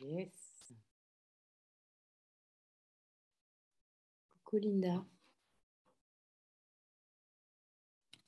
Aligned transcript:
Yes. 0.00 0.72
Coucou 4.44 4.58
Linda. 4.58 5.04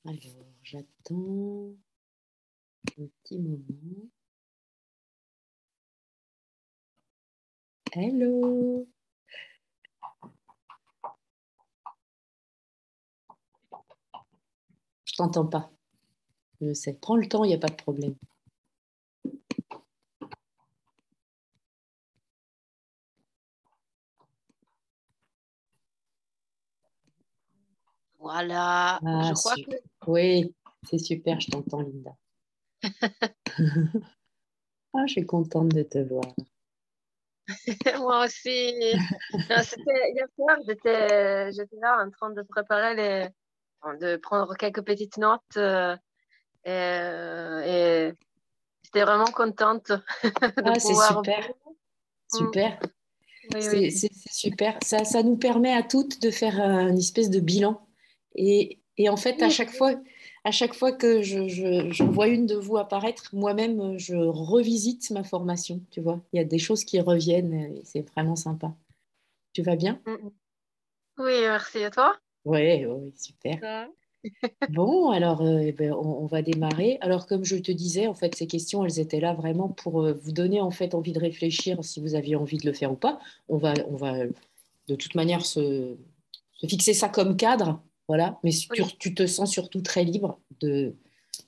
Alors, 0.05 0.45
j'attends 0.63 1.73
un 2.97 3.07
petit 3.23 3.39
moment. 3.39 4.09
Hello. 7.93 8.87
Je 15.05 15.13
t'entends 15.15 15.47
pas. 15.47 15.71
Je 16.61 16.73
sais. 16.73 16.93
Prends 17.01 17.15
le 17.15 17.27
temps, 17.27 17.43
il 17.43 17.49
n'y 17.49 17.53
a 17.53 17.57
pas 17.57 17.69
de 17.69 17.75
problème. 17.75 18.15
Voilà. 28.29 28.99
Ah, 29.05 29.21
je 29.29 29.33
crois 29.35 29.53
que 29.53 29.75
Oui, 30.07 30.51
c'est 30.89 30.97
super, 30.97 31.39
je 31.39 31.51
t'entends, 31.51 31.81
Linda. 31.81 32.15
Ah, 34.97 35.05
je 35.05 35.11
suis 35.11 35.25
contente 35.25 35.67
de 35.69 35.83
te 35.83 35.99
voir. 35.99 36.23
moi 37.99 38.25
aussi. 38.25 38.49
Hier 38.79 40.27
soir, 40.35 40.57
j'étais 40.65 41.51
j'étais 41.51 41.75
là 41.79 42.03
en 42.03 42.09
train 42.09 42.31
de 42.31 42.41
préparer 42.41 42.95
les, 42.95 43.27
de 43.99 44.15
prendre 44.15 44.55
quelques 44.55 44.81
petites 44.83 45.17
notes 45.17 45.41
euh, 45.57 45.95
et, 46.63 46.71
euh, 46.71 47.59
et 47.63 48.13
j'étais 48.85 49.03
vraiment 49.03 49.25
contente 49.25 49.91
de 49.91 50.63
Ah, 50.65 50.79
c'est 50.79 50.87
pouvoir. 50.87 51.17
super, 51.17 51.49
Mm, 52.33 52.37
super. 52.37 52.79
Oui, 53.53 53.61
C'est 53.61 53.69
oui. 53.77 53.91
c'est- 53.91 54.13
c'est 54.13 54.33
super. 54.33 54.79
Ça, 54.81 55.03
ça 55.03 55.21
nous 55.21 55.37
permet 55.37 55.73
à 55.73 55.83
toutes 55.83 56.21
de 56.21 56.31
faire 56.31 56.59
un 56.59 56.95
espèce 56.95 57.29
de 57.29 57.39
bilan. 57.39 57.84
Et, 58.35 58.79
et 58.97 59.09
en 59.09 59.17
fait, 59.17 59.41
à 59.41 59.49
chaque 59.49 59.71
fois, 59.71 59.93
à 60.43 60.51
chaque 60.51 60.73
fois 60.73 60.91
que 60.91 61.21
je, 61.21 61.47
je, 61.47 61.91
je 61.91 62.03
vois 62.03 62.27
une 62.27 62.45
de 62.45 62.55
vous 62.55 62.77
apparaître, 62.77 63.29
moi-même, 63.33 63.97
je 63.97 64.15
revisite 64.15 65.09
ma 65.11 65.23
formation. 65.23 65.81
Tu 65.91 66.01
vois, 66.01 66.21
il 66.33 66.37
y 66.37 66.39
a 66.39 66.45
des 66.45 66.59
choses 66.59 66.83
qui 66.83 66.99
reviennent 66.99 67.53
et 67.53 67.81
c'est 67.83 68.07
vraiment 68.11 68.35
sympa. 68.35 68.73
Tu 69.53 69.61
vas 69.61 69.75
bien? 69.75 69.99
Mm. 70.05 70.29
Oui, 71.17 71.33
merci. 71.41 71.79
Et 71.79 71.89
toi? 71.89 72.15
Oui, 72.45 72.85
oui, 72.85 73.13
super. 73.17 73.87
Bon, 74.69 75.11
alors 75.11 75.43
euh, 75.43 75.59
eh 75.59 75.71
ben, 75.71 75.93
on, 75.93 76.23
on 76.23 76.25
va 76.25 76.41
démarrer. 76.41 76.97
Alors 77.01 77.27
comme 77.27 77.45
je 77.45 77.57
te 77.57 77.71
disais, 77.71 78.07
en 78.07 78.15
fait, 78.15 78.33
ces 78.33 78.47
questions, 78.47 78.83
elles 78.83 78.99
étaient 78.99 79.19
là 79.19 79.35
vraiment 79.35 79.69
pour 79.69 80.03
euh, 80.03 80.13
vous 80.13 80.31
donner 80.31 80.61
en 80.61 80.71
fait 80.71 80.95
envie 80.95 81.13
de 81.13 81.19
réfléchir 81.19 81.83
si 81.83 81.99
vous 81.99 82.15
aviez 82.15 82.35
envie 82.35 82.57
de 82.57 82.65
le 82.65 82.73
faire 82.73 82.91
ou 82.91 82.95
pas. 82.95 83.19
On 83.49 83.57
va, 83.57 83.75
on 83.87 83.95
va 83.95 84.25
de 84.87 84.95
toute 84.95 85.13
manière 85.13 85.45
se, 85.45 85.95
se 86.53 86.67
fixer 86.67 86.93
ça 86.93 87.09
comme 87.09 87.37
cadre, 87.37 87.81
voilà. 88.07 88.39
Mais 88.43 88.51
si 88.51 88.67
tu, 88.69 88.81
Oui, 88.83 88.95
tu 88.99 89.13
te 89.13 89.25
sens 89.27 89.51
surtout 89.51 89.81
très 89.81 90.03
libre 90.03 90.39
de 90.59 90.95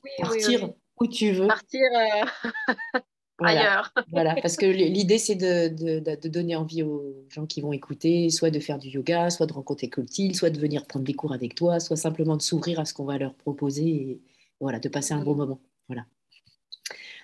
oui, 0.03 0.11
partir 0.17 0.63
oui. 0.63 0.69
où 1.01 1.07
tu 1.07 1.31
veux. 1.31 1.47
Partir 1.47 1.81
euh, 1.93 2.25
Voilà, 3.39 3.59
ailleurs. 3.61 3.93
voilà. 4.11 4.35
Parce 4.41 4.55
que 4.57 4.65
l'idée, 4.65 5.19
c'est 5.19 5.35
de, 5.35 5.67
de- 5.67 5.99
de- 6.15 6.27
donner 6.27 6.55
envie 6.55 6.81
aux 6.81 7.23
gens 7.29 7.45
qui 7.45 7.61
vont 7.61 7.71
écouter, 7.71 8.31
soit 8.31 8.49
de 8.49 8.59
faire 8.59 8.79
du 8.79 8.87
yoga, 8.89 9.29
soit 9.29 9.45
de 9.45 9.53
rencontrer 9.53 9.89
Clotilde, 9.89 10.35
soit 10.35 10.49
de 10.49 10.59
venir 10.59 10.87
prendre 10.87 11.05
des 11.05 11.13
cours 11.13 11.33
avec 11.33 11.53
toi, 11.53 11.79
soit 11.79 11.97
simplement 11.97 12.35
de 12.35 12.41
s'ouvrir 12.41 12.79
à 12.79 12.85
ce 12.85 12.95
qu'on 12.95 13.05
va 13.05 13.17
leur 13.19 13.35
proposer 13.35 13.85
et 13.87 14.21
voilà, 14.59 14.79
de 14.79 14.89
passer 14.89 15.13
un 15.13 15.21
bon 15.23 15.35
moment. 15.35 15.59
Voilà. 15.87 16.05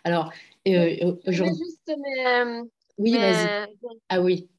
Alors, 0.03 0.31
euh, 0.67 0.71
Je 0.71 0.73
vais 1.07 1.19
aujourd'hui, 1.27 1.63
juste 1.65 1.91
oui, 2.99 3.17
vas-y. 3.17 3.67
Ah 4.09 4.21
oui, 4.21 4.49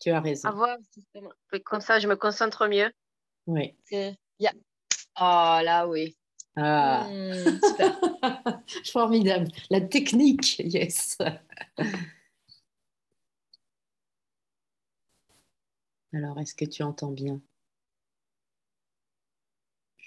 tu 0.00 0.10
as 0.10 0.20
raison. 0.20 0.48
avoir 0.48 0.76
justement. 0.92 1.30
Comme 1.64 1.80
ça, 1.80 2.00
je 2.00 2.08
me 2.08 2.16
concentre 2.16 2.66
mieux. 2.66 2.90
Oui. 3.48 3.74
Yeah. 3.90 4.52
Oh 5.18 5.58
là, 5.64 5.88
oui. 5.88 6.14
Ah, 6.54 7.08
Hmm, 7.08 7.58
super. 7.66 7.98
formidable. 8.92 9.48
La 9.70 9.80
technique, 9.80 10.58
yes. 10.58 11.16
Alors, 16.12 16.38
est-ce 16.40 16.54
que 16.54 16.66
tu 16.66 16.82
entends 16.82 17.10
bien? 17.10 17.40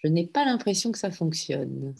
Je 0.04 0.08
n'ai 0.08 0.28
pas 0.28 0.46
l'impression 0.46 0.92
que 0.92 1.00
ça 1.00 1.10
fonctionne. 1.12 1.96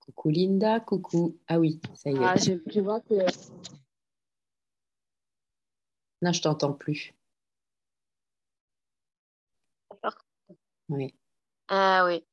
Coucou 0.00 0.30
Linda, 0.30 0.78
coucou. 0.80 1.36
Ah 1.48 1.58
oui, 1.58 1.80
ça 1.94 2.10
y 2.10 2.14
est. 2.14 2.18
Ah, 2.20 2.36
je, 2.36 2.52
je 2.66 2.80
vois 2.80 3.00
que. 3.00 3.14
Non, 6.22 6.32
je 6.32 6.42
t'entends 6.42 6.72
plus. 6.72 7.12
Oui. 10.88 11.14
Ah 11.68 12.04
oui. 12.06 12.24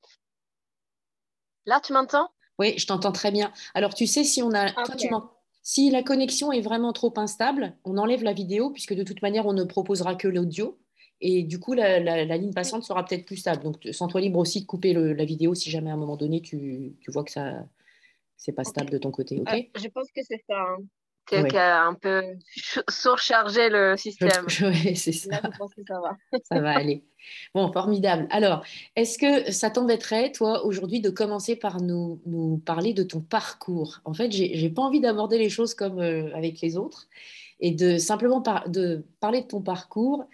Là, 1.66 1.80
tu 1.84 1.94
m'entends? 1.94 2.30
Oui, 2.60 2.78
je 2.78 2.86
t'entends 2.88 3.12
très 3.12 3.32
bien. 3.32 3.52
Alors, 3.74 3.94
tu 3.94 4.08
sais, 4.08 4.24
si 4.24 4.42
on 4.42 4.52
a, 4.54 4.68
Ah, 4.76 4.84
toi, 4.86 4.96
tu 4.96 5.08
ok. 5.08 5.12
m'en- 5.12 5.32
si 5.62 5.90
la 5.90 6.04
connexion 6.04 6.52
est 6.52 6.62
vraiment 6.62 6.94
trop 6.94 7.12
instable, 7.18 7.76
on 7.84 7.98
enlève 7.98 8.24
la 8.24 8.34
vidéo, 8.34 8.70
puisque 8.70 8.94
de 8.94 9.04
toute 9.04 9.22
manière, 9.22 9.46
on 9.46 9.54
ne 9.54 9.64
proposera 9.64 10.16
que 10.16 10.28
l'audio. 10.28 10.80
Et 11.22 11.44
du 11.44 11.60
coup, 11.60 11.74
la, 11.74 12.00
la- 12.00 12.24
la 12.24 12.38
ligne 12.38 12.54
passante 12.54 12.84
sera 12.84 13.04
peut-être 13.04 13.26
plus 13.26 13.38
stable. 13.38 13.64
Donc, 13.64 13.78
sens-toi 13.92 14.22
libre 14.22 14.40
aussi 14.40 14.62
de 14.62 14.66
couper 14.66 14.94
le- 14.94 15.14
la 15.14 15.26
vidéo 15.26 15.56
si 15.56 15.70
jamais 15.72 15.90
à 15.90 15.94
un 15.94 15.98
moment 15.98 16.18
donné, 16.18 16.42
tu, 16.42 16.96
tu 17.02 17.12
vois 17.12 17.24
que 17.24 17.32
ça, 17.32 17.66
c'est 18.38 18.52
pas 18.54 18.64
stable 18.64 18.92
de 18.92 18.98
ton 19.00 19.12
côté. 19.12 19.40
OK? 19.42 19.48
Euh, 19.54 19.62
je 19.76 19.88
pense 19.88 20.12
que 20.12 20.22
c'est 20.24 20.44
ça. 20.48 20.60
hein, 20.60 20.78
qui, 21.28 21.36
Oui. 21.38 21.48
qui 21.50 21.58
a 21.58 21.84
un 21.84 21.94
peu 21.94 22.22
ch- 22.56 22.84
surchargé 22.90 23.70
le 23.70 23.96
système. 23.98 24.46
ouais, 24.62 24.96
c'est 24.96 25.12
Là, 25.30 25.40
ça. 25.42 25.50
je 25.52 25.58
pense 25.58 25.74
que 25.74 25.82
ça 25.88 26.00
va. 26.00 26.18
Ça 26.52 26.60
va 26.60 26.72
aller. 26.78 27.04
Bon, 27.56 27.72
formidable. 27.72 28.28
Alors, 28.30 28.64
est-ce 28.96 29.18
que 29.18 29.52
ça 29.52 29.72
t'embêterait, 29.72 30.32
toi, 30.32 30.64
aujourd'hui, 30.66 31.02
de 31.02 31.10
commencer 31.10 31.56
par 31.56 31.82
nous, 31.82 32.22
nous 32.28 32.58
parler 32.66 32.94
de 32.94 33.02
ton 33.04 33.20
parcours? 33.22 34.00
En 34.06 34.14
fait, 34.14 34.32
j'ai, 34.32 34.70
pas 34.70 34.84
envie 34.84 35.00
d'aborder 35.00 35.40
les 35.40 35.50
choses 35.50 35.74
comme 35.74 36.00
euh, 36.00 36.32
avec 36.36 36.62
les 36.62 36.78
autres 36.78 37.08
et 37.60 37.72
de 37.72 37.98
simplement 37.98 38.42
par- 38.42 38.70
de 38.70 39.06
parler 39.20 39.42
de 39.42 39.48
ton 39.48 39.62
parcours 39.62 40.26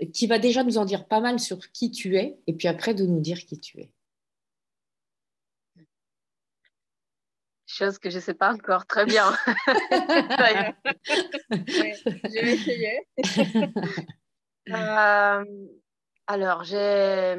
euh, 0.00 0.06
qui 0.12 0.28
va 0.28 0.38
déjà 0.38 0.62
nous 0.62 0.78
en 0.78 0.84
dire 0.84 1.06
pas 1.06 1.18
mal 1.20 1.40
sur 1.40 1.58
qui 1.72 1.90
tu 1.90 2.16
es 2.16 2.38
et 2.46 2.52
puis 2.52 2.68
après 2.68 2.94
de 2.94 3.04
nous 3.04 3.20
dire 3.20 3.44
qui 3.44 3.58
tu 3.58 3.80
es. 3.80 3.90
Chose 7.78 7.98
que 8.00 8.10
je 8.10 8.16
ne 8.16 8.20
sais 8.20 8.34
pas 8.34 8.52
encore 8.52 8.86
très 8.86 9.06
bien. 9.06 9.32
Je 11.68 12.40
vais 12.40 12.52
essayer. 12.54 13.06
Euh, 14.70 15.44
alors, 16.26 16.64
j'ai, 16.64 17.36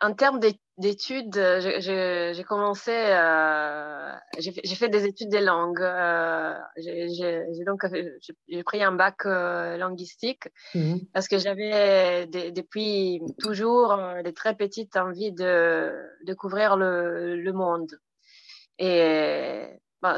en 0.00 0.12
termes 0.14 0.40
d'é- 0.40 0.58
d'études, 0.78 1.34
j'ai 1.34 2.44
commencé, 2.48 2.90
euh, 2.92 4.12
j'ai 4.38 4.52
fait, 4.74 4.88
des 4.88 5.04
études 5.04 5.28
des 5.28 5.40
langues. 5.42 5.82
euh, 5.82 6.54
j'ai 6.78 7.64
donc 7.66 7.82
j'ai 8.48 8.62
pris 8.64 8.82
un 8.82 8.92
bac 8.92 9.24
linguistique 9.24 10.48
Mhm. 10.74 11.00
parce 11.12 11.28
que 11.28 11.38
j'avais 11.38 12.26
depuis 12.26 13.20
toujours 13.38 13.96
des 14.24 14.32
très 14.32 14.56
petites 14.56 14.96
envies 14.96 15.32
de 15.32 15.92
découvrir 16.24 16.76
le, 16.76 17.36
le 17.36 17.52
monde. 17.52 18.00
Et 18.78 19.66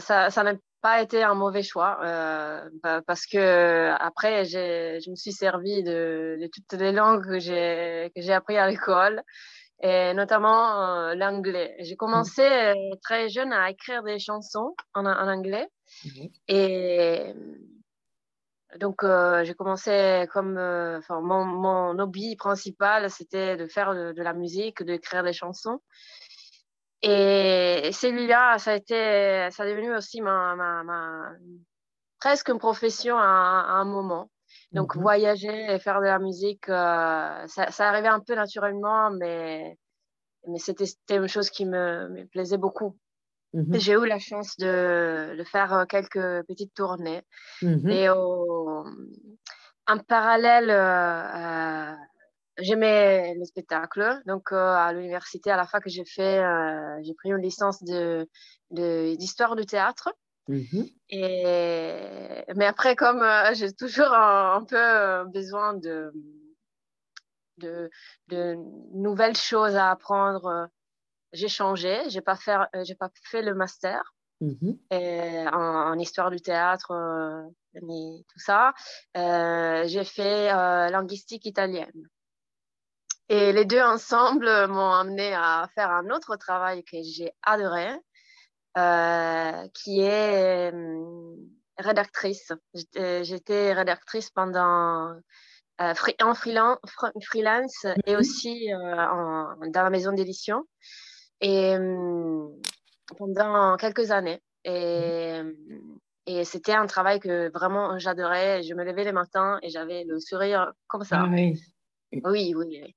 ça, 0.01 0.31
ça 0.31 0.43
n'a 0.43 0.55
pas 0.81 1.03
été 1.03 1.23
un 1.23 1.35
mauvais 1.35 1.63
choix 1.63 1.99
euh, 2.03 2.69
pa- 2.83 3.03
parce 3.03 3.27
que 3.27 3.91
après, 3.99 4.45
je 4.45 5.11
me 5.11 5.17
suis 5.17 5.33
servi 5.33 5.83
de, 5.83 6.39
de 6.41 6.49
toutes 6.53 6.79
les 6.81 6.93
langues 6.93 7.25
que 7.25 7.39
j'ai, 7.39 8.33
appris 8.33 8.57
à 8.57 8.69
l'école 8.69 9.23
et 9.83 10.15
notamment 10.15 10.83
euh, 10.83 11.15
l'anglais. 11.15 11.77
J'ai 11.81 11.97
commencé 11.97 12.43
euh, 12.43 12.75
très 13.03 13.29
jeune 13.29 13.53
à 13.53 13.71
écrire 13.71 14.03
des 14.03 14.19
chansons 14.19 14.75
en, 14.95 15.05
en 15.07 15.29
anglais 15.29 15.69
Mhm. 16.05 16.29
et 16.49 17.35
donc 18.79 19.03
euh, 19.03 19.45
j'ai 19.45 19.55
commencé 19.55 20.27
comme, 20.33 20.55
mon, 21.09 21.45
mon 21.45 21.99
hobby 21.99 22.37
principal, 22.37 23.11
c'était 23.11 23.57
de 23.57 23.67
faire 23.67 23.95
de, 23.95 24.13
de 24.13 24.23
la 24.23 24.35
musique, 24.35 24.83
d'écrire 24.83 25.23
des 25.23 25.33
chansons. 25.33 25.81
Et 27.03 27.91
celui-là, 27.93 28.59
ça 28.59 28.73
a 28.73 28.75
été, 28.77 29.49
ça 29.51 29.67
est 29.67 29.71
devenu 29.71 29.95
aussi 29.95 30.21
ma, 30.21 30.57
ma, 30.57 30.83
ma- 30.83 31.33
presque 32.21 32.49
une 32.49 32.59
profession 32.59 33.17
à, 33.19 33.23
à 33.23 33.73
un 33.75 33.85
moment. 33.85 34.31
Donc, 34.73 34.97
Mhm. 34.97 35.03
voyager 35.03 35.73
et 35.73 35.79
faire 35.79 36.01
de 36.01 36.07
la 36.07 36.19
musique, 36.19 36.69
euh, 36.69 37.47
ça, 37.47 37.71
ça 37.71 37.89
arrivait 37.89 38.09
un 38.09 38.21
peu 38.21 38.35
naturellement, 38.35 39.11
mais, 39.11 39.79
mais 40.49 40.59
c'était, 40.59 40.87
une 41.11 41.29
chose 41.29 41.51
qui 41.51 41.67
me, 41.67 42.09
me 42.09 42.27
plaisait 42.27 42.59
beaucoup. 42.59 42.97
Mhm. 43.53 43.79
J'ai 43.79 43.93
eu 43.93 44.07
la 44.07 44.19
chance 44.19 44.57
de, 44.59 45.37
de 45.39 45.45
faire 45.45 45.87
quelques 45.89 46.47
petites 46.47 46.75
tournées. 46.75 47.23
Mhm. 47.63 47.91
Et 47.91 48.09
au- 48.11 48.85
en 49.87 49.99
parallèle, 49.99 50.71
euh, 50.71 51.95
j'aimais 52.59 53.35
le 53.35 53.45
spectacle. 53.45 54.21
Donc, 54.27 54.53
à 54.53 54.93
l'université, 54.93 55.51
à 55.51 55.57
la 55.57 55.67
fac, 55.67 55.83
j'ai 55.87 56.05
fait, 56.05 56.43
j'ai 57.03 57.15
pris 57.15 57.31
une 57.31 57.43
licence 57.43 57.83
de, 57.83 58.29
d'histoire 58.71 59.57
du 59.57 59.67
théâtre. 59.67 60.13
Et, 61.09 62.45
mais 62.55 62.67
après, 62.67 62.97
comme 62.97 63.23
j'ai 63.55 63.73
toujours 63.73 64.13
un, 64.13 64.65
peu 64.65 65.25
besoin 65.31 65.75
de, 65.75 66.13
de, 67.59 67.91
de, 68.29 68.57
nouvelles 68.93 69.37
choses 69.37 69.75
à 69.77 69.91
apprendre, 69.91 70.69
j'ai 71.33 71.49
changé. 71.49 72.09
J'ai 72.09 72.21
pas 72.21 72.37
fait, 72.37 72.57
j'ai 72.85 72.95
pas 72.95 73.11
fait 73.25 73.43
le 73.43 73.55
master. 73.55 74.15
Et 74.91 75.45
en, 75.53 75.99
histoire 75.99 76.31
du 76.31 76.41
théâtre, 76.41 76.93
tout 77.75 78.39
ça. 78.39 78.75
j'ai 79.15 80.05
fait 80.05 80.49
linguistique 80.91 81.47
italienne. 81.47 82.09
Et 83.29 83.53
les 83.53 83.65
deux 83.65 83.81
ensemble 83.81 84.47
m'ont 84.69 84.93
amené 84.93 85.35
à 85.35 85.69
faire 85.75 85.91
un 85.91 86.11
autre 86.11 86.37
travail 86.37 86.85
que 86.85 86.99
j'ai 87.03 87.33
adoré, 87.43 87.89
euh, 88.79 89.69
qui 89.75 90.01
est 90.01 90.73
euh, 90.73 91.35
rédactrice. 91.77 92.53
J'étais 92.95 93.73
rédactrice 93.73 94.31
pendant 94.31 95.17
euh, 95.81 95.95
en 96.23 96.35
freelance, 96.35 96.79
freelance 97.25 97.85
et 98.07 98.13
mhm. 98.13 98.19
aussi 98.21 98.69
dans 98.69 99.83
la 99.83 99.91
maison 99.91 100.13
d'édition 100.13 100.65
et 101.41 101.75
pendant 103.19 103.77
quelques 103.77 104.13
années. 104.13 104.41
Et, 104.65 105.41
et 106.27 106.45
c'était 106.45 106.73
un 106.73 106.87
travail 106.87 107.19
que 107.19 107.51
vraiment 107.53 107.99
j'adorais. 107.99 108.63
Je 108.63 108.75
me 108.75 108.85
levais 108.85 109.05
les 109.05 109.13
matins 109.13 109.59
et 109.63 109.71
j'avais 109.71 110.05
le 110.05 110.21
sourire 110.21 110.73
comme 110.87 111.03
ça. 111.03 111.23
Ah 111.25 111.29
oui. 111.31 111.61
Oui, 112.13 112.55
oui. 112.55 112.95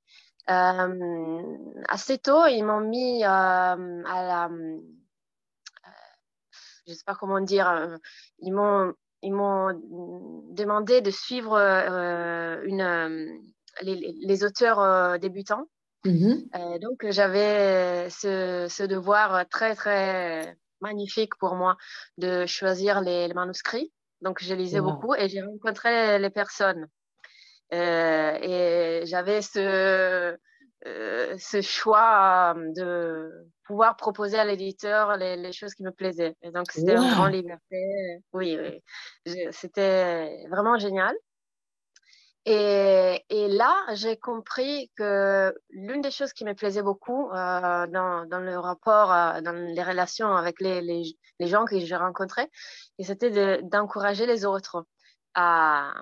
Euh, 0.49 1.57
assez 1.87 2.17
tôt, 2.17 2.45
ils 2.47 2.63
m'ont 2.63 2.81
mis 2.81 3.23
euh, 3.23 3.27
à 3.27 4.23
la. 4.23 4.45
Euh, 4.45 4.79
je 6.87 6.91
ne 6.91 6.95
sais 6.95 7.03
pas 7.05 7.15
comment 7.15 7.41
dire. 7.41 7.97
Ils 8.39 8.53
m'ont 8.53 8.93
ils 9.21 9.33
m'ont 9.33 9.73
demandé 10.51 11.01
de 11.01 11.11
suivre 11.11 11.57
une, 11.57 13.41
les, 13.81 14.43
auteurs 14.45 15.19
débutants. 15.19 15.67
Mm-hmm. 16.05 16.79
donc, 16.79 17.05
j'avais 17.09 18.09
ce, 18.09 18.67
ce, 18.69 18.83
devoir 18.83 19.45
très, 19.49 19.75
très 19.75 20.55
magnifique 20.79 21.35
pour 21.35 21.55
moi 21.55 21.75
de 22.17 22.45
choisir 22.45 23.01
les, 23.01 23.27
manuscrits. 23.33 23.91
Donc, 24.21 24.41
je 24.41 24.53
lisais 24.53 24.79
beaucoup 24.79 25.13
et 25.13 25.27
j'ai 25.27 25.41
rencontré 25.41 26.17
les 26.17 26.29
personnes. 26.29 26.87
Euh, 27.73 28.37
et 28.41 29.05
j'avais 29.05 29.41
ce, 29.41 30.37
euh, 30.87 31.37
ce 31.37 31.61
choix 31.61 32.55
euh, 32.57 32.71
de 32.75 33.47
pouvoir 33.65 33.95
proposer 33.95 34.39
à 34.39 34.45
l'éditeur 34.45 35.17
les, 35.17 35.51
choses 35.51 35.73
qui 35.73 35.83
me 35.83 35.91
plaisaient. 35.91 36.35
Et 36.41 36.51
donc, 36.51 36.71
c'était 36.71 36.95
une 36.95 37.11
grande 37.11 37.33
liberté. 37.33 38.21
Oui, 38.33 38.57
c'était 39.51 40.47
vraiment 40.49 40.77
génial. 40.79 41.15
Et, 42.45 43.23
et 43.29 43.47
là, 43.49 43.75
j'ai 43.93 44.17
compris 44.17 44.89
que 44.95 45.53
l'une 45.69 46.01
des 46.01 46.09
choses 46.09 46.33
qui 46.33 46.45
me 46.45 46.55
plaisait 46.55 46.81
beaucoup 46.81 47.29
dans, 47.31 48.25
dans, 48.27 48.39
le 48.39 48.57
rapport, 48.57 49.09
dans 49.43 49.51
les 49.51 49.83
relations 49.83 50.35
avec 50.35 50.59
les, 50.59 50.81
les, 50.81 51.03
les 51.39 51.47
gens 51.47 51.65
que 51.65 51.77
j'ai 51.77 51.95
rencontrés, 51.95 52.49
c'était 52.99 53.61
d'encourager 53.61 54.25
les 54.25 54.45
autres 54.45 54.85
à, 55.35 55.93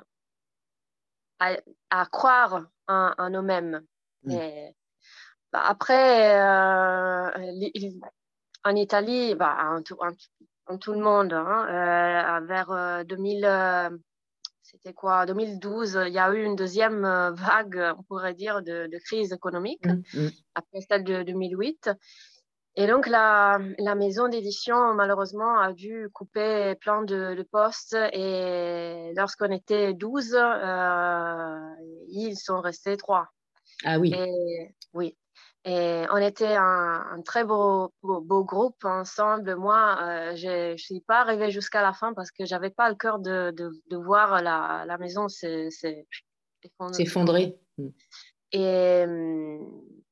à, 1.40 2.06
croire 2.06 2.64
en, 2.88 3.30
nous-mêmes. 3.30 3.82
Mm. 4.24 4.38
Bah, 5.54 5.64
après, 5.66 6.40
euh, 6.40 7.30
en 8.64 8.76
Italie, 8.76 9.36
bah, 9.36 9.58
en, 9.62 9.82
tout, 9.82 9.98
en, 10.68 10.78
tout, 10.78 10.94
le 10.94 11.00
monde, 11.00 11.34
hein, 11.34 11.68
euh, 11.70 12.46
vers 12.46 13.06
2000, 13.06 13.46
euh, 13.46 13.90
c'était 14.62 14.94
quoi, 14.94 15.26
2012, 15.26 16.00
il 16.08 16.14
y 16.14 16.20
a 16.20 16.32
eu 16.34 16.44
une 16.44 16.56
deuxième 16.56 17.02
vague, 17.02 17.96
on 17.98 18.04
pourrait 18.04 18.34
dire, 18.34 18.62
de, 18.62 18.90
crise 19.06 19.32
économique, 19.32 19.86
mm, 19.86 20.04
mm. 20.14 20.30
après 20.56 20.82
celle 20.82 21.04
de 21.04 21.24
2008. 21.24 21.92
Et 22.80 22.86
donc, 22.86 23.08
la, 23.08 23.60
la 23.80 23.96
maison 23.96 24.28
d'édition, 24.28 24.94
malheureusement, 24.94 25.60
a 25.60 25.74
dû 25.74 26.10
couper 26.14 26.76
plein 26.76 27.02
de, 27.02 27.42
postes. 27.52 27.98
Et 28.14 29.14
lorsqu'on 29.16 29.52
était 29.52 29.96
12, 29.96 30.36
euh, 30.36 31.58
ils 32.10 32.38
sont 32.38 32.62
restés 32.62 32.96
trois. 32.96 33.30
Ah 33.84 33.98
oui. 33.98 34.14
Et, 34.14 34.76
oui. 34.94 35.18
Et 35.66 36.04
on 36.12 36.18
était 36.18 36.56
un, 36.56 37.20
très 37.26 37.44
beau, 37.44 37.92
beau, 38.04 38.44
groupe 38.44 38.86
ensemble. 38.86 39.56
Moi, 39.56 39.98
euh, 40.00 40.36
je 40.36 40.74
ne 40.74 40.78
suis 40.78 41.02
pas 41.02 41.22
arrivée 41.22 41.50
jusqu'à 41.50 41.82
la 41.82 41.94
fin 41.94 42.14
parce 42.14 42.30
que 42.30 42.46
je 42.46 42.54
n'avais 42.54 42.70
pas 42.70 42.90
le 42.90 42.96
cœur 42.96 43.18
de, 43.18 43.50
de, 43.58 43.72
de 43.90 43.98
voir 43.98 44.44
la, 44.44 44.86
la 44.86 44.98
maison 45.00 45.28
s'effondrer. 45.30 46.00
Et, 48.52 49.04
hum, 49.04 49.68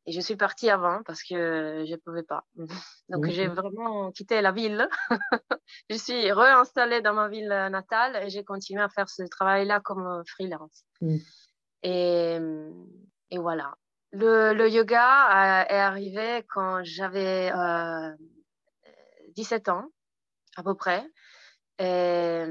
et 0.07 0.11
je 0.11 0.21
suis 0.21 0.35
partie 0.35 0.69
avant 0.69 1.01
parce 1.03 1.23
que 1.23 1.83
je 1.87 1.91
ne 1.91 1.97
pouvais 1.97 2.23
pas. 2.23 2.45
Donc, 3.09 3.27
j'ai 3.29 3.47
vraiment 3.47 4.11
quitté 4.11 4.41
la 4.41 4.51
ville. 4.51 4.87
je 5.89 5.95
suis 5.95 6.31
réinstallée 6.31 7.01
dans 7.01 7.13
ma 7.13 7.27
ville 7.27 7.47
natale 7.47 8.23
et 8.23 8.29
j'ai 8.29 8.43
continué 8.43 8.81
à 8.81 8.89
faire 8.89 9.09
ce 9.09 9.23
travail-là 9.23 9.79
comme 9.79 10.23
freelance. 10.27 10.85
Et, 11.81 12.37
et, 13.31 13.37
voilà. 13.37 13.75
Le, 14.11 14.53
le 14.53 14.69
yoga 14.69 15.65
est 15.69 15.79
arrivé 15.79 16.45
quand 16.49 16.83
j'avais 16.83 17.51
17 19.35 19.67
euh, 19.67 19.71
ans, 19.71 19.85
à 20.55 20.63
peu 20.63 20.75
près. 20.75 21.03
Et 21.79 22.45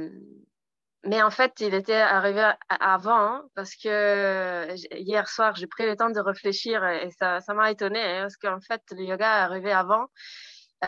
mais 1.06 1.22
en 1.22 1.30
fait, 1.30 1.60
il 1.60 1.74
était 1.74 1.94
arrivé 1.94 2.50
avant 2.68 3.18
hein, 3.18 3.44
parce 3.54 3.74
que 3.76 4.74
hier 4.96 5.28
soir, 5.28 5.54
j'ai 5.54 5.66
pris 5.66 5.86
le 5.86 5.96
temps 5.96 6.10
de 6.10 6.20
réfléchir 6.20 6.84
et 6.84 7.10
ça, 7.10 7.40
ça 7.40 7.52
m'a 7.52 7.70
étonné 7.70 8.00
hein, 8.00 8.22
parce 8.22 8.36
qu'en 8.36 8.60
fait, 8.60 8.82
le 8.92 9.04
yoga 9.04 9.26
est 9.26 9.42
arrivé 9.42 9.72
avant 9.72 10.02
euh, 10.02 10.06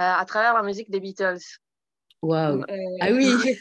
à 0.00 0.24
travers 0.24 0.54
la 0.54 0.62
musique 0.62 0.90
des 0.90 1.00
Beatles. 1.00 1.38
Waouh! 2.22 2.62
Euh, 2.62 2.96
ah 3.00 3.08
oui! 3.12 3.34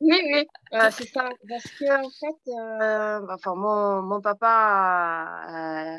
oui, 0.00 0.20
oui, 0.32 0.48
euh, 0.72 0.90
c'est 0.90 1.08
ça. 1.08 1.28
Parce 1.48 1.70
que 1.78 2.06
en 2.06 2.10
fait, 2.10 3.32
enfin, 3.32 3.54
mon, 3.54 4.02
mon 4.02 4.20
papa 4.22 5.98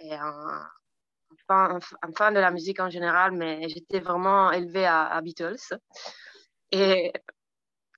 est 0.00 0.14
un, 0.14 0.66
un, 1.48 1.78
fan 2.16 2.34
de 2.34 2.40
la 2.40 2.50
musique 2.50 2.80
en 2.80 2.88
général, 2.88 3.32
mais 3.32 3.68
j'étais 3.68 4.00
vraiment 4.00 4.50
élevée 4.50 4.86
à, 4.86 5.04
à 5.04 5.20
Beatles. 5.20 5.78
Et, 6.72 7.12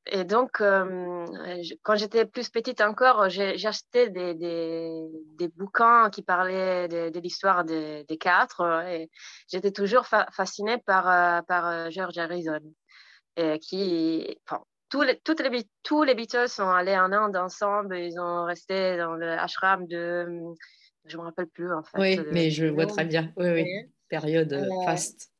et 0.08 0.24
donc, 0.24 0.60
euh, 0.60 1.26
quand 1.82 1.96
j'étais 1.96 2.26
plus 2.26 2.48
petite 2.48 2.80
encore, 2.80 3.22
acheté 3.22 4.08
des, 4.08 4.34
des, 4.34 4.90
des, 5.36 5.48
bouquins 5.48 6.10
qui 6.10 6.22
parlaient 6.22 6.86
de, 6.86 7.18
l'histoire 7.18 7.64
des, 7.64 8.04
des, 8.04 8.16
quatre. 8.16 8.84
Et 8.88 9.10
j'étais 9.50 9.72
toujours 9.72 10.06
fascinée 10.06 10.78
par, 10.78 11.08
euh, 11.08 11.42
par 11.42 11.66
euh, 11.66 11.90
George 11.90 12.18
Harrison. 12.18 12.60
Et 13.36 13.58
qui, 13.58 14.38
enfin, 14.46 14.62
tous, 14.88 15.02
les, 15.02 15.18
toutes 15.18 15.40
les, 15.40 15.66
tous 15.82 16.04
les 16.04 16.14
Beatles 16.14 16.48
sont 16.48 16.68
allés 16.68 16.96
en 16.96 17.10
Inde 17.10 17.36
ensemble. 17.36 17.98
Ils 17.98 18.18
ont 18.20 18.44
resté 18.44 18.96
dans 18.96 19.14
le 19.14 19.30
ashram 19.32 19.86
de. 19.88 20.26
Je 21.04 21.16
ne 21.16 21.22
me 21.22 21.26
rappelle 21.26 21.48
plus 21.48 21.72
en 21.72 21.82
fait. 21.82 21.98
Oui, 21.98 22.20
mais 22.32 22.50
je 22.50 22.66
vois 22.66 22.86
très 22.86 23.04
bien. 23.04 23.32
Oui, 23.36 23.50
oui. 23.50 23.64
Période 24.08 24.66
faste. 24.84 25.32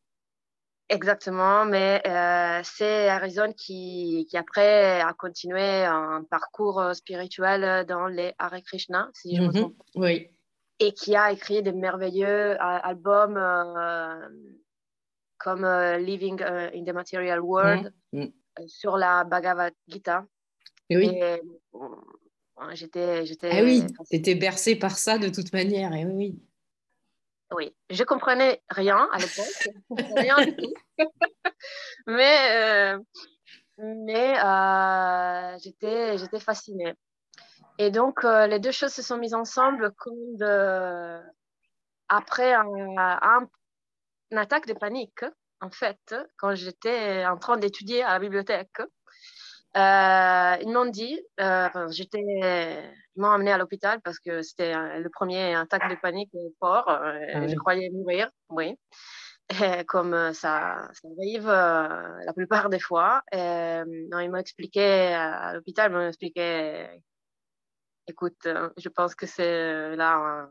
Exactement, 0.88 1.64
mais 1.64 2.00
euh, 2.06 2.60
c'est 2.62 3.08
Harrison 3.08 3.52
qui, 3.52 4.24
qui, 4.30 4.36
après 4.36 5.00
a 5.00 5.12
continué 5.14 5.84
un 5.84 6.22
parcours 6.30 6.80
euh, 6.80 6.92
spirituel 6.92 7.84
dans 7.86 8.06
les 8.06 8.34
Hare 8.38 8.62
Krishna, 8.64 9.10
si 9.12 9.34
je 9.34 9.42
me 9.42 9.48
mhm. 9.48 9.52
trompe. 9.52 9.82
Oui. 9.96 10.28
Et 10.78 10.92
qui 10.92 11.16
a 11.16 11.32
écrit 11.32 11.62
des 11.64 11.72
merveilleux 11.72 12.52
euh, 12.52 12.56
albums 12.60 13.34
comme 15.38 15.66
Living 15.98 16.40
in 16.42 16.84
the 16.84 16.92
Material 16.94 17.40
World 17.40 17.92
mhm. 18.12 18.20
Mhm. 18.22 18.68
sur 18.68 18.96
la 18.96 19.24
Bhagavad 19.24 19.74
Gita. 19.88 20.24
Et 20.88 20.96
oui. 20.98 21.10
j'étais, 22.74 23.26
j'étais. 23.26 23.50
Ah 23.50 23.64
oui, 23.64 23.84
étais 24.12 24.36
bercée 24.36 24.76
par 24.76 24.96
ça 24.96 25.18
de 25.18 25.30
toute 25.30 25.52
manière. 25.52 25.92
Et 25.94 26.04
oui, 26.04 26.38
oui. 27.52 27.74
Je 27.90 28.04
comprenais 28.04 28.62
rien 28.70 29.08
à 29.12 29.18
l'époque, 29.18 29.68
rien 30.16 30.36
du 30.44 30.56
tout. 30.56 30.74
mais 32.06 32.94
euh, 32.96 32.98
mais 33.78 34.38
euh, 34.42 35.58
j'étais, 35.58 36.40
fascinée. 36.40 36.94
Et 37.78 37.90
donc, 37.90 38.24
euh, 38.24 38.46
les 38.46 38.58
deux 38.58 38.72
choses 38.72 38.92
se 38.92 39.02
sont 39.02 39.18
mises 39.18 39.34
ensemble 39.34 39.92
comme 39.98 40.36
de... 40.36 41.20
après 42.08 42.54
un, 42.54 42.64
une 44.30 44.38
attaque 44.38 44.66
de 44.66 44.72
panique, 44.72 45.24
en 45.60 45.70
fait, 45.70 46.14
quand 46.38 46.54
j'étais 46.54 47.26
en 47.26 47.36
train 47.36 47.58
d'étudier 47.58 48.02
à 48.02 48.12
la 48.12 48.18
bibliothèque. 48.18 48.80
Euh, 49.76 50.56
ils 50.62 50.72
m'ont 50.72 50.86
dit, 50.86 51.20
euh, 51.38 51.68
j'étais, 51.90 52.22
ils 52.22 53.20
m'ont 53.20 53.30
amené 53.30 53.52
à 53.52 53.58
l'hôpital 53.58 54.00
parce 54.00 54.18
que 54.18 54.40
c'était 54.40 54.72
le 54.98 55.10
premier 55.10 55.54
attaque 55.54 55.90
de 55.90 55.96
panique 55.96 56.30
fort. 56.58 56.88
Euh, 56.88 57.20
ah 57.34 57.46
je 57.46 57.54
croyais 57.56 57.90
mourir, 57.90 58.30
oui, 58.48 58.78
comme 59.86 60.32
ça, 60.32 60.88
ça 60.92 61.08
arrive 61.18 61.46
la 61.46 62.32
plupart 62.34 62.70
des 62.70 62.80
fois. 62.80 63.22
non, 63.34 64.20
ils 64.20 64.30
m'ont 64.30 64.38
expliqué 64.38 65.12
à 65.12 65.52
l'hôpital, 65.52 65.90
ils 65.90 65.94
m'ont 65.94 66.08
expliqué, 66.08 66.86
écoute, 68.06 68.48
je 68.78 68.88
pense 68.88 69.14
que 69.14 69.26
c'est 69.26 69.94
là 69.94 70.14
un, 70.14 70.50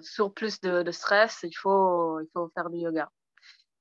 surplus 0.00 0.58
de, 0.62 0.82
de, 0.82 0.90
stress, 0.90 1.40
il 1.42 1.52
faut, 1.52 2.18
il 2.20 2.28
faut 2.32 2.50
faire 2.54 2.70
du 2.70 2.78
yoga. 2.78 3.10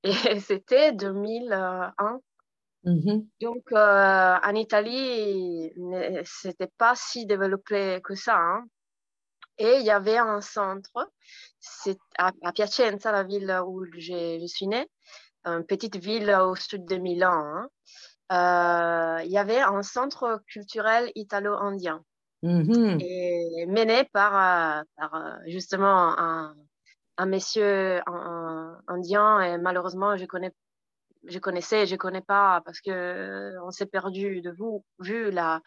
Et 0.03 0.11
c'était 0.41 0.91
2001 0.91 1.93
Mmh 2.83 3.21
Donc, 3.41 3.71
euh, 3.71 4.37
en 4.43 4.55
Italie, 4.55 5.71
c'était 6.25 6.71
pas 6.77 6.93
si 6.95 7.25
développé 7.25 8.01
que 8.03 8.15
ça. 8.15 8.37
Hein. 8.37 8.65
Et 9.57 9.77
il 9.79 9.85
y 9.85 9.91
avait 9.91 10.17
un 10.17 10.41
centre, 10.41 11.11
c'est 11.59 11.99
à, 12.17 12.31
Piacenza, 12.53 13.11
la 13.11 13.23
ville 13.23 13.55
où 13.67 13.85
je 13.85 14.45
suis 14.47 14.67
née, 14.67 14.87
une 15.45 15.63
petite 15.65 15.97
ville 15.97 16.31
au 16.41 16.55
sud 16.55 16.85
de 16.85 16.95
Milan. 16.95 17.33
Hein. 17.33 17.69
Euh, 18.31 19.23
il 19.25 19.31
y 19.31 19.37
avait 19.37 19.59
un 19.59 19.83
centre 19.83 20.41
culturel 20.47 21.11
italo-indien, 21.15 22.03
mmh 22.41 22.97
et 23.01 23.65
mené 23.67 24.05
par, 24.05 24.83
par 24.95 25.37
justement 25.45 26.17
un, 26.17 26.55
un 27.17 27.25
monsieur 27.27 28.01
indien. 28.87 29.41
Et 29.41 29.57
malheureusement, 29.59 30.17
je 30.17 30.25
connais 30.25 30.51
je 31.27 31.39
connaissais, 31.39 31.85
je 31.85 31.95
connais 31.95 32.21
pas 32.21 32.61
parce 32.65 32.81
que 32.81 32.91
euh, 32.91 33.63
on 33.63 33.71
s'est 33.71 33.85
perdu 33.85 34.41
de 34.41 34.51
vous, 34.51 34.83
vu 34.99 35.31
la, 35.31 35.61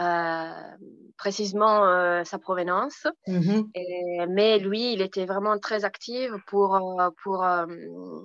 euh, 0.00 0.76
précisément 1.16 1.86
euh, 1.86 2.24
sa 2.24 2.38
provenance. 2.38 3.06
Mmh 3.26 3.62
mais 4.30 4.58
lui, 4.58 4.92
il 4.92 5.00
était 5.00 5.26
vraiment 5.26 5.58
très 5.58 5.84
actif 5.84 6.30
pour, 6.46 6.80
pour 7.22 7.46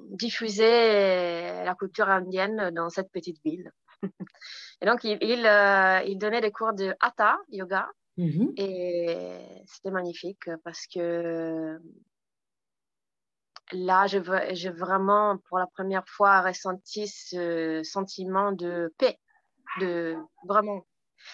diffuser 0.10 1.63
la 1.63 1.75
culture 1.77 2.10
indienne 2.10 2.72
dans 2.72 2.89
cette 2.89 3.12
petite 3.12 3.38
ville. 3.46 3.72
et 4.82 4.86
donc, 4.86 5.03
il, 5.03 5.18
il, 5.22 6.18
donnait 6.18 6.42
des 6.42 6.51
cours 6.51 6.74
de 6.74 6.94
hatha 7.00 7.38
yoga. 7.50 7.88
Mmh 8.18 8.50
et 8.58 9.63
c'était 9.65 9.92
magnifique 9.92 10.50
parce 10.63 10.86
que 10.88 11.80
là, 13.74 14.08
j'ai 14.08 14.70
vraiment, 14.70 15.38
pour 15.50 15.60
la 15.60 15.68
première 15.68 16.08
fois, 16.08 16.42
ressenti 16.42 17.08
ce 17.08 17.82
sentiment 17.84 18.51
de 18.51 18.94
paix, 18.98 19.20
de 19.80 20.15
vraiment. 20.48 20.86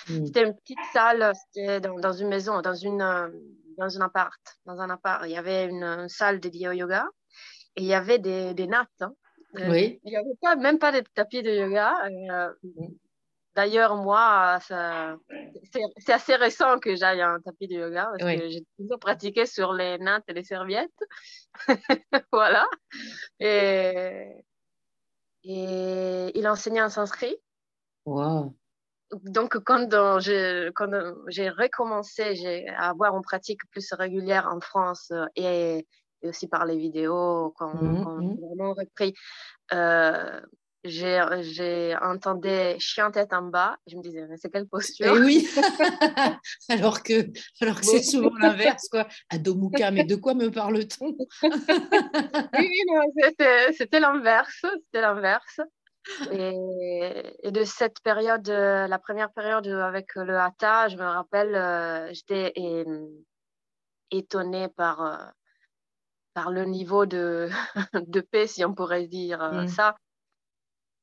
Mmh. 0.08 0.25
C'était 0.25 0.43
une 0.43 0.55
petite 0.55 0.84
salle, 0.93 1.31
c'était 1.36 1.81
dans, 1.81 2.13
une 2.13 2.27
maison, 2.27 2.62
dans, 2.62 2.75
une, 2.75 3.01
euh, 3.01 3.29
dans 3.77 3.98
un 3.98 4.01
appart, 4.01 4.39
dans 4.65 4.79
un 4.79 4.89
appart. 4.89 5.24
Il 5.25 5.31
y 5.31 5.38
avait 5.38 5.65
une, 5.65 6.08
salle 6.08 6.39
dédiée 6.39 6.69
au 6.69 6.74
yoga 6.74 7.08
et 7.75 7.81
il 7.81 7.88
y 7.88 7.93
avait 7.93 8.19
des, 8.19 8.53
des 8.53 8.67
nattes. 8.67 8.88
Hein. 9.01 9.13
Euh, 9.58 9.72
oui. 9.72 10.00
Il 10.03 10.12
n'y 10.12 10.17
avait 10.17 10.36
pas, 10.41 10.55
même 10.55 10.77
pas 10.77 10.91
de 10.91 11.03
tapis 11.15 11.41
de 11.41 11.51
yoga. 11.51 11.93
Euh, 12.05 12.53
mmh. 12.63 12.88
D'ailleurs, 13.60 13.98
moi, 13.98 14.58
c'est 14.62 16.13
assez 16.13 16.36
récent 16.36 16.80
que 16.80 16.96
j'aille 16.96 17.20
à 17.20 17.32
un 17.32 17.42
tapis 17.42 17.68
de 17.68 17.74
yoga 17.74 18.10
parce 18.18 18.38
que 18.38 18.48
j'ai 18.48 18.66
toujours 18.78 19.00
pratiqué 19.00 19.46
sur 19.46 19.74
les 19.74 19.98
nattes 19.98 20.24
et 20.30 20.34
les 20.34 20.46
serviettes. 20.46 21.04
voilà. 22.32 22.70
Et, 23.42 24.46
et 25.44 26.39
il 26.39 26.48
enseignait 26.48 26.82
en 26.82 26.88
sanskrit. 26.88 27.36
Wow. 28.06 28.56
Donc, 29.24 29.58
quand 29.66 29.89
j'ai 30.22 30.70
recommencé 31.50 32.66
à 32.78 32.92
avoir 32.92 33.13
une 33.18 33.24
pratique 33.24 33.60
plus 33.72 33.92
régulière 33.92 34.48
en 34.50 34.62
France 34.62 35.12
et, 35.36 35.86
aussi 36.24 36.48
par 36.48 36.66
les 36.66 36.78
vidéos, 36.78 37.54
quand, 37.58 37.74
mmh, 37.74 38.04
quand 38.06 38.16
mmh. 38.22 38.38
j'ai 38.38 38.48
vraiment 38.48 38.74
repris, 38.74 39.13
euh, 39.74 40.39
j'ai 40.83 41.95
entendu 42.01 42.50
chien 42.79 43.12
tête 43.12 43.33
en 43.33 43.43
bas. 43.43 43.77
Je 43.88 43.98
me 43.98 44.01
disais, 44.01 44.25
mais 44.27 44.38
c'est 44.38 44.50
quelle 44.50 44.67
posture? 44.67 45.07
Et 45.07 45.17
eh 45.17 45.19
oui 45.19 45.48
Alors 46.69 47.03
que, 47.03 47.29
alors 47.62 47.79
que 47.79 47.86
c'est 47.86 48.03
souvent 48.03 48.33
l'inverse, 48.41 48.88
quoi. 48.89 49.07
Adomuka, 49.29 49.91
mais 49.91 50.03
de 50.03 50.15
quoi 50.15 50.33
me 50.33 50.50
parle-t-on? 50.50 51.15
Oui, 52.57 52.69
c'était 53.77 54.00
l'inverse. 54.00 54.65
C'était 54.86 55.01
l'inverse. 55.01 55.59
Et, 56.31 57.51
de 57.51 57.63
cette 57.65 58.00
période, 58.01 58.48
la 58.48 59.00
première 59.00 59.31
période 59.31 59.67
avec 59.67 60.15
le 60.15 60.38
hatha, 60.38 60.88
je 60.88 60.95
me 60.95 61.03
rappelle, 61.03 61.55
euh, 61.55 62.12
j'étais 62.13 62.53
étonnée 64.12 64.69
par, 64.69 65.01
euh, 65.01 65.17
par 66.33 66.51
le 66.51 66.65
niveau 66.65 67.05
de, 67.05 67.50
de 67.93 68.21
paix, 68.21 68.48
si 68.48 68.63
on 68.65 68.74
pourrait 68.74 69.07
dire 69.07 69.41
euh, 69.41 69.63
mmh. 69.63 69.67
ça 69.67 69.95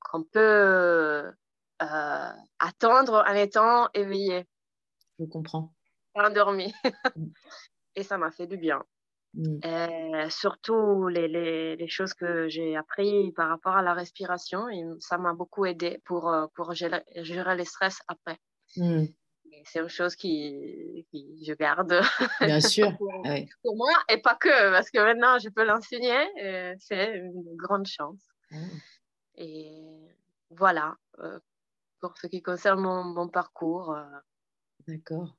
qu'on 0.07 0.23
peut 0.23 1.33
euh, 1.83 2.33
attendre 2.59 3.25
en 3.27 3.35
étant 3.35 3.89
éveillé. 3.93 4.47
Je 5.19 5.25
comprends. 5.27 5.75
Endormi. 6.15 6.73
Mm. 7.15 7.27
Et 7.97 8.03
ça 8.03 8.19
m'a 8.19 8.31
fait 8.31 8.47
du 8.47 8.57
bien. 8.57 8.83
Mm. 9.35 10.31
surtout 10.31 11.09
les, 11.09 11.29
les, 11.29 11.77
les, 11.77 11.89
choses 11.89 12.15
que 12.15 12.49
j'ai 12.49 12.75
appris 12.75 13.33
par 13.33 13.51
rapport 13.51 13.77
à 13.77 13.83
la 13.83 13.93
respiration, 13.93 14.67
et 14.71 14.83
ça 14.99 15.19
m'a 15.19 15.35
beaucoup 15.35 15.67
aidé 15.67 16.01
pour, 16.07 16.31
euh, 16.31 16.47
pour 16.55 16.73
gérer, 16.73 17.03
gérer 17.17 17.55
les 17.55 17.67
stress 17.67 17.99
après. 18.09 18.39
Mm. 18.77 19.05
C'est 19.65 19.81
une 19.81 19.89
chose 19.89 20.17
qui, 20.17 21.07
qui 21.11 21.45
je 21.45 21.53
garde. 21.53 22.01
Bien 22.41 22.61
sûr. 22.61 22.97
Ah 23.25 23.35
pour, 23.63 23.77
moi, 23.77 23.93
et 24.09 24.23
pas 24.23 24.37
que, 24.37 24.71
parce 24.71 24.91
que 24.91 24.99
maintenant 25.01 25.39
je 25.39 25.51
peux 25.51 25.65
l'enseigner, 25.65 26.77
c'est 26.79 27.17
une 27.17 27.57
grande 27.57 27.87
chance. 27.87 28.23
Et 29.37 29.71
voilà, 30.50 30.97
euh, 31.21 31.38
pour 32.00 32.16
ce 32.19 32.26
qui 32.26 32.43
concerne 32.43 32.81
mon, 32.81 33.28
parcours. 33.28 33.93
Euh, 33.93 34.05
D'accord. 34.87 35.37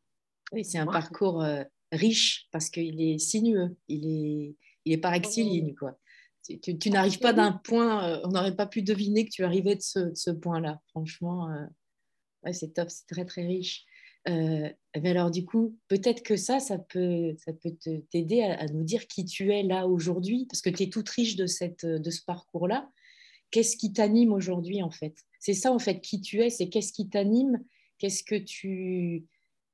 Oui, 0.51 0.63
c'est 0.63 0.77
un 0.77 0.85
parcours 0.85 1.43
euh, 1.43 1.63
riche 1.91 2.47
parce 2.51 2.69
qu'il 2.69 3.01
est 3.01 3.17
sinueux, 3.17 3.75
il 3.87 4.07
est, 4.07 4.55
il 4.85 4.93
est. 4.93 5.75
Quoi. 5.75 5.97
Tu, 6.43 6.89
n'arrives 6.89 7.19
pas 7.19 7.33
d'un 7.33 7.51
point, 7.51 8.21
on 8.23 8.29
n'aurait 8.29 8.55
pas 8.55 8.67
pu 8.67 8.81
deviner 8.81 9.25
que 9.25 9.31
tu 9.31 9.43
arrivais 9.43 9.75
de 9.75 9.81
ce, 9.81 10.31
point-là. 10.31 10.81
Franchement, 10.89 11.49
c'est 12.53 12.73
top, 12.73 12.89
c'est 12.89 13.07
très 13.07 13.25
très 13.25 13.45
riche. 13.45 13.85
mais 14.25 14.75
alors 14.95 15.29
du 15.29 15.43
coup, 15.43 15.77
peut-être 15.89 16.23
que 16.23 16.37
ça, 16.37 16.61
ça 16.61 16.77
peut, 16.77 17.35
ça 17.37 17.51
peut 17.51 17.75
t'aider 18.11 18.43
à, 18.43 18.61
à, 18.61 18.67
nous 18.67 18.85
dire 18.85 19.07
qui 19.07 19.25
tu 19.25 19.51
es 19.51 19.63
là 19.63 19.87
aujourd'hui, 19.87 20.45
parce 20.45 20.61
que 20.61 20.69
tu 20.69 20.83
es 20.83 20.89
toute 20.89 21.09
riche 21.09 21.35
de, 21.35 21.47
cette, 21.47 21.85
de 21.85 22.09
ce 22.09 22.23
parcours-là 22.23 22.89
qu'est-ce 23.51 23.77
qui 23.77 23.93
t'anime 23.93 24.33
aujourd'hui 24.33 24.81
en 24.83 24.91
fait? 24.91 25.15
C'est 25.39 25.53
ça 25.53 25.71
en 25.71 25.79
fait 25.79 26.01
qui 26.01 26.21
tu 26.21 26.41
es, 26.41 26.49
c'est 26.49 26.69
qu'est-ce 26.69 26.93
qui 26.93 27.09
t'anime, 27.09 27.63
qu'est-ce 27.97 28.23
que 28.23 28.35
tu 28.35 29.25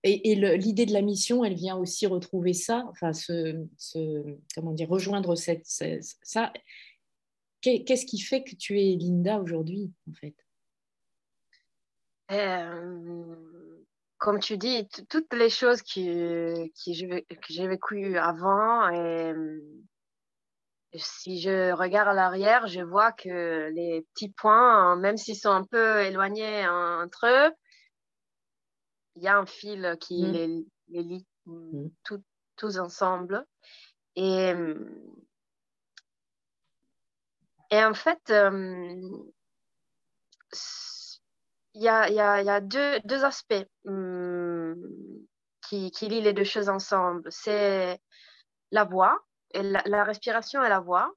et, 0.05 0.35
l'idée 0.35 0.85
de 0.85 0.91
la 0.91 1.01
mission, 1.01 1.45
elle 1.45 1.53
vient 1.53 1.77
aussi 1.77 2.05
retrouver 2.07 2.53
ça, 2.53 2.85
enfin 2.89 3.13
ce, 3.13 3.65
comment 4.53 4.73
dire, 4.73 4.89
rejoindre 4.89 5.35
cette, 5.35 5.65
ça. 5.65 6.51
Qu'est-ce 7.61 8.05
qui 8.05 8.19
fait 8.19 8.43
que 8.43 8.55
tu 8.55 8.81
es 8.81 8.97
Linda 8.97 9.39
aujourd'hui 9.39 9.93
en 10.09 10.13
fait? 10.13 10.35
Euh, 12.31 13.35
Comme 14.17 14.39
tu 14.39 14.57
dis, 14.57 14.85
toutes 15.09 15.33
les 15.33 15.49
choses 15.49 15.81
qui, 15.81 16.09
qui 16.75 17.07
que 17.07 17.53
j'ai 17.53 17.67
vécues 17.67 18.17
avant 18.17 18.89
et 18.89 19.33
si 20.95 21.41
je 21.41 21.71
regarde 21.71 22.07
à 22.09 22.13
l'arrière, 22.13 22.67
je 22.67 22.81
vois 22.81 23.11
que 23.11 23.69
les 23.73 24.05
petits 24.13 24.29
points, 24.29 24.95
même 24.95 25.17
s'ils 25.17 25.35
sont 25.35 25.51
un 25.51 25.63
peu 25.63 26.01
éloignés 26.01 26.67
entre 26.67 27.27
eux, 27.27 27.51
il 29.15 29.23
y 29.23 29.27
a 29.27 29.37
un 29.37 29.45
fil 29.45 29.97
qui 29.99 30.23
mmh. 30.23 30.31
les, 30.31 30.65
lie 31.01 31.27
mmh. 31.45 31.87
tous 32.55 32.77
ensemble. 32.77 33.45
Et, 34.15 34.53
et 37.71 37.83
en 37.83 37.93
fait, 37.93 38.21
il 41.75 41.81
y, 41.81 41.87
a, 41.87 42.09
y, 42.09 42.19
a, 42.19 42.41
y, 42.43 42.49
a, 42.49 42.61
deux, 42.61 42.99
deux 43.05 43.23
aspects 43.23 43.67
mmh, 43.85 44.73
qui, 45.67 45.89
qui 45.91 46.07
lient 46.07 46.21
les 46.21 46.33
deux 46.33 46.43
choses 46.43 46.69
ensemble. 46.69 47.31
C'est 47.31 47.99
la 48.71 48.83
voix 48.83 49.23
la, 49.53 50.03
respiration 50.03 50.63
et 50.63 50.69
la 50.69 50.79
voix, 50.79 51.13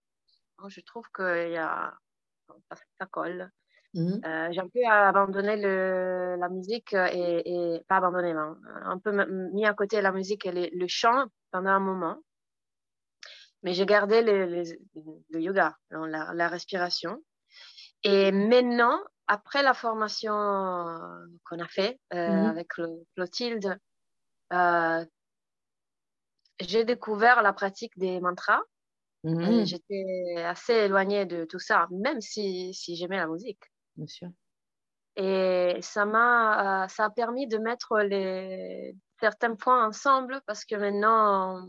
je 0.69 0.81
trouve 0.81 1.07
que 1.13 1.51
y 1.51 1.57
a... 1.57 1.95
ça 2.99 3.07
colle. 3.07 3.51
Mmh. 3.95 4.21
Euh, 4.27 4.49
j'ai 4.53 4.61
un 4.61 4.69
peu 4.69 4.81
abandonné 4.87 5.57
le, 5.57 6.37
la 6.39 6.49
musique 6.49 6.93
et, 6.93 7.83
pas 7.89 7.97
abandonné, 7.97 8.33
hein, 8.33 8.59
un 8.83 8.99
peu 8.99 9.13
mis 9.53 9.65
à 9.65 9.73
côté 9.73 10.03
la 10.03 10.13
musique 10.13 10.45
et 10.45 10.71
le 10.71 10.87
chant 10.87 11.27
pendant 11.51 11.71
un 11.71 11.81
moment. 11.81 12.19
Mais 13.63 13.73
j'ai 13.73 13.87
gardé 13.87 14.23
le, 14.23 14.65
yoga, 15.31 15.77
la, 15.91 16.33
la, 16.35 16.49
respiration. 16.49 17.23
Et 18.03 18.31
maintenant, 18.31 19.01
après 19.27 19.63
la 19.63 19.75
formation 19.75 20.33
qu'on 21.45 21.59
a 21.59 21.69
fait 21.69 21.99
euh, 22.13 22.29
Mhm. 22.29 22.47
avec 22.47 22.69
Clotilde, 23.15 23.79
euh, 24.53 25.05
j'ai 26.61 26.85
découvert 26.85 27.43
la 27.43 27.53
pratique 27.53 27.97
des 27.99 28.21
mantras. 28.21 28.61
Mhm. 29.25 29.41
Et 29.41 29.67
J'étais 29.67 30.35
assez 30.45 30.73
éloignée 30.75 31.27
de 31.27 31.45
tout 31.45 31.59
ça, 31.59 31.89
même 31.91 32.21
si, 32.21 32.73
si 32.75 32.97
j'aimais 32.97 33.17
la 33.17 33.27
musique. 33.27 33.63
Bien 33.97 34.07
sûr. 34.07 34.29
Et 35.17 35.79
ça 35.81 36.05
m'a, 36.05 36.85
euh, 36.85 36.89
ça 36.89 37.07
a 37.07 37.11
permis 37.11 37.47
de 37.47 37.57
mettre 37.59 37.99
les, 38.01 38.95
certains 39.19 39.55
points 39.57 39.87
ensemble 39.87 40.43
parce 40.47 40.65
que 40.65 40.77
maintenant, 40.77 41.67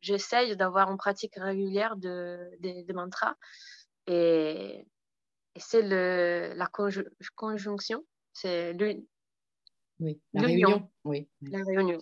j'essaye 0.00 0.56
d'avoir 0.56 0.90
une 0.90 0.96
pratique 0.96 1.34
régulière 1.36 1.96
de, 1.96 2.48
de, 2.60 2.86
de 2.86 2.92
mantras. 2.92 3.34
Et, 4.06 4.86
et 5.54 5.60
c'est 5.60 5.82
la 5.82 6.66
conju- 6.66 7.08
conjonction, 7.34 8.04
c'est 8.32 8.72
l'une- 8.74 9.04
Oui. 9.98 10.20
La 10.32 10.42
réunion. 10.42 10.88
Oui. 11.04 11.28
la 11.42 11.58
réunion 11.64 11.98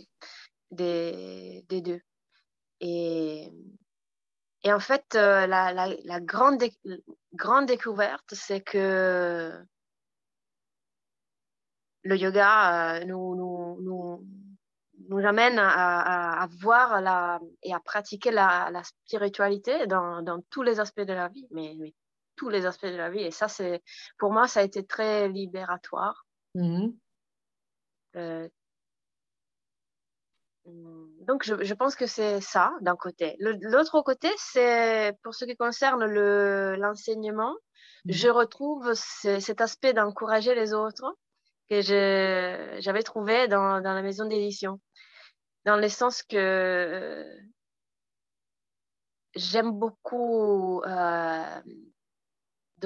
des, 0.71 1.64
des 1.69 1.81
deux. 1.81 2.00
Et, 2.81 3.50
et 4.62 4.73
en 4.73 4.81
fait, 4.81 5.14
euh, 5.14 5.47
la, 5.47 5.73
la, 5.73 5.88
la 6.04 6.21
grande, 6.21 6.59
dé- 6.59 6.78
grande 7.33 7.66
découverte, 7.66 8.35
c'est 8.35 8.61
que 8.61 9.52
le 12.02 12.16
yoga 12.16 12.97
euh, 12.97 13.04
nous, 13.04 13.35
nous, 13.35 13.81
nous, 13.81 14.26
nous 15.09 15.26
amène 15.26 15.59
à, 15.59 15.71
à, 15.71 16.43
à 16.43 16.47
voir 16.61 17.00
la, 17.00 17.40
et 17.62 17.75
à 17.75 17.81
pratiquer 17.81 18.31
la, 18.31 18.71
la 18.71 18.83
spiritualité 18.83 19.87
dans, 19.87 20.23
dans 20.23 20.40
tous 20.50 20.62
les 20.62 20.81
aspects 20.81 21.00
de 21.00 21.12
la 21.12 21.28
vie, 21.28 21.47
mais, 21.50 21.75
mais 21.78 21.95
tous 22.37 22.49
les 22.49 22.66
aspects 22.66 22.87
de 22.87 22.97
la 22.97 23.11
vie. 23.11 23.23
Et 23.23 23.31
ça, 23.31 23.49
c'est 23.49 23.83
pour 24.19 24.33
moi, 24.33 24.49
ça 24.49 24.61
a 24.61 24.64
été 24.64 24.85
très 24.85 25.28
libératoire. 25.28 26.26
Mhm. 26.54 26.97
Euh, 28.16 28.49
donc, 30.66 31.44
je, 31.44 31.62
je 31.62 31.75
pense 31.75 31.94
que 31.94 32.06
c'est 32.06 32.40
ça 32.40 32.73
d'un 32.80 32.97
côté. 32.97 33.37
L'autre 33.40 34.00
côté, 34.02 34.28
c'est 34.37 35.12
pour 35.23 35.35
ce 35.35 35.44
qui 35.44 35.56
concerne 35.56 36.04
le- 36.04 36.76
l'enseignement, 36.76 37.54
je 38.06 38.28
retrouve 38.28 38.92
ce- 38.94 39.40
cet 39.40 39.61
aspect 39.61 39.92
d'encourager 39.92 40.54
les 40.54 40.73
autres 40.75 41.16
que 41.68 41.80
j'avais 42.80 43.02
trouvé 43.02 43.49
dans, 43.49 43.80
dans 43.80 43.94
la 43.94 44.02
maison 44.02 44.26
d'édition. 44.26 44.80
Dans 45.64 45.76
le 45.76 45.88
sens 45.88 46.23
que 46.23 47.25
j'aime 49.35 49.73
beaucoup 49.73 50.83
euh, 50.83 51.61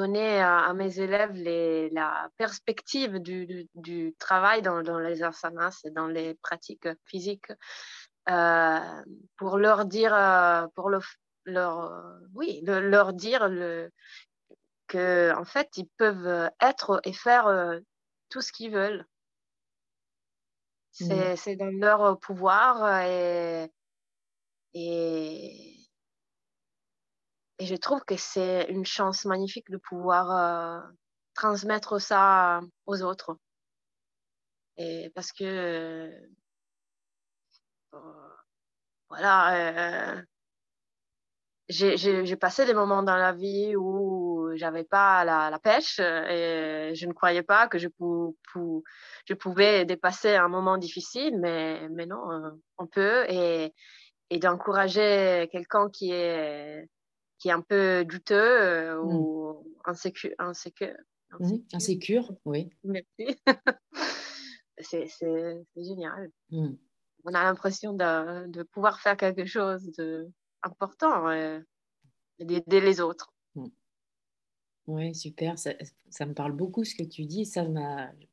donner 0.01 0.41
à, 0.41 0.53
à 0.71 0.73
mes 0.75 0.93
élèves 1.07 1.33
les, 1.49 1.91
la 1.91 2.31
perspective 2.37 3.15
du, 3.29 3.47
du, 3.47 3.69
du 3.75 4.15
travail 4.19 4.63
dans, 4.63 4.83
dans 4.83 4.99
les 5.09 5.23
asanas 5.23 5.81
et 5.85 5.91
dans 5.91 6.07
les 6.17 6.35
pratiques 6.47 6.89
physiques 7.11 7.53
euh, 8.31 9.03
pour 9.37 9.59
leur 9.59 9.85
dire, 9.87 10.15
euh, 10.15 10.67
pour 10.77 10.91
le, 10.91 11.01
leur, 11.45 11.75
oui, 12.35 12.61
le- 12.69 12.81
leur 12.95 13.13
dire 13.13 13.49
le, 13.49 13.91
que 14.89 15.33
en 15.37 15.45
fait 15.45 15.69
ils 15.77 15.89
peuvent 15.99 16.51
être 16.61 17.01
et 17.05 17.13
faire 17.13 17.47
euh, 17.47 17.81
tout 18.31 18.41
ce 18.43 18.53
qu'ils 18.53 18.73
veulent. 18.73 19.05
C'est 20.93 21.37
c'est 21.37 21.57
dans 21.57 21.71
leur 21.87 22.19
pouvoir 22.21 23.03
et, 23.03 23.71
et, 24.75 25.78
et 27.59 27.67
je 27.67 27.75
trouve 27.77 28.01
que 28.05 28.17
c'est 28.17 28.67
une 28.69 28.85
chance 28.87 29.25
magnifique 29.25 29.71
de 29.71 29.79
pouvoir 29.79 30.31
euh, 30.31 30.81
transmettre 31.35 32.01
ça 32.01 32.61
aux 32.87 33.03
autres. 33.03 33.37
Et 34.77 35.11
parce 35.15 35.33
que 35.33 36.11
euh, 37.95 37.99
voilà, 39.09 40.17
euh, 40.19 40.23
j'ai 41.69 42.37
passé 42.37 42.65
des 42.65 42.75
moments 42.75 43.03
dans 43.03 43.17
la 43.17 43.33
vie 43.33 43.75
où 43.77 44.51
j'avais 44.55 44.85
pas 44.85 45.25
la, 45.25 45.59
pêche 45.59 45.99
et 45.99 46.93
je 46.95 47.07
ne 47.07 47.13
croyais 47.13 47.43
pas 47.43 47.67
que 47.69 47.79
je, 47.79 47.89
pou- 47.89 48.37
je 49.27 49.35
pouvais 49.35 49.85
dépasser 49.85 50.37
un 50.37 50.49
moment 50.49 50.79
difficile, 50.79 51.39
mais, 51.39 51.89
mais 51.91 52.07
non, 52.07 52.59
on 52.79 52.87
peut. 52.87 53.25
Et, 53.29 53.75
et 54.31 54.39
d'encourager 54.39 55.49
quelqu'un 55.51 55.91
qui 55.91 56.13
est, 56.13 56.89
qui 57.39 57.49
est 57.49 57.53
un 57.53 57.61
peu 57.61 58.05
douteux 58.05 58.35
euh, 58.37 59.01
ou 59.01 59.75
insécu, 59.85 60.35
insécu, 60.39 60.87
Mhm. 61.41 61.63
Insécure, 61.75 62.33
oui. 62.47 62.71
Merci. 62.85 63.39
c'est 64.79 65.07
génial. 65.77 66.31
Mhm. 66.51 66.79
On 67.25 67.35
a 67.35 67.43
l'impression 67.45 67.93
de, 67.93 68.47
de 68.47 68.63
pouvoir 68.63 69.01
faire 69.01 69.17
quelque 69.17 69.45
chose 69.45 69.91
d'important 70.65 71.29
euh, 71.29 71.61
et 72.39 72.45
d'aider 72.47 72.81
les 72.81 73.01
autres. 73.01 73.33
Oui, 74.87 75.15
super. 75.15 75.59
Ça, 75.59 75.73
ça 76.09 76.25
me 76.25 76.33
parle 76.33 76.53
beaucoup 76.53 76.85
ce 76.85 76.95
que 76.95 77.03
tu 77.03 77.25
dis. 77.27 77.45
Ça. 77.45 77.67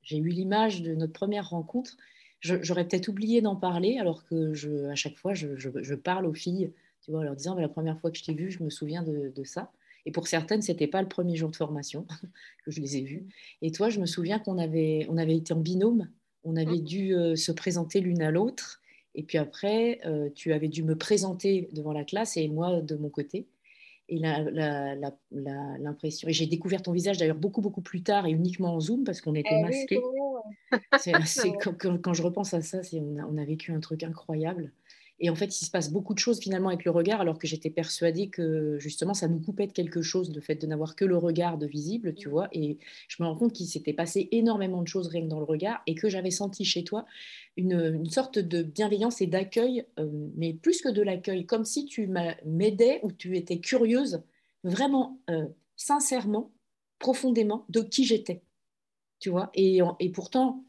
J'ai 0.01 0.17
eu 0.17 0.29
l'image 0.29 0.81
de 0.81 0.95
notre 0.95 1.11
première 1.13 1.49
rencontre. 1.49 1.97
J'aurais 2.39 2.87
peut-être 2.87 3.07
oublié 3.09 3.41
d'en 3.41 3.55
parler, 3.57 3.97
alors 3.97 4.23
que 4.25 4.53
je, 4.53 4.85
à 4.85 4.95
chaque 4.95 5.17
fois, 5.17 5.33
je, 5.33 5.57
je- 5.57 5.81
je 5.83 5.95
parle 5.95 6.25
aux 6.25 6.33
filles, 6.33 6.71
tu 7.05 7.11
vois, 7.11 7.19
en 7.21 7.23
leur 7.23 7.35
disant, 7.35 7.55
Mais 7.55 7.61
la 7.61 7.69
première 7.69 7.99
fois 7.99 8.11
que 8.11 8.17
je 8.17 8.23
t'ai 8.23 8.33
vue, 8.33 8.51
je 8.51 8.63
me 8.63 8.69
souviens 8.69 9.03
de, 9.03 9.31
de 9.33 9.43
ça. 9.43 9.71
Et 10.07 10.11
pour 10.11 10.27
certaines, 10.27 10.61
c'était 10.61 10.87
pas 10.87 11.01
le 11.01 11.07
premier 11.07 11.35
jour 11.35 11.49
de 11.49 11.55
formation 11.55 12.05
que 12.65 12.71
je 12.71 12.81
les 12.81 12.97
ai 12.97 13.01
vues. 13.01 13.25
Et 13.61 13.71
toi, 13.71 13.89
je 13.89 13.99
me 13.99 14.05
souviens 14.05 14.39
qu'on 14.39 14.57
avait, 14.57 15.05
on 15.09 15.17
avait 15.17 15.35
été 15.37 15.53
en 15.53 15.59
binôme. 15.59 16.09
On 16.43 16.55
avait 16.57 16.79
dû 16.79 17.15
euh, 17.15 17.35
se 17.35 17.51
présenter 17.51 18.01
l'une 18.01 18.21
à 18.21 18.29
l'autre. 18.31 18.81
Et 19.15 19.23
puis 19.23 19.37
après, 19.37 19.99
euh, 20.05 20.29
tu 20.35 20.51
avais 20.53 20.67
dû 20.67 20.83
me 20.83 20.95
présenter 20.95 21.69
devant 21.71 21.93
la 21.93 22.03
classe 22.03 22.37
et 22.37 22.47
moi 22.49 22.81
de 22.81 22.95
mon 22.95 23.09
côté. 23.09 23.47
Et 24.09 24.19
l'impression. 25.79 26.27
Et 26.27 26.33
j'ai 26.33 26.45
découvert 26.45 26.81
ton 26.81 26.91
visage 26.91 27.17
d'ailleurs 27.17 27.35
beaucoup, 27.37 27.61
beaucoup 27.61 27.81
plus 27.81 28.03
tard 28.03 28.27
et 28.27 28.31
uniquement 28.31 28.75
en 28.75 28.79
Zoom 28.79 29.03
parce 29.03 29.21
qu'on 29.21 29.33
était 29.35 29.55
masqués. 29.61 29.99
C'est, 30.99 31.13
c'est- 31.25 31.51
quand, 31.63 31.73
quand- 31.77 31.97
quand 32.01 32.13
je 32.13 32.21
repense 32.23 32.53
à 32.53 32.61
ça, 32.61 32.81
on, 32.93 33.17
a, 33.17 33.25
on 33.25 33.37
a 33.37 33.45
vécu 33.45 33.71
un 33.71 33.79
truc 33.79 34.03
incroyable. 34.03 34.71
Et 35.19 35.29
en 35.29 35.35
fait, 35.35 35.59
il 35.61 35.65
se 35.65 35.71
passe 35.71 35.91
beaucoup 35.91 36.13
de 36.13 36.19
choses 36.19 36.39
finalement 36.39 36.69
avec 36.69 36.83
le 36.83 36.91
regard, 36.91 37.21
alors 37.21 37.39
que 37.39 37.47
j'étais 37.47 37.69
persuadée 37.69 38.29
que 38.29 38.77
justement, 38.79 39.13
ça 39.13 39.27
nous 39.29 39.39
coupait 39.39 39.67
de 39.67 39.71
quelque 39.71 40.01
chose, 40.01 40.33
le 40.35 40.41
fait 40.41 40.55
de 40.55 40.67
n'avoir 40.67 40.95
que 40.95 41.05
le 41.05 41.17
regard 41.17 41.57
de 41.57 41.65
visible, 41.67 42.15
tu 42.15 42.27
vois. 42.27 42.49
Et 42.51 42.79
je 43.07 43.23
me 43.23 43.27
rends 43.27 43.35
compte 43.35 43.53
qu'il 43.53 43.65
s'était 43.67 43.93
passé 43.93 44.27
énormément 44.31 44.81
de 44.81 44.87
choses 44.87 45.07
rien 45.07 45.21
que 45.23 45.27
dans 45.29 45.39
le 45.39 45.45
regard 45.45 45.81
et 45.87 45.95
que 45.95 46.09
j'avais 46.09 46.31
senti 46.31 46.65
chez 46.65 46.83
toi 46.83 47.05
une, 47.57 47.73
une 47.95 48.09
sorte 48.09 48.39
de 48.39 48.63
bienveillance 48.63 49.21
et 49.21 49.27
d'accueil, 49.27 49.85
euh, 49.99 50.29
mais 50.35 50.53
plus 50.53 50.81
que 50.81 50.89
de 50.89 51.01
l'accueil, 51.01 51.45
comme 51.45 51.65
si 51.65 51.85
tu 51.85 52.07
m'a- 52.07 52.35
m'aidais 52.45 52.99
ou 53.03 53.11
tu 53.11 53.37
étais 53.37 53.59
curieuse, 53.59 54.21
vraiment, 54.63 55.19
euh, 55.29 55.45
sincèrement, 55.77 56.51
profondément, 56.99 57.65
de 57.69 57.81
qui 57.81 58.05
j'étais, 58.05 58.43
tu 59.19 59.29
vois. 59.29 59.51
Et 59.55 59.81
pourtant, 60.13 60.65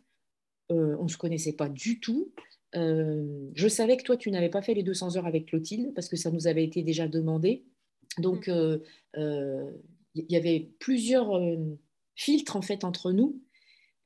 euh, 0.72 0.96
on 1.00 1.04
ne 1.04 1.08
se 1.08 1.18
connaissait 1.18 1.54
pas 1.54 1.68
du 1.68 2.00
tout. 2.00 2.32
Euh, 2.76 3.50
je 3.54 3.68
savais 3.68 3.96
que 3.96 4.02
toi, 4.02 4.16
tu 4.16 4.30
n'avais 4.30 4.50
pas 4.50 4.62
fait 4.62 4.74
les 4.74 4.82
200 4.82 5.16
heures 5.16 5.26
avec 5.26 5.46
Clotilde 5.46 5.92
parce 5.94 6.08
que 6.08 6.16
ça 6.16 6.30
nous 6.30 6.46
avait 6.46 6.64
été 6.64 6.82
déjà 6.82 7.08
demandé. 7.08 7.64
Donc, 8.18 8.48
euh, 8.48 8.78
euh, 9.16 9.70
il 10.14 10.26
y 10.30 10.36
avait 10.36 10.70
plusieurs 10.78 11.36
euh, 11.36 11.56
filtres 12.14 12.56
en 12.56 12.62
fait 12.62 12.84
entre 12.84 13.12
nous. 13.12 13.40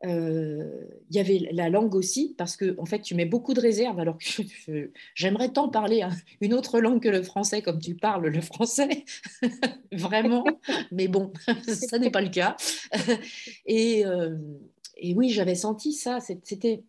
Euh, 0.07 0.87
Il 1.11 1.17
y 1.17 1.21
avait 1.21 1.51
la 1.53 1.69
langue 1.69 1.95
aussi 1.95 2.35
parce 2.39 2.57
que 2.57 2.75
en 2.79 2.87
fait, 2.87 3.03
tu 3.03 3.15
mets 3.15 3.27
beaucoup 3.27 3.53
de 3.53 3.61
réserves 3.61 4.01
alors 4.01 4.17
que 4.19 4.43
j'aimerais 5.15 5.53
tant 5.53 5.69
parler 5.69 6.03
hein, 6.03 6.11
une 6.41 6.55
autre 6.55 6.81
langue 6.81 7.03
que 7.03 7.09
le 7.09 7.23
français 7.23 7.61
comme 7.61 7.79
tu 7.79 7.95
parles 7.95 8.29
le 8.29 8.41
français, 8.41 9.05
vraiment. 9.93 10.45
Mais 10.91 11.07
bon, 11.07 11.33
ça 11.69 11.99
n'est 11.99 12.11
pas 12.11 12.23
le 12.23 12.31
cas. 12.31 12.57
Et, 13.67 14.07
euh, 14.07 14.37
et 14.97 15.15
oui, 15.15 15.31
j'avais 15.31 15.55
senti 15.55 15.93
ça. 15.93 16.19
C'était, 16.21 16.83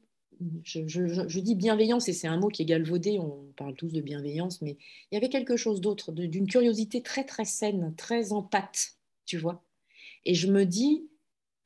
je, 0.63 1.39
dis 1.39 1.55
bienveillance 1.55 2.07
et 2.09 2.13
c'est 2.13 2.27
un 2.27 2.37
mot 2.37 2.47
qui 2.47 2.63
est 2.63 2.65
galvaudé. 2.65 3.19
On 3.19 3.51
parle 3.55 3.75
tous 3.75 3.91
de 3.91 4.01
bienveillance, 4.01 4.61
mais 4.61 4.77
il 5.11 5.15
y 5.15 5.17
avait 5.17 5.29
quelque 5.29 5.57
chose 5.57 5.81
d'autre, 5.81 6.11
d'une 6.11 6.47
curiosité 6.47 7.01
très 7.01 7.23
très 7.23 7.45
saine, 7.45 7.93
très 7.97 8.33
en 8.33 8.41
pâte, 8.41 8.97
tu 9.25 9.37
vois. 9.37 9.63
Et 10.25 10.33
je 10.33 10.51
me 10.51 10.65
dis 10.65 11.07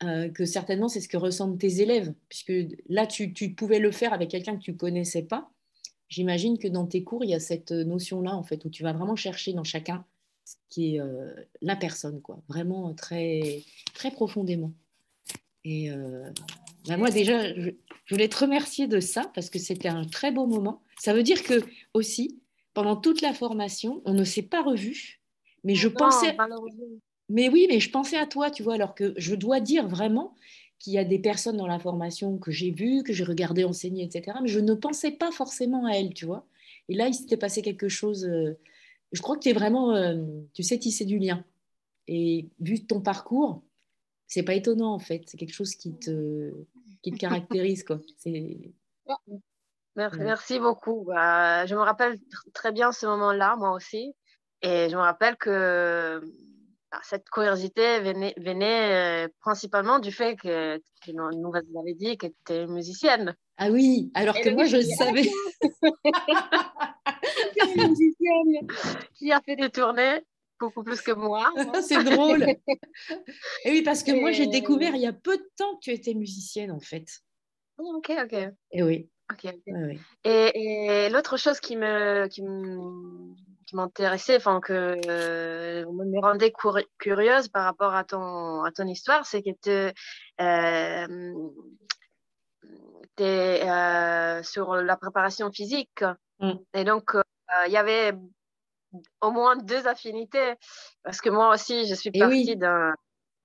euh, 0.04 0.30
que 0.30 0.46
certainement 0.46 0.88
c'est 0.88 1.02
ce 1.02 1.08
que 1.08 1.18
ressentent 1.18 1.60
tes 1.60 1.82
élèves, 1.82 2.14
puisque 2.30 2.54
là 2.90 3.08
tu, 3.08 3.34
tu 3.34 3.54
pouvais 3.54 3.80
le 3.80 3.92
faire 3.92 4.14
avec 4.14 4.30
quelqu'un 4.30 4.58
que 4.58 4.64
tu 4.64 4.76
connaissais 4.76 5.24
pas. 5.24 5.50
J'imagine 6.10 6.58
que 6.58 6.68
dans 6.68 6.86
tes 6.86 7.04
cours 7.04 7.24
il 7.24 7.30
y 7.32 7.36
a 7.36 7.40
cette 7.40 7.72
notion-là 7.72 8.36
en 8.36 8.44
fait 8.44 8.64
où 8.66 8.70
tu 8.70 8.84
vas 8.84 8.94
vraiment 8.94 9.16
chercher 9.16 9.54
dans 9.54 9.64
chacun 9.64 10.06
ce 10.46 10.56
qui 10.70 10.96
est 10.96 11.00
euh, 11.02 11.34
la 11.62 11.76
personne, 11.76 12.22
quoi, 12.22 12.40
vraiment 12.48 12.94
très 12.94 13.64
très 13.94 14.12
profondément. 14.12 14.72
Et 15.64 15.90
euh, 15.92 16.30
bah, 16.88 16.98
moi 16.98 17.10
déjà, 17.10 17.54
je, 17.54 17.72
je 18.06 18.14
voulais 18.14 18.30
te 18.30 18.38
remercier 18.38 18.88
de 18.88 19.00
ça 19.00 19.32
parce 19.34 19.50
que 19.50 19.60
c'était 19.60 19.90
un 19.90 20.06
très 20.06 20.32
beau 20.32 20.46
moment. 20.46 20.82
Ça 21.00 21.14
veut 21.14 21.24
dire 21.24 21.44
que 21.44 21.64
aussi 21.94 22.40
pendant 22.74 22.98
toute 22.98 23.22
la 23.22 23.34
formation, 23.34 24.02
on 24.06 24.14
ne 24.14 24.24
s'est 24.24 24.44
pas 24.44 24.62
revus, 24.62 25.22
mais 25.64 25.76
je 25.76 25.88
Non, 25.88 25.96
pensais 25.96 26.38
mais 27.28 27.50
oui, 27.50 27.66
mais 27.68 27.80
je 27.80 27.90
pensais 27.90 28.18
à 28.18 28.28
toi, 28.28 28.52
tu 28.52 28.62
vois, 28.62 28.76
alors 28.76 28.94
que 28.94 29.14
je 29.18 29.34
dois 29.34 29.60
dire 29.60 29.88
vraiment 29.88 30.36
qu'il 30.78 30.94
y 30.94 31.00
a 31.00 31.04
des 31.04 31.18
personnes 31.18 31.58
dans 31.58 31.66
la 31.66 31.80
formation 31.80 32.38
que 32.38 32.52
j'ai 32.52 32.70
vues, 32.70 33.02
que 33.02 33.14
j'ai 33.14 33.24
regardé 33.24 33.64
enseigner, 33.64 34.04
etc. 34.04 34.38
Mais 34.44 34.48
je 34.48 34.60
ne 34.60 34.74
pensais 34.76 35.12
pas 35.12 35.32
forcément 35.32 35.88
à 35.88 35.94
elles, 35.94 36.14
tu 36.14 36.26
vois. 36.26 36.46
Et 36.88 36.94
là, 36.94 37.08
il 37.08 37.16
s'était 37.16 37.38
passé 37.38 37.64
quelque 37.64 37.90
chose. 37.90 38.26
Euh, 38.26 38.60
je 39.12 39.22
crois 39.22 39.38
que 39.38 39.42
tu 39.42 39.50
es 39.50 39.54
vraiment, 39.54 39.96
euh, 39.96 40.22
tu 40.54 40.62
sais 40.62 40.78
tisser 40.78 41.06
du 41.06 41.18
lien. 41.18 41.44
Et 42.08 42.46
vu 42.60 42.86
ton 42.86 43.02
parcours, 43.02 43.64
c'est 44.28 44.44
pas 44.44 44.54
étonnant 44.54 44.94
en 44.94 45.00
fait. 45.00 45.24
C'est 45.26 45.38
quelque 45.38 45.54
chose 45.54 45.76
qui 45.76 45.98
te, 45.98 46.52
qui 47.02 47.12
te 47.12 47.18
caractérise, 47.18 47.84
quoi. 47.84 48.00
Merci, 49.98 50.20
merci 50.20 50.60
beaucoup. 50.60 51.06
Bah, 51.08 51.66
je 51.66 51.74
me 51.74 51.80
rappelle 51.80 52.20
très 52.54 52.74
bien 52.74 52.92
ce 52.92 53.06
moment-là, 53.06 53.56
moi 53.56 53.72
aussi. 53.72 54.14
Et 54.62 54.90
je 54.90 54.96
me 54.98 55.02
rappelle 55.02 55.38
que 55.38 56.20
bah, 56.92 57.00
cette 57.02 57.30
curiosité 57.30 58.02
venait, 58.02 58.34
venait 58.36 59.26
euh, 59.26 59.30
principalement 59.40 60.00
du 60.00 60.12
fait 60.12 60.36
que, 60.36 60.78
que 60.78 61.12
nous 61.12 61.50
vous 61.50 61.80
avez 61.80 61.94
dit 61.94 62.18
que 62.18 62.28
tu 62.46 62.54
es 62.54 62.68
musicienne. 62.68 63.38
Ah 63.58 63.72
oui, 63.72 64.12
alors 64.16 64.36
que 64.36 64.50
moi 64.50 64.66
je 64.66 64.82
savais. 64.82 65.30
musicienne 67.78 68.68
qui 69.14 69.32
a 69.32 69.40
fait 69.42 69.56
des 69.56 69.70
tournées 69.70 70.26
beaucoup 70.60 70.84
plus 70.84 71.02
que 71.02 71.12
moi. 71.12 71.52
C'est 71.88 72.04
drôle. 72.04 72.44
Et 73.64 73.72
oui, 73.72 73.82
parce 73.82 74.04
que 74.04 74.12
moi 74.12 74.32
j'ai 74.32 74.48
découvert 74.48 74.96
il 74.96 75.02
y 75.02 75.08
a 75.08 75.14
peu 75.14 75.38
de 75.38 75.50
temps 75.58 75.76
que 75.76 75.82
tu 75.82 75.92
étais 75.92 76.14
musicienne 76.14 76.72
en 76.72 76.80
fait. 76.80 77.06
Ok, 77.78 78.12
ok. 78.24 78.54
Et 78.72 78.84
oui. 78.84 79.10
Et, 80.24 81.10
l'autre 81.10 81.38
chose 81.38 81.60
qui 81.60 81.76
me, 81.76 82.28
qui 82.28 82.44
m'intéressait, 83.74 84.38
enfin 84.38 84.60
que 84.62 84.98
euh, 85.08 85.86
me 85.92 86.22
rendait 86.22 86.54
curieuse 86.98 87.48
par 87.48 87.66
rapport 87.66 87.94
à 87.96 88.04
ton, 88.04 88.64
à 88.64 88.72
ton 88.72 88.88
histoire, 88.88 89.26
c'est 89.26 89.42
que 89.42 89.50
tu 89.62 89.70
euh, 90.42 91.34
es 93.18 93.70
euh, 93.70 94.44
sur 94.44 94.76
la 94.76 94.98
préparation 94.98 95.52
physique. 95.52 96.04
Mm. 96.40 96.54
Et 96.74 96.84
donc, 96.84 97.12
il 97.66 97.72
y 97.72 97.78
avait 97.78 98.14
au 99.22 99.32
moins 99.32 99.56
deux 99.56 99.88
affinités, 99.88 100.54
parce 101.04 101.22
que 101.22 101.30
moi 101.30 101.54
aussi, 101.54 101.88
je 101.88 101.96
suis 101.96 102.12
partie 102.12 102.56
d'un 102.56 102.94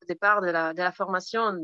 départ 0.06 0.40
de 0.40 0.48
la, 0.48 0.72
de 0.72 0.82
la 0.82 0.92
formation. 0.92 1.56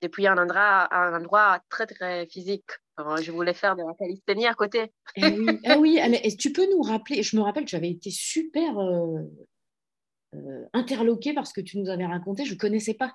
Depuis 0.00 0.26
un 0.26 0.36
endroit, 0.38 0.88
un 0.94 1.14
endroit 1.14 1.60
très, 1.68 1.86
très 1.86 2.26
physique. 2.26 2.70
Je 2.98 3.32
voulais 3.32 3.54
faire 3.54 3.74
de 3.76 3.82
la 3.82 3.94
calisthénie 3.94 4.46
à 4.46 4.54
côté. 4.54 4.92
eh 5.16 5.26
oui, 5.26 5.60
eh 5.64 5.74
oui 5.76 6.00
mais 6.10 6.22
tu 6.36 6.52
peux 6.52 6.68
nous 6.70 6.82
rappeler, 6.82 7.22
je 7.22 7.36
me 7.36 7.42
rappelle 7.42 7.64
que 7.64 7.70
j'avais 7.70 7.90
été 7.90 8.10
super 8.10 8.78
euh, 8.78 9.20
euh, 10.34 10.64
interloquée 10.72 11.32
par 11.32 11.46
ce 11.46 11.54
que 11.54 11.60
tu 11.60 11.78
nous 11.78 11.88
avais 11.88 12.06
raconté, 12.06 12.44
je 12.44 12.54
ne 12.54 12.58
connaissais 12.58 12.94
pas. 12.94 13.14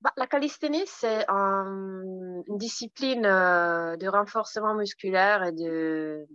Bah, 0.00 0.12
la 0.16 0.26
calisthénie, 0.26 0.84
c'est 0.86 1.24
une 1.28 2.58
discipline 2.58 3.24
euh, 3.24 3.96
de 3.96 4.06
renforcement 4.06 4.74
musculaire 4.74 5.44
et 5.44 5.52
de, 5.52 6.26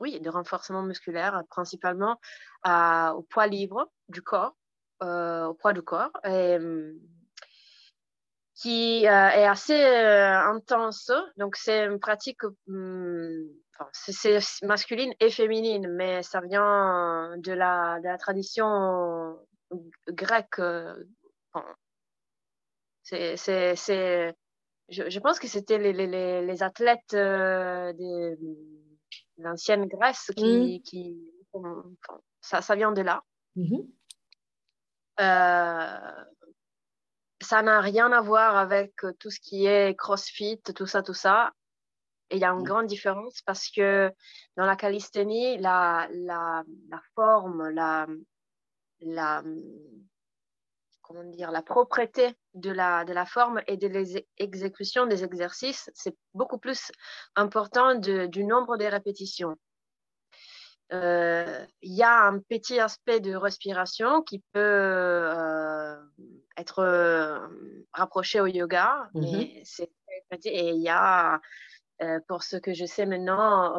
oui, 0.00 0.20
de 0.20 0.30
renforcement 0.30 0.82
musculaire 0.82 1.42
principalement 1.50 2.18
au 2.64 3.22
poids 3.22 3.46
libre 3.46 3.90
du 4.08 4.22
corps, 4.22 4.56
au 5.00 5.54
poids 5.54 5.72
du 5.72 5.82
corps. 5.82 6.12
Et, 6.24 6.58
qui 8.60 9.06
euh, 9.06 9.28
est 9.30 9.46
assez 9.46 9.82
euh, 9.82 10.38
intense. 10.38 11.10
Donc, 11.38 11.56
c'est 11.56 11.86
une 11.86 11.98
pratique, 11.98 12.42
hum, 12.68 13.48
c'est 13.92 14.38
masculine 14.62 15.14
et 15.18 15.30
féminine, 15.30 15.88
mais 15.88 16.22
ça 16.22 16.40
vient 16.40 17.36
de 17.38 17.52
la, 17.52 17.98
de 18.00 18.04
la 18.04 18.18
tradition 18.18 19.38
grecque. 20.08 20.58
Euh, 20.58 20.94
c'est, 23.02 23.36
je, 24.90 25.18
pense 25.20 25.38
que 25.38 25.48
c'était 25.48 25.78
les, 25.78 25.92
les, 25.94 26.42
les, 26.44 26.62
athlètes 26.62 27.14
de 27.14 28.38
l'ancienne 29.40 29.86
Grèce 29.86 30.30
qui, 30.36 30.78
mmh. 30.78 30.82
qui 30.82 31.18
ça, 32.40 32.62
ça 32.62 32.74
vient 32.76 32.92
de 32.92 33.02
là. 33.02 33.22
Mmh 33.56 33.80
ça 37.40 37.62
n'a 37.62 37.80
rien 37.80 38.12
à 38.12 38.20
voir 38.20 38.56
avec 38.56 38.92
euh, 39.04 39.12
tout 39.18 39.30
ce 39.30 39.40
qui 39.40 39.66
est 39.66 39.96
CrossFit, 39.96 40.60
tout 40.74 40.86
ça, 40.86 41.02
tout 41.02 41.14
ça. 41.14 41.52
Et 42.30 42.36
il 42.36 42.40
y 42.40 42.44
a 42.44 42.50
une 42.50 42.62
grande 42.62 42.86
différence 42.86 43.42
parce 43.42 43.68
que 43.70 44.12
dans 44.56 44.66
la 44.66 44.76
calisthénie, 44.76 45.58
la, 45.58 46.08
la, 46.12 46.62
la 46.88 47.02
forme, 47.14 47.68
la, 47.70 48.06
la, 49.00 49.42
comment 51.10 51.24
dire, 51.24 51.50
la 51.50 51.62
propreté 51.62 52.36
de 52.54 52.70
la, 52.70 53.04
de 53.04 53.12
la 53.12 53.26
forme 53.26 53.60
et 53.66 53.76
de 53.76 53.88
l'exécution 53.88 55.06
des 55.06 55.24
exercices, 55.24 55.90
c'est 55.92 56.16
beaucoup 56.34 56.58
plus 56.58 56.92
important 57.34 57.96
de, 57.96 58.26
du 58.26 58.44
nombre 58.44 58.76
de 58.76 58.84
répétitions. 58.84 59.56
Euh, 60.92 61.66
il 61.82 61.94
y 61.94 62.04
a 62.04 62.26
un 62.26 62.38
petit 62.38 62.78
aspect 62.78 63.18
de 63.18 63.34
respiration 63.34 64.22
qui 64.22 64.38
peut 64.52 64.60
euh, 64.60 65.96
être 66.56 66.78
euh, 66.78 67.40
rapproché 67.92 68.40
au 68.40 68.46
yoga, 68.46 69.08
mmh 69.14 69.20
mais 69.20 69.62
c'est 69.64 69.90
et 70.44 70.70
il 70.70 70.82
y 70.82 70.88
a, 70.88 71.40
pour 72.28 72.44
ce 72.44 72.56
que 72.56 72.72
je 72.72 72.84
sais 72.84 73.04
maintenant, 73.04 73.74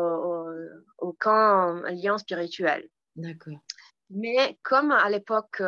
aucun 0.97 1.81
lien 1.91 2.17
spirituel. 2.17 2.89
D'accord. 3.15 3.61
Mais 4.09 4.59
comme 4.63 4.91
à 4.91 5.09
l'époque, 5.09 5.63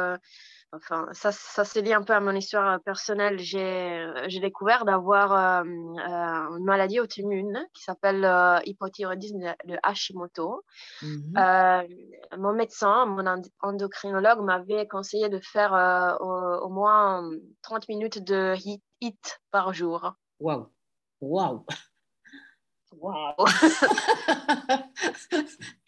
enfin, 0.73 1.07
ça, 1.13 1.31
ça 1.31 1.63
se 1.63 1.79
lie 1.79 1.93
un 1.93 2.03
peu 2.03 2.13
à 2.13 2.19
mon 2.19 2.35
histoire 2.35 2.79
personnelle. 2.81 3.39
J'ai, 3.39 3.99
euh, 3.99 4.25
j'ai 4.27 4.39
découvert 4.39 4.85
d'avoir 4.85 5.31
euh, 5.31 5.63
euh, 5.63 6.57
une 6.57 6.63
maladie 6.63 6.99
auto-immune 6.99 7.67
qui 7.73 7.83
s'appelle 7.83 8.23
hypothyroïdisme 8.65 9.55
de 9.65 9.77
Hashimoto. 9.83 10.63
Mhm. 11.01 11.33
mon 12.37 12.53
médecin, 12.53 13.05
mon 13.05 13.41
endocrinologue 13.61 14.41
m'avait 14.41 14.87
conseillé 14.87 15.29
de 15.29 15.39
faire 15.39 15.73
au, 16.19 16.69
moins 16.69 17.29
30 17.61 17.87
minutes 17.89 18.23
de 18.23 18.55
HIIT 18.55 19.39
par 19.51 19.73
jour. 19.73 20.13
Waouh! 20.39 20.67
Waouh! 21.21 21.65
Waouh! 22.97 23.33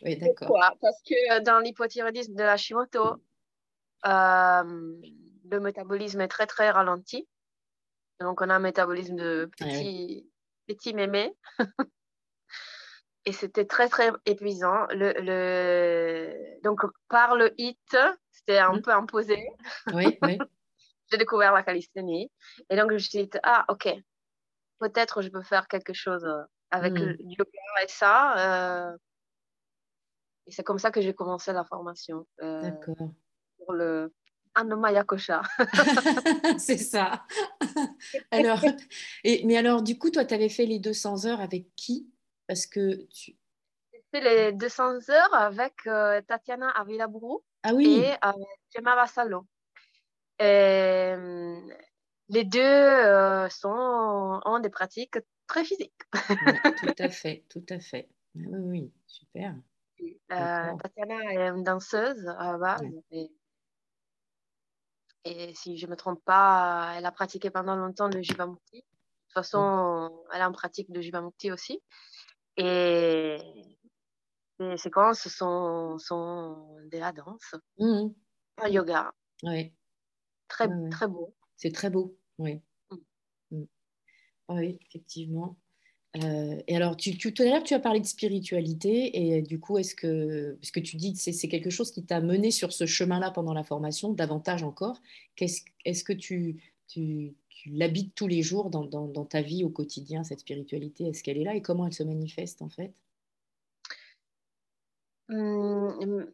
oui, 0.03 0.17
d'accord. 0.17 0.47
Pourquoi? 0.47 0.73
Parce 0.81 1.01
que 1.03 1.39
dans 1.41 1.59
l'hypothyroïdisme 1.59 2.35
de 2.35 2.43
Hashimoto, 2.43 3.07
euh, 3.07 3.15
le 4.05 5.59
métabolisme 5.59 6.21
est 6.21 6.27
très, 6.27 6.47
très 6.47 6.69
ralenti. 6.69 7.27
Donc, 8.19 8.41
on 8.41 8.49
a 8.49 8.55
un 8.55 8.59
métabolisme 8.59 9.15
de 9.15 9.49
petit, 9.57 10.29
petit 10.67 10.93
mémé. 10.93 11.35
Et 13.25 13.31
c'était 13.31 13.65
très, 13.65 13.89
très 13.89 14.11
épuisant. 14.25 14.85
Le, 14.91 15.13
le... 15.17 16.61
Donc, 16.63 16.81
par 17.09 17.35
le 17.35 17.53
HIT, 17.59 17.97
c'était 18.31 18.59
un 18.59 18.73
mmh. 18.73 18.81
peu 18.83 18.91
imposé. 18.91 19.49
Oui, 19.93 20.17
oui. 20.21 20.37
J'ai 21.11 21.17
découvert 21.17 21.53
la 21.53 21.63
calisthénie. 21.63 22.31
Et 22.69 22.75
donc, 22.75 22.89
je 22.89 22.93
me 22.93 22.99
suis 22.99 23.23
dit, 23.23 23.29
ah, 23.43 23.65
OK, 23.69 23.89
peut-être 24.79 25.21
je 25.21 25.29
peux 25.29 25.41
faire 25.41 25.67
quelque 25.67 25.93
chose 25.93 26.23
euh, 26.25 26.43
avec 26.71 26.93
mmh. 26.93 27.03
le 27.03 27.17
yoga 27.19 27.83
et 27.83 27.87
ça. 27.87 28.89
Euh... 28.91 28.97
Et 30.47 30.51
c'est 30.51 30.63
comme 30.63 30.77
ça 30.77 30.91
que 30.91 31.01
j'ai 31.01 31.13
commencé 31.13 31.51
la 31.53 31.63
formation. 31.65 32.27
Euh... 32.41 32.61
D'accord 32.61 33.09
le 33.73 34.11
Anomaya 34.55 35.03
Kosha. 35.03 35.41
c'est 36.57 36.77
ça. 36.77 37.25
alors, 38.31 38.63
et, 39.23 39.45
mais 39.45 39.57
alors, 39.57 39.83
du 39.83 39.97
coup, 39.97 40.09
toi, 40.09 40.25
tu 40.25 40.33
avais 40.33 40.49
fait 40.49 40.65
les 40.65 40.79
200 40.79 41.25
heures 41.25 41.41
avec 41.41 41.75
qui? 41.75 42.09
Parce 42.47 42.65
que 42.65 43.05
tu. 43.07 43.35
J'ai 43.91 44.03
fait 44.11 44.21
les 44.21 44.51
200 44.53 45.09
heures 45.09 45.33
avec 45.33 45.73
euh, 45.87 46.21
Tatiana 46.21 46.69
Avilabourou 46.69 47.43
ah, 47.63 47.73
oui. 47.73 47.99
et 47.99 48.13
euh, 48.13 48.31
Gemma 48.73 48.95
Vassalo. 48.95 49.45
Euh, 50.41 51.59
les 52.29 52.43
deux 52.43 53.49
sont, 53.49 54.41
ont 54.45 54.59
des 54.59 54.69
pratiques 54.69 55.17
très 55.47 55.65
physiques. 55.65 56.01
tout 56.81 56.95
à 56.97 57.09
fait, 57.09 57.45
tout 57.49 57.65
à 57.69 57.79
fait. 57.79 58.09
Ah 58.37 58.47
oui, 58.51 58.59
oui, 58.81 58.93
super. 59.07 59.55
Tatiana 60.29 61.23
est 61.31 61.49
une 61.49 61.63
danseuse 61.63 62.27
à 62.37 62.51
la 62.53 62.57
base. 62.57 62.81
Et 63.11 63.31
si 65.53 65.77
je 65.77 65.85
ne 65.85 65.91
me 65.91 65.95
trompe 65.95 66.23
pas, 66.23 66.93
elle 66.95 67.05
a 67.05 67.11
pratiqué 67.11 67.49
pendant 67.49 67.75
longtemps 67.75 68.07
le 68.07 68.21
Jivamukti. 68.21 68.77
De 68.77 68.81
toute 68.81 69.33
façon, 69.33 70.23
elle 70.31 70.41
a 70.41 70.49
en 70.49 70.51
pratique 70.51 70.87
le 70.89 71.01
Jivamukti 71.01 71.51
aussi. 71.51 71.81
Et 72.57 73.37
les 74.59 74.77
séquences 74.77 75.27
sont, 75.27 75.97
sont 75.97 76.77
de 76.91 76.97
la 76.97 77.11
danse, 77.11 77.55
mmh. 77.77 78.07
un 78.57 78.67
yoga. 78.69 79.11
Oui. 79.43 79.73
Très, 80.47 80.69
très 80.89 81.07
beau. 81.07 81.35
C'est 81.57 81.73
très 81.73 81.89
beau, 81.89 82.17
oui. 82.37 82.61
Mmh. 83.51 83.63
Oui, 84.49 84.79
effectivement. 84.87 85.57
Euh, 86.23 86.61
et 86.67 86.75
alors, 86.75 86.95
tu, 86.95 87.17
tout 87.17 87.33
à 87.39 87.43
l'heure, 87.43 87.63
tu 87.63 87.73
as 87.73 87.79
parlé 87.79 87.99
de 87.99 88.05
spiritualité, 88.05 89.35
et 89.37 89.41
du 89.41 89.59
coup, 89.59 89.77
est-ce 89.77 89.95
que, 89.95 90.57
ce 90.61 90.71
que 90.71 90.79
tu 90.79 90.95
dis, 90.95 91.15
c'est, 91.15 91.33
c'est 91.33 91.47
quelque 91.47 91.69
chose 91.69 91.91
qui 91.91 92.05
t'a 92.05 92.21
mené 92.21 92.51
sur 92.51 92.71
ce 92.71 92.85
chemin-là 92.85 93.31
pendant 93.31 93.53
la 93.53 93.63
formation, 93.63 94.13
davantage 94.13 94.63
encore 94.63 95.01
Est-ce 95.37 96.03
que 96.03 96.13
tu, 96.13 96.61
l'habites 97.65 98.15
tous 98.15 98.27
les 98.27 98.41
jours 98.41 98.69
dans, 98.69 99.25
ta 99.25 99.41
vie 99.41 99.63
au 99.63 99.69
quotidien, 99.69 100.23
cette 100.23 100.39
spiritualité? 100.39 101.07
Est-ce 101.07 101.23
qu'elle 101.23 101.37
est 101.37 101.43
là 101.43 101.55
et 101.55 101.61
comment 101.61 101.85
elle 101.85 101.93
se 101.93 102.03
manifeste 102.03 102.61
en 102.61 102.69
fait? 102.69 102.93
Hum, 105.27 106.27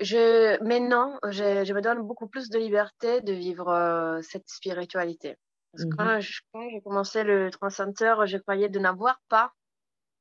je, 0.00 0.62
Maintenant, 0.64 1.18
je, 1.28 1.64
je, 1.64 1.72
me 1.74 1.82
donne 1.82 2.00
beaucoup 2.00 2.28
plus 2.28 2.48
de 2.48 2.58
liberté 2.58 3.20
de 3.20 3.32
vivre 3.34 3.68
euh, 3.68 4.20
cette 4.22 4.48
spiritualité. 4.48 5.36
Parce 5.72 5.84
que 5.84 5.90
mmh 5.90 5.96
quand 5.96 6.20
j'ai 6.20 6.80
commencé 6.82 7.24
le 7.24 7.50
Center, 7.70 8.14
je 8.24 8.38
croyais 8.38 8.68
de 8.68 8.78
n'avoir 8.78 9.20
pas 9.28 9.52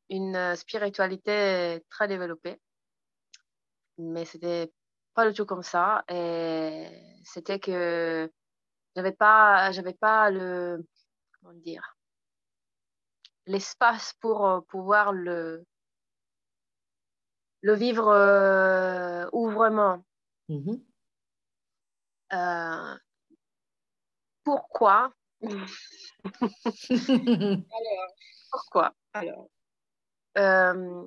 une 0.10 0.36
euh, 0.36 0.56
spiritualité 0.56 1.84
très 1.90 2.08
développée. 2.08 2.60
Mais 3.98 4.26
c'était 4.26 4.72
pas 5.14 5.28
du 5.28 5.34
tout 5.34 5.46
comme 5.46 5.64
ça. 5.64 6.04
Et 6.10 6.88
c'était 7.24 7.60
que 7.60 8.32
j'avais 8.96 9.12
pas, 9.12 9.72
j'avais 9.72 9.94
pas 9.94 10.30
le, 10.30 10.86
comment 11.40 11.54
dire, 11.54 11.98
l'espace 13.46 14.14
pour 14.20 14.46
euh, 14.46 14.62
pouvoir 14.62 15.14
le, 15.14 15.66
le 17.62 17.74
vivre 17.74 18.08
euh, 18.10 19.28
ouvrement. 19.32 20.04
Mmh 20.50 20.76
euh, 22.34 22.98
pourquoi 24.44 25.14
Alors, 26.92 28.08
pourquoi? 28.52 28.94
Alors, 29.14 29.50
euh, 30.38 31.04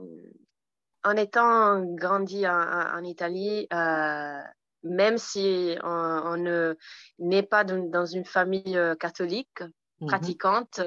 en 1.05 1.17
étant 1.17 1.85
grandi 1.95 2.47
en, 2.47 3.03
Italie, 3.05 3.67
euh, 3.73 4.41
même 4.83 5.19
si 5.19 5.77
on, 5.83 6.37
ne 6.37 6.77
n'est 7.19 7.43
pas 7.43 7.65
dans, 7.65 8.07
une 8.07 8.25
famille 8.25 8.77
euh, 8.77 8.95
catholique 8.95 9.63
mmh 10.01 10.07
pratiquante, 10.07 10.81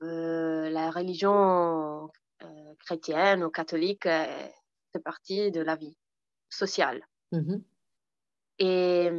la 0.00 0.90
religion 0.90 2.08
chrétienne 2.78 3.42
ou 3.42 3.50
catholique 3.50 4.04
fait 4.04 5.02
partie 5.02 5.50
de 5.50 5.60
la 5.60 5.74
vie 5.74 5.96
sociale. 6.48 7.04
Mmh 7.32 7.56
Et 8.60 9.10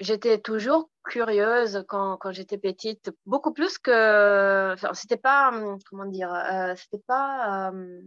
j'étais 0.00 0.38
toujours 0.38 0.90
curieuse 1.04 1.84
quand, 1.88 2.16
quand 2.18 2.32
j'étais 2.32 2.58
petite, 2.58 3.10
beaucoup 3.24 3.52
plus 3.52 3.78
que. 3.78 4.72
Enfin, 4.74 4.92
c'était 4.94 5.16
pas, 5.16 5.50
hum, 5.50 5.78
comment 5.88 6.06
dire, 6.06 6.32
euh, 6.32 6.74
c'était 6.76 7.02
pas 7.06 7.70
euh, 7.72 8.00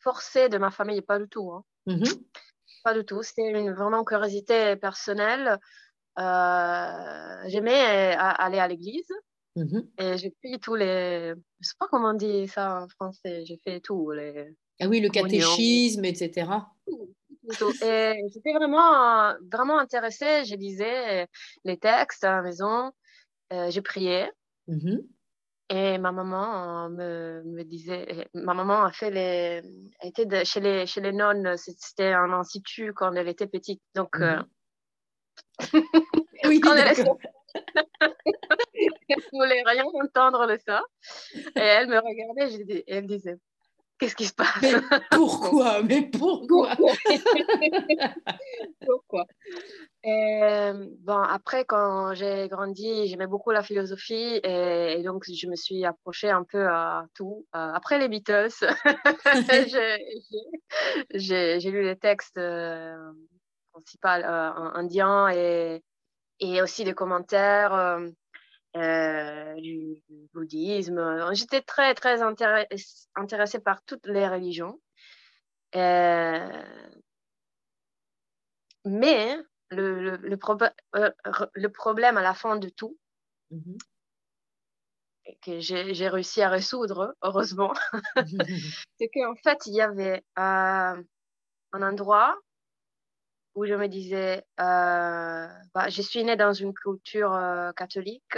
forcé 0.00 0.48
de 0.48 0.58
ma 0.58 0.70
famille, 0.70 1.02
pas 1.02 1.18
du 1.18 1.28
tout. 1.28 1.50
Hein. 1.50 1.64
Mmh 1.86 2.04
pas 2.82 2.92
du 2.92 3.02
tout. 3.06 3.22
C'était 3.22 3.48
une 3.48 3.72
vraiment 3.72 4.04
curiosité 4.04 4.76
personnelle. 4.76 5.58
Euh, 6.18 7.42
j'aimais 7.46 8.14
aller 8.14 8.58
à 8.58 8.68
l'église. 8.68 9.10
Mmh 9.56 9.80
et 9.98 10.18
j'ai 10.18 10.34
fait 10.42 10.58
tous 10.58 10.74
les. 10.74 11.32
Je 11.60 11.68
sais 11.68 11.76
pas 11.78 11.86
comment 11.90 12.10
on 12.10 12.14
dit 12.14 12.46
ça 12.46 12.82
en 12.82 12.88
français. 12.88 13.46
J'ai 13.46 13.58
fait 13.64 13.80
tout. 13.80 14.10
Les... 14.10 14.54
Ah 14.80 14.88
oui, 14.88 15.00
le 15.00 15.08
catéchisme, 15.08 16.04
etc. 16.04 16.46
Et 17.82 18.22
j'étais 18.32 18.52
vraiment, 18.52 19.34
vraiment 19.52 19.78
intéressée. 19.78 20.44
Je 20.44 20.56
lisais 20.56 21.28
les 21.64 21.78
textes 21.78 22.24
à 22.24 22.36
la 22.36 22.42
maison. 22.42 22.92
Euh, 23.52 23.70
je 23.70 23.80
priais. 23.80 24.30
Mmh 24.68 24.98
et 25.70 25.96
ma 25.96 26.12
maman 26.12 26.90
me, 26.90 27.42
me, 27.42 27.64
disait, 27.64 28.28
ma 28.34 28.52
maman 28.52 28.84
a 28.84 28.92
fait 28.92 29.10
les, 29.10 29.62
elle 29.98 30.08
était 30.10 30.44
chez 30.44 30.60
les 30.60 30.84
chez 30.86 31.00
les 31.00 31.12
nonnes, 31.12 31.56
c'était 31.56 32.12
un 32.12 32.30
institut 32.34 32.92
quand 32.92 33.14
elle 33.14 33.28
était 33.28 33.46
petite, 33.46 33.80
donc. 33.94 34.18
Mmh 34.18 34.22
euh, 34.22 34.42
oui, 36.44 36.60
quand 36.60 36.76
elle, 36.76 36.94
elle 39.08 39.22
voulait 39.32 39.62
rien 39.64 39.84
entendre 39.84 40.46
de 40.46 40.58
ça, 40.66 40.82
et 41.34 41.60
elle 41.60 41.88
me 41.88 41.98
regardait, 41.98 42.54
et 42.70 42.84
elle 42.86 43.06
disait, 43.06 43.38
Qu'est-ce 44.04 44.16
qui 44.16 44.26
se 44.26 44.34
passe? 44.34 44.60
Mais 44.60 44.74
Pourquoi? 45.10 45.82
Mais 45.88 46.02
pourquoi? 46.02 46.76
Pourquoi? 48.84 49.24
Euh, 50.04 50.86
Bon, 51.00 51.16
après, 51.16 51.64
quand 51.64 52.12
j'ai 52.12 52.48
grandi, 52.48 53.06
j'aimais 53.06 53.26
beaucoup 53.26 53.50
la 53.50 53.62
philosophie 53.62 54.40
et, 54.44 55.02
donc 55.02 55.24
je 55.24 55.46
me 55.46 55.56
suis 55.56 55.86
approchée 55.86 56.28
un 56.28 56.44
peu 56.44 56.68
à 56.68 57.06
tout. 57.14 57.46
Euh, 57.56 57.70
après 57.72 57.98
les 57.98 58.08
Beatles, 58.08 58.52
j'ai 61.14 61.70
lu 61.70 61.82
les 61.82 61.96
textes 61.96 62.36
euh, 62.36 63.10
principaux 63.72 64.08
indiens 64.08 65.30
et, 65.30 65.82
et 66.40 66.60
aussi 66.60 66.84
des 66.84 66.92
commentaires 66.92 67.72
euh, 67.72 68.06
du, 68.74 70.02
bouddhisme. 70.32 71.32
J'étais 71.32 71.62
très, 71.62 71.94
très 71.94 72.20
intéressée 72.22 73.60
par 73.60 73.82
toutes 73.84 74.06
les 74.06 74.28
religions. 74.28 74.80
Euh, 75.76 76.62
mais 78.84 79.36
le, 79.70 80.16
le, 80.16 80.38
euh, 80.94 81.10
le, 81.54 81.68
problème 81.68 82.16
à 82.16 82.22
la 82.22 82.34
fin 82.34 82.56
de 82.56 82.68
tout, 82.68 82.96
mmh 83.50 83.76
que 85.40 85.58
j'ai 85.58 86.08
réussi 86.08 86.42
à 86.42 86.50
résoudre, 86.50 87.16
heureusement, 87.22 87.72
c'est 88.98 89.08
qu'en 89.08 89.34
fait, 89.36 89.58
il 89.64 89.74
y 89.74 89.80
avait 89.80 90.22
un 90.36 91.02
endroit 91.72 92.38
où 93.54 93.64
je 93.64 93.72
me 93.72 93.88
disais, 93.88 94.44
bah, 94.58 95.88
je 95.88 96.02
suis 96.02 96.24
née 96.24 96.36
dans 96.36 96.52
une 96.52 96.74
culture 96.74 97.32
catholique, 97.74 98.36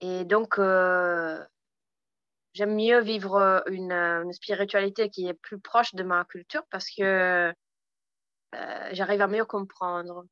et 0.00 0.24
donc, 0.24 0.58
euh, 0.58 1.44
j'aime 2.54 2.74
mieux 2.76 3.00
vivre 3.00 3.36
euh, 3.36 3.60
une, 3.68 4.32
spiritualité 4.32 5.10
qui 5.10 5.26
est 5.28 5.34
plus 5.34 5.58
proche 5.60 5.94
de 5.94 6.02
ma 6.02 6.24
culture 6.24 6.64
parce 6.70 6.90
que 6.90 7.52
euh, 8.54 8.88
j'arrive 8.92 9.22
à 9.22 9.26
mieux 9.28 9.44
comprendre. 9.44 10.24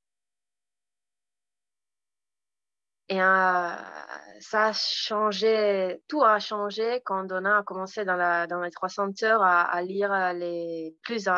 Et 3.08 3.18
ça 3.18 4.66
a 4.68 4.72
changé, 4.72 6.02
tout 6.08 6.22
a 6.24 6.38
changé 6.38 7.02
quand 7.04 7.30
on 7.32 7.44
a 7.44 7.62
commencé 7.62 8.04
dans, 8.04 8.16
les 8.62 8.70
300 8.70 9.22
heures 9.24 9.42
à 9.42 9.82
lire 9.82 10.32
les 10.32 10.96
plus, 11.02 11.28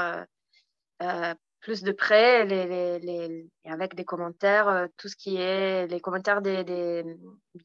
plus 1.66 1.82
de 1.82 1.90
près, 1.90 2.44
les, 2.44 3.00
les, 3.00 3.50
avec 3.64 3.96
des 3.96 4.04
commentaires, 4.04 4.68
euh, 4.68 4.86
tout 4.96 5.08
ce 5.08 5.16
qui 5.16 5.34
est 5.34 5.88
les 5.88 6.00
commentaires 6.00 6.40
des, 6.40 6.62
des 6.62 7.04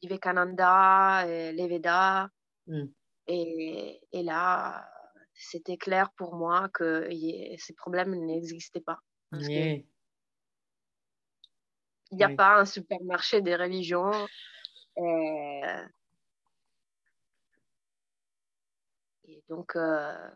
Vivekananda, 0.02 1.24
et 1.28 1.52
les 1.52 1.68
Vedas. 1.68 2.26
Hmm. 2.66 2.86
Et, 3.28 4.00
et, 4.10 4.24
là, 4.24 4.90
c'était 5.34 5.76
clair 5.76 6.10
pour 6.16 6.34
moi 6.34 6.68
que 6.70 7.08
ces 7.58 7.74
problèmes 7.74 8.16
n'existaient 8.26 8.80
pas. 8.80 8.98
Il 9.30 9.84
n'y 12.10 12.24
a 12.24 12.34
pas 12.34 12.58
un 12.58 12.64
supermarché 12.64 13.40
des 13.40 13.54
religions. 13.54 14.10
Euh, 14.98 15.86
et 19.28 19.44
donc, 19.48 19.76
euh, 19.76 20.28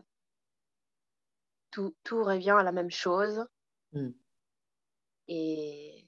tout, 1.72 1.96
tout, 2.04 2.22
revient 2.22 2.54
à 2.56 2.62
la 2.62 2.70
même 2.70 2.92
chose. 2.92 3.44
Mmh. 3.96 4.12
Et, 5.28 6.06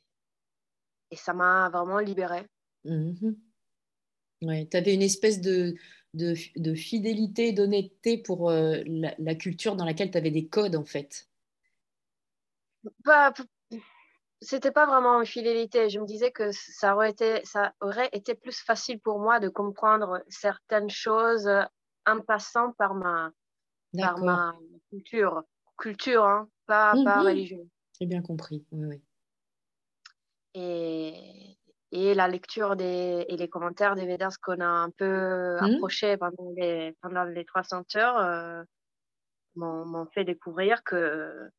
et 1.11 1.17
ça 1.17 1.33
m'a 1.33 1.71
vraiment 1.71 1.99
libérée. 1.99 2.47
Mmh 2.85 3.33
ouais, 4.43 4.69
tu 4.71 4.77
avais 4.77 4.95
une 4.95 5.03
espèce 5.03 5.41
de, 5.41 5.75
de, 6.15 6.35
de 6.57 6.75
fidélité, 6.75 7.53
d'honnêteté 7.53 8.19
pour 8.19 8.51
euh, 8.51 8.83
la, 8.87 9.15
la, 9.19 9.35
culture 9.35 9.75
dans 9.75 9.85
laquelle 9.85 10.11
tu 10.11 10.19
avais 10.19 10.31
des 10.31 10.47
codes, 10.47 10.77
en 10.77 10.85
fait. 10.85 11.29
Bah, 13.05 13.33
c'était 14.41 14.71
pas 14.71 14.87
vraiment 14.87 15.21
une 15.21 15.27
fidélité. 15.27 15.91
Je 15.91 15.99
me 15.99 16.07
disais 16.07 16.31
que 16.31 16.53
ça 16.53 16.95
aurait, 16.95 17.11
été, 17.11 17.45
ça 17.45 17.73
aurait 17.81 18.11
été 18.13 18.35
plus 18.35 18.61
facile 18.61 19.01
pour 19.01 19.19
moi 19.19 19.41
de 19.41 19.49
comprendre 19.49 20.23
certaines 20.29 20.91
choses 20.91 21.51
en 22.07 22.21
passant 22.21 22.73
par 22.73 22.95
ma, 22.95 23.33
par 23.99 24.19
ma 24.19 24.55
culture. 24.91 25.43
Culture, 25.77 26.25
hein, 26.25 26.49
pas, 26.67 26.95
pas 27.05 27.23
mmh 27.23 27.27
religion. 27.27 27.69
J'ai 28.01 28.07
bien 28.07 28.23
compris, 28.23 28.65
oui, 28.71 28.87
oui. 28.87 29.03
Et, 30.55 31.59
et, 31.93 32.15
la 32.15 32.29
lecture 32.29 32.77
des, 32.77 33.27
et 33.29 33.37
les 33.37 33.49
commentaires 33.49 33.95
des 33.95 34.07
Vedas 34.07 34.37
qu'on 34.43 34.61
a 34.61 34.67
un 34.67 34.91
peu 34.91 35.57
mmh. 35.61 35.65
approchés 35.65 36.17
pendant 36.17 36.53
les, 36.57 36.97
pendant 37.01 37.25
les 37.25 37.45
300 37.45 37.85
heures 37.97 38.19
euh, 38.19 38.63
m'ont 39.57 40.07
fait 40.07 40.25
découvrir 40.25 40.83
que 40.85 41.51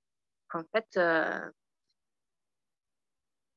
qu'en 0.50 0.64
fait, 0.74 0.88
euh, 0.98 1.40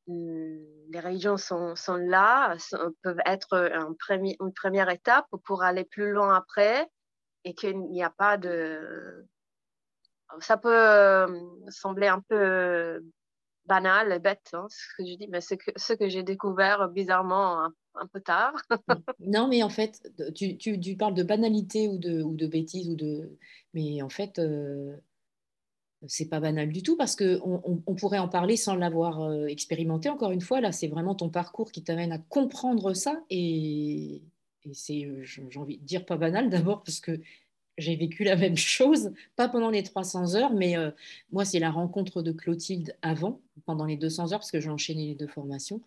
les 0.06 1.00
religions 1.00 1.36
sont, 1.36 1.74
sont 1.76 1.96
là, 1.96 2.56
peuvent 3.02 3.20
être 3.24 3.56
un 3.56 3.94
premier, 3.94 4.36
une 4.40 4.52
première 4.52 4.90
étape 4.90 5.26
pour 5.44 5.62
aller 5.62 5.84
plus 5.84 6.12
loin 6.12 6.34
après 6.34 6.88
et 7.44 7.54
qu'il 7.54 7.80
n'y 7.80 8.02
a 8.02 8.10
pas 8.10 8.36
de... 8.36 9.26
Ça 10.40 10.56
peut 10.56 10.68
euh, 10.72 11.26
sembler 11.68 12.08
un 12.08 12.20
peu 12.20 13.02
banal, 13.66 14.18
bête, 14.20 14.50
hein, 14.52 14.66
ce 14.68 14.96
que 14.96 15.08
je 15.08 15.14
dis, 15.16 15.28
mais 15.28 15.40
ce 15.40 15.92
que 15.92 16.08
j'ai 16.08 16.22
découvert 16.22 16.88
bizarrement 16.88 17.64
un, 17.94 18.06
peu 18.12 18.20
tard. 18.20 18.54
non, 19.20 19.48
mais 19.48 19.62
en 19.62 19.68
fait, 19.68 20.02
tu, 20.34 20.96
parles 20.96 21.14
de 21.14 21.22
banalité 21.22 21.88
ou 21.88 21.98
de, 21.98 22.22
ou 22.22 22.34
bêtises, 22.48 22.88
ou 22.88 22.96
de... 22.96 23.38
mais 23.74 24.02
en 24.02 24.08
fait, 24.08 24.38
euh, 24.38 24.96
c'est 26.08 26.28
pas 26.28 26.40
banal 26.40 26.70
du 26.70 26.82
tout 26.82 26.96
parce 26.96 27.14
qu'on 27.14 27.62
on, 27.86 27.94
pourrait 27.94 28.18
en 28.18 28.28
parler 28.28 28.56
sans 28.56 28.74
l'avoir 28.74 29.22
euh, 29.22 29.46
expérimenté. 29.46 30.08
Encore 30.08 30.32
une 30.32 30.40
fois, 30.40 30.60
là, 30.60 30.72
c'est 30.72 30.88
vraiment 30.88 31.14
ton 31.14 31.28
parcours 31.28 31.70
qui 31.70 31.84
t'amène 31.84 32.12
à 32.12 32.18
comprendre 32.18 32.94
ça. 32.94 33.22
Et, 33.30 34.22
c'est, 34.72 35.08
j'ai 35.22 35.58
envie 35.58 35.78
de 35.78 35.84
dire, 35.84 36.04
pas 36.04 36.16
banal 36.16 36.48
d'abord 36.48 36.82
parce 36.84 37.00
que 37.00 37.20
j'ai 37.82 37.96
vécu 37.96 38.24
la 38.24 38.36
même 38.36 38.56
chose, 38.56 39.12
pas 39.36 39.48
pendant 39.48 39.70
les 39.70 39.82
300 39.82 40.34
heures, 40.34 40.52
mais 40.52 40.76
euh, 40.76 40.90
moi, 41.30 41.44
c'est 41.44 41.58
la 41.58 41.70
rencontre 41.70 42.22
de 42.22 42.32
Clotilde 42.32 42.96
avant, 43.02 43.40
pendant 43.66 43.84
les 43.84 43.96
200 43.96 44.32
heures, 44.32 44.38
parce 44.38 44.50
que 44.50 44.60
j'ai 44.60 44.70
enchaîné 44.70 45.08
les 45.08 45.14
deux 45.14 45.26
formations, 45.26 45.80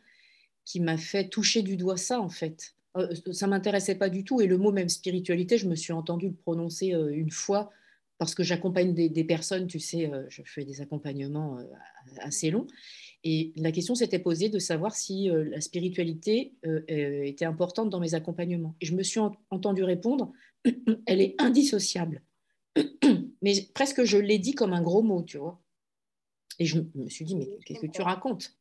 qui 0.65 0.79
m'a 0.79 0.97
fait 0.97 1.27
toucher 1.29 1.62
du 1.62 1.77
doigt 1.77 1.97
ça, 1.97 2.19
en 2.19 2.29
fait. 2.29 2.75
Euh, 2.97 3.13
ça 3.31 3.47
m'intéressait 3.47 3.95
pas 3.95 4.10
du 4.10 4.23
tout. 4.23 4.41
Et 4.41 4.47
le 4.47 4.58
mot 4.58 4.71
même 4.71 4.89
spiritualité, 4.89 5.58
je 5.58 5.67
me 5.67 5.75
suis 5.75 5.93
entendue 5.93 6.27
le 6.27 6.36
prononcer 6.36 6.89
une 6.89 7.31
fois 7.31 7.71
parce 8.17 8.34
que 8.34 8.43
j'accompagne 8.43 8.93
des, 8.93 9.23
personnes, 9.23 9.67
tu 9.67 9.79
sais, 9.79 10.12
euh, 10.12 10.23
je 10.29 10.41
fais 10.45 10.63
des 10.63 10.81
accompagnements 10.81 11.58
euh, 11.58 11.63
assez 12.19 12.49
longs. 12.49 12.67
Et 13.27 13.51
la 13.55 13.71
question 13.71 13.95
s'était 13.95 14.19
posée 14.19 14.49
de 14.49 14.59
savoir 14.59 14.95
si 14.95 15.29
euh, 15.29 15.43
la 15.45 15.59
spiritualité 15.59 16.53
était 16.88 17.45
importante 17.45 17.89
dans 17.89 17.99
mes 17.99 18.13
accompagnements. 18.13 18.75
Et 18.81 18.85
je 18.85 18.95
me 18.95 19.03
suis 19.03 19.19
entendu 19.49 19.83
répondre, 19.83 20.31
elle 21.07 21.21
est 21.21 21.35
indissociable. 21.39 22.21
mais 23.41 23.67
presque 23.73 24.03
je 24.03 24.17
l'ai 24.17 24.38
dit 24.38 24.53
comme 24.53 24.73
un 24.73 24.81
gros 24.81 25.01
mot, 25.01 25.23
tu 25.23 25.38
vois. 25.38 25.59
Et 26.59 26.65
je 26.65 26.79
me 26.93 27.09
suis 27.09 27.25
dit, 27.25 27.35
mais 27.35 27.49
qu'est-ce 27.65 27.81
que 27.81 27.88
tu 27.88 28.01
racontes? 28.01 28.57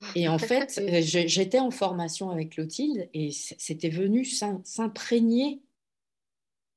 Et 0.14 0.28
en 0.28 0.38
fait, 0.38 0.80
j'étais 1.00 1.58
en 1.58 1.70
formation 1.70 2.30
avec 2.30 2.50
Clotilde 2.50 3.08
et 3.14 3.30
c'était 3.32 3.88
venu 3.88 4.26
s'imprégner 4.26 5.62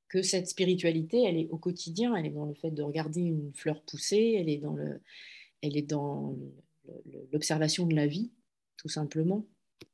que 0.08 0.22
cette 0.22 0.48
spiritualité, 0.48 1.24
elle 1.24 1.38
est 1.38 1.50
au 1.50 1.58
quotidien, 1.58 2.16
elle 2.16 2.28
est 2.28 2.32
dans 2.32 2.46
le 2.46 2.54
fait 2.54 2.72
de 2.72 2.82
regarder 2.82 3.20
une 3.20 3.52
fleur 3.54 3.82
pousser, 3.82 4.38
elle 4.40 4.48
est 4.48 4.58
dans 4.58 4.74
le, 4.74 5.02
elle 5.62 5.76
est 5.76 5.84
dans 5.84 6.38
l'observation 7.32 7.86
de 7.86 7.96
la 7.96 8.08
vie, 8.08 8.32
tout 8.78 8.90
simplement, 8.90 9.46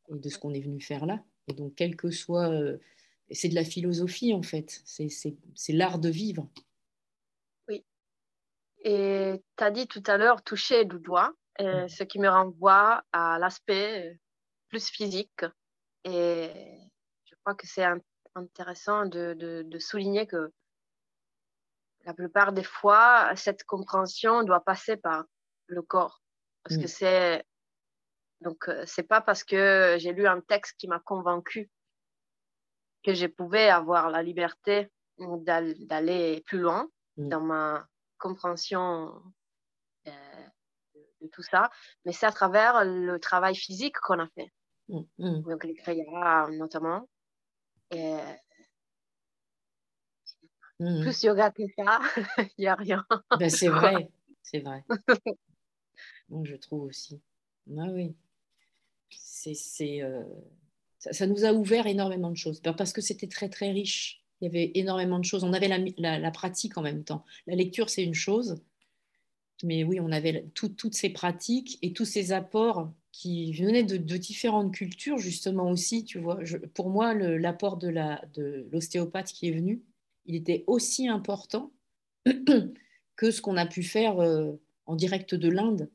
et 0.09 0.19
de 0.19 0.29
ce 0.29 0.37
qu'on 0.37 0.53
est 0.53 0.61
venu 0.61 0.81
faire 0.81 1.05
là. 1.05 1.23
Et 1.47 1.53
donc, 1.53 1.75
quel 1.75 1.95
que 1.95 2.11
soit, 2.11 2.49
euh, 2.49 2.77
c'est 3.31 3.49
de 3.49 3.55
la 3.55 3.63
philosophie 3.63 4.33
en 4.33 4.41
fait, 4.41 4.81
c'est 4.85 5.73
l'art 5.73 5.99
de 5.99 6.09
vivre. 6.09 6.49
Oui. 7.67 7.85
Et 8.83 9.41
tu 9.57 9.63
as 9.63 9.71
dit 9.71 9.87
tout 9.87 10.03
à 10.07 10.17
l'heure 10.17 10.43
toucher 10.43 10.85
du 10.85 10.99
doigt, 10.99 11.33
euh, 11.61 11.85
mm. 11.85 11.89
ce 11.89 12.03
qui 12.03 12.19
me 12.19 12.29
renvoie 12.29 13.03
à 13.11 13.37
l'aspect 13.39 14.11
euh, 14.11 14.15
plus 14.69 14.89
physique. 14.89 15.45
Et 16.03 16.49
je 17.25 17.35
crois 17.41 17.55
que 17.55 17.67
c'est 17.67 17.85
intéressant 18.35 19.05
de, 19.05 19.33
de, 19.33 19.79
souligner 19.79 20.27
que 20.27 20.51
la 22.05 22.13
plupart 22.13 22.53
des 22.53 22.63
fois, 22.63 23.35
cette 23.35 23.63
compréhension 23.63 24.43
doit 24.43 24.63
passer 24.63 24.97
par 24.97 25.25
le 25.67 25.81
corps. 25.81 26.21
Parce 26.65 26.77
que 26.77 26.85
mm. 26.85 26.87
c'est. 26.87 27.45
Donc, 28.41 28.67
euh, 28.67 28.83
c'est 28.85 29.03
pas 29.03 29.21
parce 29.21 29.43
que 29.43 29.95
j'ai 29.99 30.11
lu 30.11 30.27
un 30.27 30.41
texte 30.41 30.75
qui 30.77 30.87
m'a 30.87 30.99
convaincu 30.99 31.69
que 33.03 33.13
je 33.13 33.27
pouvais 33.27 33.69
avoir 33.69 34.09
la 34.09 34.21
liberté 34.21 34.89
d'aller 35.17 36.43
plus 36.45 36.59
loin 36.59 36.89
mm. 37.15 37.29
dans 37.29 37.41
ma 37.41 37.87
compréhension 38.17 39.21
euh, 40.07 40.11
de 41.21 41.27
tout 41.27 41.43
ça, 41.43 41.69
mais 42.03 42.11
c'est 42.11 42.25
à 42.25 42.31
travers 42.31 42.83
le 42.83 43.17
travail 43.19 43.55
physique 43.55 43.97
qu'on 43.99 44.19
a 44.19 44.27
fait. 44.35 44.51
Mm, 44.89 45.41
Donc, 45.41 45.63
les 45.63 45.75
créas 45.75 46.49
notamment, 46.49 47.07
Mmh. 50.79 51.01
Plus 51.03 51.23
yoga 51.23 51.51
que 51.51 51.63
ça, 51.77 51.99
il 52.57 52.61
n'y 52.61 52.67
a 52.67 52.75
rien. 52.75 53.05
Ben, 53.39 53.49
c'est 53.49 53.69
vrai, 53.69 54.09
c'est 54.43 54.59
vrai. 54.59 54.83
je 56.43 56.55
trouve 56.55 56.83
aussi. 56.83 57.19
Ah 57.77 57.87
oui. 57.91 58.13
C'est, 59.09 60.01
euh, 60.01 60.23
ça, 60.99 61.27
nous 61.27 61.45
a 61.45 61.53
ouvert 61.53 61.87
énormément 61.87 62.31
de 62.31 62.37
choses 62.37 62.61
parce 62.61 62.93
que 62.93 63.01
c'était 63.01 63.27
très 63.27 63.49
très 63.49 63.71
riche. 63.71 64.23
Il 64.41 64.45
y 64.45 64.47
avait 64.47 64.71
énormément 64.75 65.19
de 65.19 65.25
choses. 65.25 65.43
On 65.43 65.53
avait 65.53 65.67
la, 65.67 66.19
la, 66.19 66.31
pratique 66.31 66.77
en 66.77 66.81
même 66.81 67.03
temps. 67.03 67.23
La 67.47 67.55
lecture, 67.55 67.89
c'est 67.89 68.03
une 68.03 68.13
chose, 68.13 68.61
mais 69.63 69.83
oui, 69.83 69.99
on 69.99 70.11
avait 70.11 70.45
toutes 70.53 70.93
ces 70.93 71.09
pratiques 71.09 71.77
et 71.81 71.93
tous 71.93 72.05
ces 72.05 72.31
apports 72.33 72.91
qui 73.11 73.53
venaient 73.53 73.83
de, 73.83 74.17
différentes 74.17 74.73
cultures, 74.73 75.17
justement 75.17 75.69
aussi, 75.69 76.03
tu 76.03 76.19
vois. 76.19 76.39
pour 76.73 76.89
moi, 76.89 77.13
l'apport 77.13 77.77
de 77.77 77.87
l'ostéopathe 78.71 79.31
qui 79.31 79.47
est 79.47 79.53
venu, 79.53 79.81
il 80.25 80.35
était 80.35 80.65
aussi 80.67 81.07
important 81.07 81.71
que 83.15 83.31
ce 83.31 83.41
qu'on 83.41 83.55
a 83.55 83.65
pu 83.65 83.83
faire 83.83 84.19
euh, 84.19 84.53
en 84.85 84.95
direct 84.95 85.35
de 85.35 85.49
l'Inde, 85.49 85.89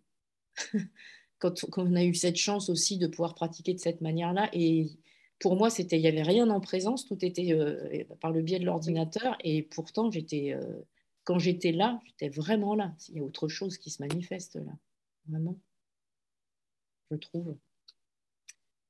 quand, 1.38 1.54
on 1.76 1.94
a 1.94 2.04
eu 2.04 2.14
cette 2.14 2.36
chance 2.36 2.68
aussi 2.68 2.98
de 2.98 3.06
pouvoir 3.06 3.34
pratiquer 3.34 3.74
de 3.74 3.78
cette 3.78 4.00
manière-là. 4.00 4.50
Et 4.52 4.90
pour 5.38 5.56
moi, 5.56 5.70
c'était, 5.70 5.96
il 5.96 6.02
n'y 6.02 6.08
avait 6.08 6.22
rien 6.22 6.50
en 6.50 6.60
présence, 6.60 7.06
tout 7.06 7.24
était 7.24 7.52
euh, 7.52 8.04
par 8.20 8.30
le 8.30 8.42
biais 8.42 8.58
de 8.58 8.66
l'ordinateur. 8.66 9.36
Et 9.42 9.62
pourtant, 9.62 10.10
j'étais, 10.10 10.52
euh, 10.52 10.80
quand 11.24 11.38
j'étais 11.38 11.72
là, 11.72 12.00
j'étais 12.04 12.28
vraiment 12.28 12.74
là. 12.74 12.94
Il 13.08 13.16
y 13.16 13.20
a 13.20 13.24
autre 13.24 13.48
chose 13.48 13.78
qui 13.78 13.90
se 13.90 14.02
manifeste 14.02 14.56
là, 14.56 14.72
vraiment 15.28 15.56
je 17.10 17.16
trouve. 17.16 17.56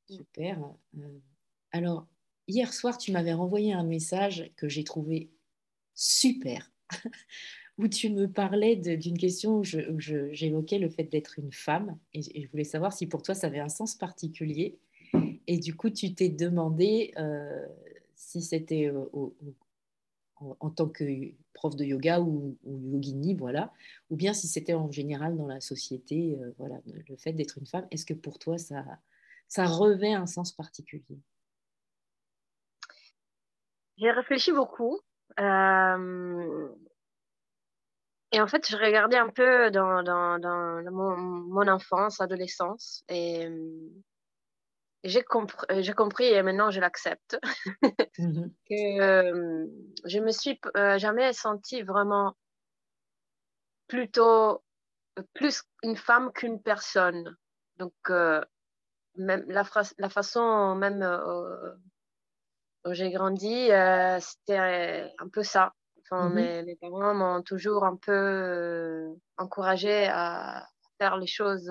Super. 0.09 0.59
Euh, 0.99 1.19
alors, 1.73 2.07
hier 2.49 2.73
soir, 2.73 2.99
tu 2.99 3.13
m'avais 3.13 3.33
renvoyé 3.33 3.73
un 3.73 3.85
message 3.85 4.51
que 4.57 4.69
j'ai 4.69 4.85
trouvé 4.85 5.31
super, 5.95 6.71
où 7.81 7.89
tu 7.89 8.11
me 8.11 8.27
parlais 8.27 8.77
d'une 8.77 9.17
question 9.17 9.59
où 9.59 9.65
j'évoquais 9.65 10.79
le 10.79 10.91
fait 10.91 11.05
d'être 11.05 11.39
une 11.39 11.53
femme, 11.53 11.97
et, 12.13 12.23
je 12.23 12.49
voulais 12.51 12.65
savoir 12.65 12.93
si 12.93 13.07
pour 13.07 13.23
toi 13.23 13.35
ça 13.35 13.47
avait 13.47 13.61
un 13.61 13.71
sens 13.71 13.95
particulier. 13.95 14.79
Et 15.47 15.59
du 15.59 15.75
coup, 15.75 15.91
tu 15.91 16.15
t'es 16.15 16.29
demandé 16.29 17.13
euh, 17.19 17.67
si 18.15 18.43
c'était 18.43 18.87
euh, 18.87 19.07
en, 20.37 20.71
tant 20.71 20.89
que 20.89 21.05
prof 21.55 21.75
de 21.75 21.85
yoga 21.85 22.21
ou, 22.21 22.57
yogini, 22.65 23.35
voilà, 23.35 23.73
ou 24.11 24.17
bien 24.17 24.35
si 24.35 24.47
c'était 24.47 24.75
en 24.75 24.91
général 24.93 25.37
dans 25.37 25.47
la 25.47 25.61
société, 25.61 26.39
euh, 26.41 26.53
voilà, 26.59 26.81
le 26.87 27.17
fait 27.17 27.33
d'être 27.33 27.59
une 27.59 27.67
femme, 27.67 27.87
est-ce 27.91 28.05
que 28.05 28.15
pour 28.15 28.39
toi 28.39 28.59
ça, 28.59 29.67
revêt 29.67 30.13
un 30.13 30.27
sens 30.27 30.53
particulier? 30.53 31.19
J'ai 33.97 34.11
réfléchi 34.11 34.53
beaucoup. 34.53 35.01
Et 38.33 38.41
en 38.41 38.47
fait, 38.47 38.69
je 38.69 38.77
regardais 38.77 39.17
un 39.17 39.29
peu 39.29 39.71
dans, 39.71 40.03
dans, 40.03 40.39
dans 40.39 40.83
mon, 40.93 41.17
mon, 41.17 41.69
enfance, 41.69 42.21
adolescence, 42.21 43.05
et 43.09 43.49
j'ai 45.05 45.23
compris, 45.23 45.83
j'ai 45.83 45.93
compris 45.93 46.27
et 46.27 46.43
maintenant 46.43 46.71
je 46.71 46.81
l'accepte 46.81 47.39
mmh 48.19 48.47
que 48.69 49.01
euh, 49.01 49.67
je 50.05 50.19
me 50.19 50.31
suis 50.31 50.61
euh, 50.77 50.99
jamais 50.99 51.33
sentie 51.33 51.83
vraiment 51.83 52.37
plutôt 53.89 54.63
plus 55.35 55.63
une 55.83 55.97
femme 55.97 56.33
qu'une 56.33 56.63
personne. 56.63 57.37
Donc 57.79 57.95
euh, 58.11 58.43
même 59.17 59.45
la, 59.49 59.65
la, 59.99 60.09
façon 60.09 60.75
même 60.77 61.01
dont 62.85 62.93
j'ai 62.93 63.11
grandi, 63.11 63.71
c'était 64.21 65.13
un 65.19 65.29
peu 65.33 65.43
ça. 65.43 65.75
Enfin, 66.11 66.29
mmh 66.29 66.35
mes, 66.35 66.63
mes, 66.65 66.77
parents 66.77 67.15
m'ont 67.15 67.43
toujours 67.43 67.85
un 67.85 67.97
peu 67.97 69.15
encouragée 69.37 70.09
à 70.09 70.67
faire 70.99 71.17
les 71.17 71.29
choses 71.29 71.71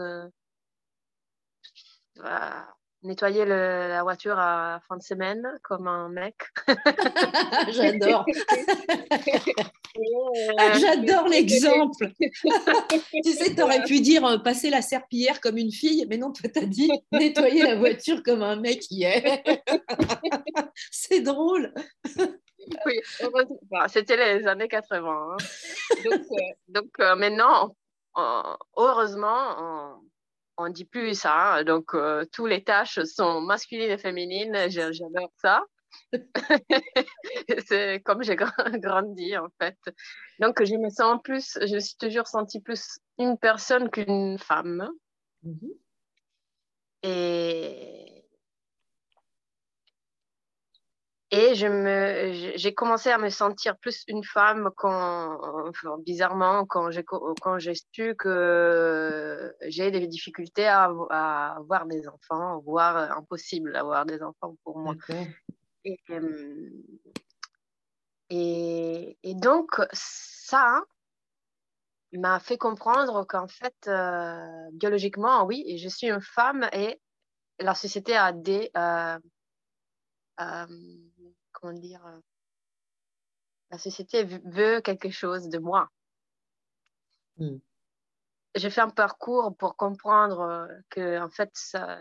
nettoyer 3.04 3.46
la 3.46 4.04
voiture 4.04 4.38
à 4.38 4.82
fin 4.88 4.98
de 4.98 5.02
semaine 5.02 5.48
comme 5.64 5.88
un 5.88 6.10
mec. 6.10 6.36
J'adore. 7.72 8.26
Euh, 9.98 10.74
J'adore 10.80 11.28
l'exemple. 11.28 12.12
tu 13.24 13.32
sais, 13.32 13.56
tu 13.56 13.62
aurais 13.62 13.84
pu 13.84 14.02
dire 14.02 14.26
euh, 14.26 14.38
passer 14.38 14.70
la 14.70 14.82
serpillière 14.82 15.40
comme 15.40 15.58
une 15.58 15.72
fille, 15.72 16.06
mais 16.10 16.18
non, 16.18 16.32
toi, 16.32 16.50
tu 16.50 16.60
as 16.60 16.66
dit 16.66 16.92
nettoyer 17.12 17.64
la 17.64 17.76
voiture 17.76 18.22
comme 18.24 18.44
un 18.44 18.58
mec 18.58 18.90
hier. 18.92 19.42
C'est 20.92 21.22
drôle. 21.22 21.74
oui, 22.86 23.00
bah, 23.72 23.88
c'était 23.88 24.18
les 24.18 24.48
années 24.48 24.68
80. 24.68 25.08
Hein. 25.32 25.38
Donc, 26.04 26.22
euh, 26.32 26.36
donc 26.68 27.18
maintenant, 27.18 27.76
heureusement, 28.78 30.00
on 30.60 30.70
dit 30.70 30.86
plus 30.86 31.18
ça. 31.18 31.56
Hein. 31.56 31.64
donc, 31.64 31.94
euh, 31.94 32.26
tous 32.32 32.46
les 32.46 32.64
tâches 32.64 33.00
sont 33.04 33.42
masculines 33.42 33.90
et 33.90 33.98
féminines. 33.98 34.70
J'adore 34.70 35.32
ça. 35.38 35.64
c'est 37.66 38.02
comme 38.04 38.22
j'ai 38.24 38.36
grandi, 38.36 39.38
en 39.38 39.48
fait. 39.60 39.78
Donc, 40.40 40.64
je 40.64 40.76
me 40.76 40.90
sens 40.90 41.20
plus, 41.24 41.58
je 41.66 41.76
me 41.76 41.80
suis 41.80 41.98
toujours 41.98 42.28
sentie 42.28 42.60
plus 42.60 43.00
une 43.18 43.38
personne 43.38 43.90
qu'une 43.90 44.38
femme. 44.38 44.90
Mm-hmm. 45.46 45.74
Et 47.04 48.19
Et 51.32 51.54
je 51.54 51.68
me, 51.68 52.58
j'ai 52.58 52.74
commencé 52.74 53.12
à 53.12 53.20
me 53.20 53.30
sentir 53.30 53.78
plus 53.78 54.04
une 54.08 54.24
femme 54.24 54.72
quand, 54.76 55.40
bizarrement, 56.00 56.66
quand 56.66 56.90
j'ai, 56.90 57.04
quand 57.04 57.60
j'ai 57.60 57.76
su 57.76 58.16
que 58.16 59.54
j'ai 59.68 59.92
des 59.92 60.08
difficultés 60.08 60.66
à, 60.68 60.86
avoir 61.56 61.86
des 61.86 62.08
enfants, 62.08 62.60
voire 62.62 63.16
impossible 63.16 63.74
d'avoir 63.74 64.08
des 64.08 64.24
enfants 64.24 64.56
pour 64.64 64.80
moi. 64.80 64.96
Et, 65.86 66.00
et, 68.32 69.18
et, 69.22 69.36
donc, 69.36 69.70
ça 69.94 70.84
m'a 72.12 72.40
fait 72.40 72.58
comprendre 72.58 73.24
qu'en 73.28 73.48
fait, 73.48 73.76
euh, 73.88 74.70
biologiquement, 74.74 75.46
oui, 75.46 75.78
je 75.78 75.90
suis 75.90 76.10
une 76.10 76.22
femme 76.22 76.68
et 76.74 77.00
la 77.60 77.76
société 77.76 78.16
a 78.16 78.32
des. 78.32 78.72
Euh, 78.76 79.20
euh, 80.42 80.66
comment 81.52 81.74
dire, 81.74 82.06
euh, 82.06 82.20
la 83.72 83.78
société 83.78 84.24
veut 84.24 84.82
quelque 84.82 85.10
chose 85.10 85.50
de 85.50 85.60
moi. 85.60 85.90
Hmm. 87.38 87.58
J'ai 88.56 88.70
fait 88.70 88.82
un 88.82 88.90
parcours 88.90 89.56
pour 89.56 89.76
comprendre 89.76 90.42
euh, 90.42 90.68
que, 90.90 91.22
en 91.22 91.30
fait, 91.30 91.52
ça, 91.54 92.00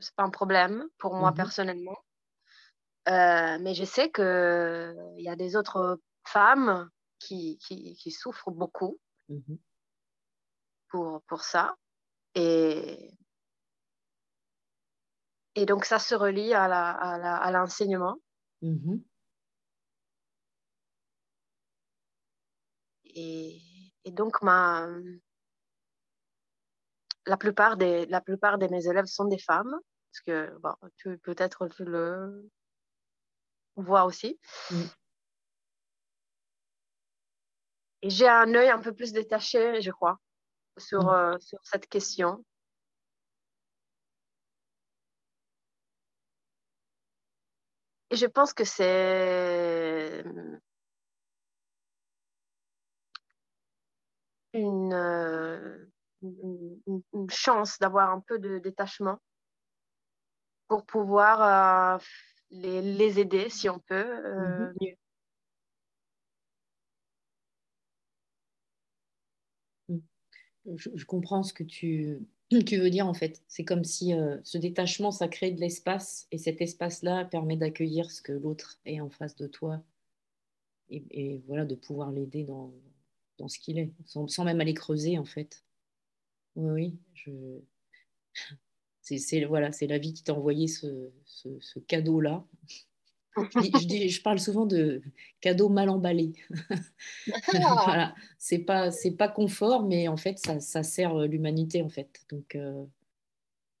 c'est 0.00 0.14
pas 0.14 0.22
un 0.22 0.30
problème 0.30 0.86
pour 0.98 1.14
moi 1.14 1.30
mhm. 1.30 1.36
personnellement. 1.36 1.98
Euh, 3.08 3.58
mais 3.60 3.74
je 3.74 3.84
sais 3.84 4.10
qu'il 4.10 5.14
y 5.18 5.28
a 5.28 5.36
des 5.36 5.56
autres 5.56 6.00
femmes 6.26 6.88
qui, 7.18 7.58
qui, 7.58 7.94
qui 7.94 8.10
souffrent 8.10 8.50
beaucoup 8.50 8.98
mhm. 9.28 9.58
pour, 10.88 11.22
pour 11.22 11.42
ça. 11.42 11.76
Et 12.34 13.10
et 15.54 15.66
donc, 15.66 15.84
ça 15.84 15.98
se 15.98 16.14
relie 16.14 16.54
à, 16.54 16.68
la, 16.68 16.90
à, 16.90 17.50
l'enseignement. 17.50 18.16
Mm-hmm. 18.62 19.02
Et, 23.14 23.60
et, 24.04 24.10
donc, 24.12 24.42
ma, 24.42 24.86
la, 27.26 27.36
plupart 27.36 27.76
des, 27.76 28.06
la 28.06 28.20
plupart 28.20 28.58
de 28.58 28.68
mes 28.68 28.86
élèves 28.86 29.06
sont 29.06 29.24
des 29.24 29.38
femmes, 29.38 29.74
parce 30.12 30.20
que 30.26 30.58
bon, 30.58 30.74
tu, 30.96 31.18
peut-être 31.18 31.66
tu 31.68 31.84
le 31.84 32.48
vois 33.74 34.04
aussi. 34.04 34.38
Mm. 34.70 34.84
Et 38.02 38.10
j'ai 38.10 38.28
un 38.28 38.54
œil 38.54 38.68
un 38.68 38.80
peu 38.80 38.94
plus 38.94 39.12
détaché, 39.12 39.82
je 39.82 39.90
crois, 39.90 40.20
sur, 40.78 41.04
mm. 41.04 41.08
euh, 41.08 41.38
sur 41.40 41.58
cette 41.64 41.88
question. 41.88 42.44
Je 48.10 48.26
pense 48.26 48.52
que 48.52 48.64
c'est 48.64 50.24
une, 54.52 54.92
euh, 54.92 55.86
une, 56.22 57.30
chance 57.30 57.78
d'avoir 57.78 58.10
un 58.10 58.20
peu 58.20 58.38
de 58.38 58.58
détachement 58.58 59.18
pour 60.68 60.84
pouvoir 60.84 61.96
euh, 61.96 62.04
les, 62.50 62.82
les, 62.82 63.20
aider, 63.20 63.48
si 63.48 63.68
on 63.68 63.78
peut, 63.78 63.94
euh, 63.94 64.72
mm-hmm. 64.72 64.74
mieux. 64.80 64.96
je, 70.76 71.04
comprends 71.04 71.42
ce 71.42 71.52
que 71.52 71.64
tu, 71.64 72.20
tu 72.58 72.78
veux 72.78 72.90
dire 72.90 73.06
en 73.06 73.14
fait. 73.14 73.42
C'est 73.48 73.64
comme 73.64 73.84
si 73.84 74.12
euh, 74.12 74.38
ce 74.44 74.58
détachement, 74.58 75.10
ça 75.12 75.28
crée 75.28 75.52
de 75.52 75.60
l'espace 75.60 76.26
et 76.32 76.38
cet 76.38 76.60
espace-là 76.60 77.24
permet 77.24 77.56
d'accueillir 77.56 78.10
ce 78.10 78.22
que 78.22 78.32
l'autre 78.32 78.80
est 78.84 79.00
en 79.00 79.10
face 79.10 79.36
de 79.36 79.46
toi 79.46 79.82
et, 80.92 81.40
voilà, 81.46 81.64
de 81.64 81.76
pouvoir 81.76 82.10
l'aider 82.10 82.42
dans, 82.42 82.72
ce 83.46 83.60
qu'il 83.60 83.78
est, 83.78 83.92
sans, 84.06 84.44
même 84.44 84.60
aller 84.60 84.74
creuser 84.74 85.18
en 85.18 85.24
fait. 85.24 85.64
Oui, 86.56 86.70
oui, 86.72 86.98
je... 87.14 87.30
c'est 89.02 89.44
voilà, 89.44 89.70
la 89.80 89.98
vie 89.98 90.12
qui 90.12 90.24
t'a 90.24 90.34
envoyé 90.34 90.66
ce 90.66 91.78
cadeau-là 91.86 92.44
je, 93.36 94.08
je, 94.08 94.22
parle 94.22 94.40
souvent 94.40 94.66
de 94.66 95.02
cadeau 95.40 95.68
mal 95.68 95.88
emballé. 95.88 96.32
voilà. 97.52 98.14
C'est 98.38 98.58
pas 98.58 98.90
c'est 98.90 99.12
pas 99.12 99.28
confort, 99.28 99.84
mais 99.84 100.08
en 100.08 100.16
fait 100.16 100.38
ça, 100.38 100.60
ça 100.60 100.82
sert 100.82 101.14
l'humanité 101.26 101.82
en 101.82 101.88
fait. 101.88 102.24
Donc 102.30 102.56
euh, 102.56 102.84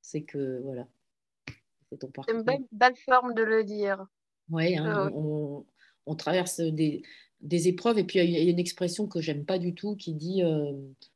c'est 0.02 0.22
que 0.22 0.60
voilà. 0.62 0.86
C'est 1.92 2.32
une 2.32 2.42
belle, 2.42 2.94
forme 3.04 3.34
de 3.34 3.42
le 3.42 3.64
dire. 3.64 4.06
Ouais, 4.48 4.76
hein, 4.76 5.10
on, 5.12 5.64
on, 6.06 6.14
traverse 6.14 6.60
des, 6.60 7.02
des, 7.40 7.68
épreuves 7.68 7.98
et 7.98 8.04
puis 8.04 8.20
il 8.20 8.30
y 8.30 8.36
a 8.36 8.50
une 8.50 8.58
expression 8.60 9.08
que 9.08 9.20
j'aime 9.20 9.44
pas 9.44 9.58
du 9.58 9.74
tout 9.74 9.96
qui 9.96 10.14
dit 10.14 10.42
euh, 10.44 10.72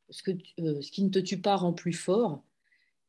ce, 0.09 0.23
que, 0.23 0.31
euh, 0.59 0.81
ce 0.81 0.91
qui 0.91 1.03
ne 1.03 1.09
te 1.09 1.19
tue 1.19 1.39
pas 1.39 1.55
rend 1.55 1.71
plus 1.71 1.93
fort. 1.93 2.43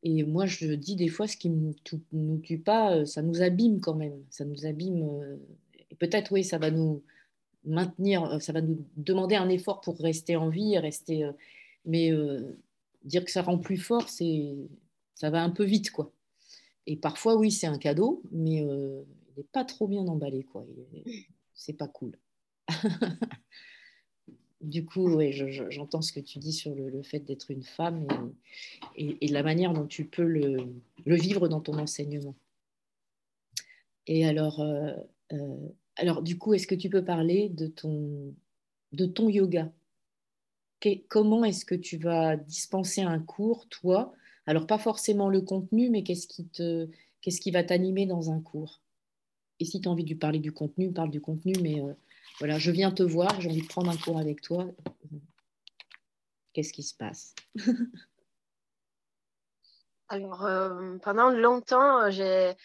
Et 0.03 0.23
moi, 0.23 0.45
je 0.45 0.67
dis 0.73 0.95
des 0.95 1.07
fois, 1.07 1.27
ce 1.27 1.37
qui 1.37 1.49
ne 1.49 1.73
nous 2.11 2.37
tue 2.39 2.59
pas, 2.59 2.95
euh, 2.95 3.05
ça 3.05 3.21
nous 3.21 3.41
abîme 3.41 3.79
quand 3.79 3.95
même. 3.95 4.23
Ça 4.29 4.45
nous 4.45 4.65
abîme. 4.65 5.01
Euh, 5.03 5.37
et 5.89 5.95
peut-être, 5.95 6.31
oui, 6.31 6.43
ça 6.43 6.57
va 6.57 6.71
nous 6.71 7.03
maintenir, 7.65 8.23
euh, 8.25 8.39
ça 8.39 8.53
va 8.53 8.61
nous 8.61 8.85
demander 8.95 9.35
un 9.35 9.49
effort 9.49 9.81
pour 9.81 9.97
rester 9.97 10.35
en 10.35 10.49
vie, 10.49 10.77
rester. 10.77 11.29
Mais 11.85 12.11
dire 13.05 13.23
que 13.23 13.31
ça 13.31 13.41
rend 13.41 13.57
plus 13.57 13.77
fort, 13.77 14.09
c'est, 14.09 14.55
ça 15.15 15.29
va 15.29 15.41
un 15.41 15.49
peu 15.49 15.63
vite, 15.63 15.91
quoi. 15.91 16.11
Et 16.85 16.97
parfois, 16.97 17.35
oui, 17.37 17.51
c'est 17.51 17.67
un 17.67 17.77
cadeau, 17.77 18.21
mais 18.31 18.57
il 18.57 19.05
n'est 19.37 19.43
pas 19.53 19.63
trop 19.63 19.87
bien 19.87 20.05
emballé, 20.07 20.43
quoi. 20.43 20.65
C'est 21.53 21.73
pas 21.73 21.87
cool. 21.87 22.17
du 24.61 24.85
coup, 24.85 25.07
ouais, 25.13 25.31
j'entends 25.69 26.01
ce 26.01 26.11
que 26.11 26.19
tu 26.19 26.39
dis 26.39 26.53
sur 26.53 26.73
le, 26.73 27.03
fait 27.03 27.19
d'être 27.19 27.51
une 27.51 27.63
femme 27.63 28.07
et, 28.95 29.17
et, 29.21 29.27
la 29.27 29.43
manière 29.43 29.73
dont 29.73 29.85
tu 29.85 30.05
peux 30.05 30.23
le, 30.23 30.57
le, 31.05 31.15
vivre 31.15 31.47
dans 31.47 31.61
ton 31.61 31.77
enseignement. 31.77 32.35
Et 34.07 34.25
alors, 34.25 34.61
euh, 34.61 34.93
euh, 35.33 35.69
alors 35.95 36.23
du 36.23 36.37
coup, 36.37 36.53
est-ce 36.53 36.67
que 36.67 36.75
tu 36.75 36.89
peux 36.89 37.03
parler 37.03 37.49
de 37.49 37.67
ton, 37.67 38.33
de 38.93 39.05
ton 39.05 39.29
yoga? 39.29 39.71
Comment 41.09 41.43
est-ce 41.43 41.65
que 41.65 41.75
tu 41.75 41.97
vas 41.97 42.37
dispenser 42.37 43.01
un 43.01 43.19
cours, 43.19 43.67
toi? 43.67 44.13
Alors, 44.45 44.65
pas 44.65 44.77
forcément 44.77 45.27
le 45.27 45.41
contenu, 45.41 45.89
mais 45.89 46.03
qu'est-ce 46.03 46.27
qui, 46.27 46.45
te, 46.45 46.87
qu'est-ce 47.21 47.41
qui 47.41 47.51
va 47.51 47.63
t'animer 47.63 48.05
dans 48.05 48.31
un 48.31 48.39
cours? 48.39 48.81
Et 49.59 49.65
si 49.65 49.81
tu 49.81 49.89
as 49.89 49.91
envie 49.91 50.05
de 50.05 50.13
parler 50.13 50.39
du 50.39 50.51
contenu, 50.51 50.91
parle 50.91 51.11
du 51.11 51.21
contenu, 51.21 51.53
mais... 51.61 51.81
Euh, 51.81 51.93
voilà, 52.39 52.59
je 52.59 52.71
viens 52.71 52.91
te 52.91 53.03
voir, 53.03 53.41
j'ai 53.41 53.49
envie 53.49 53.61
de 53.61 53.67
prendre 53.67 53.89
un 53.89 53.97
cours 53.97 54.19
avec 54.19 54.41
toi. 54.41 54.65
Qu'est-ce 56.53 56.73
qui 56.73 56.83
se 56.83 56.95
passe? 56.95 57.33
Alors, 60.09 60.45
euh, 60.45 60.97
pendant 61.03 61.29
longtemps, 61.31 62.09
j'ai 62.09 62.55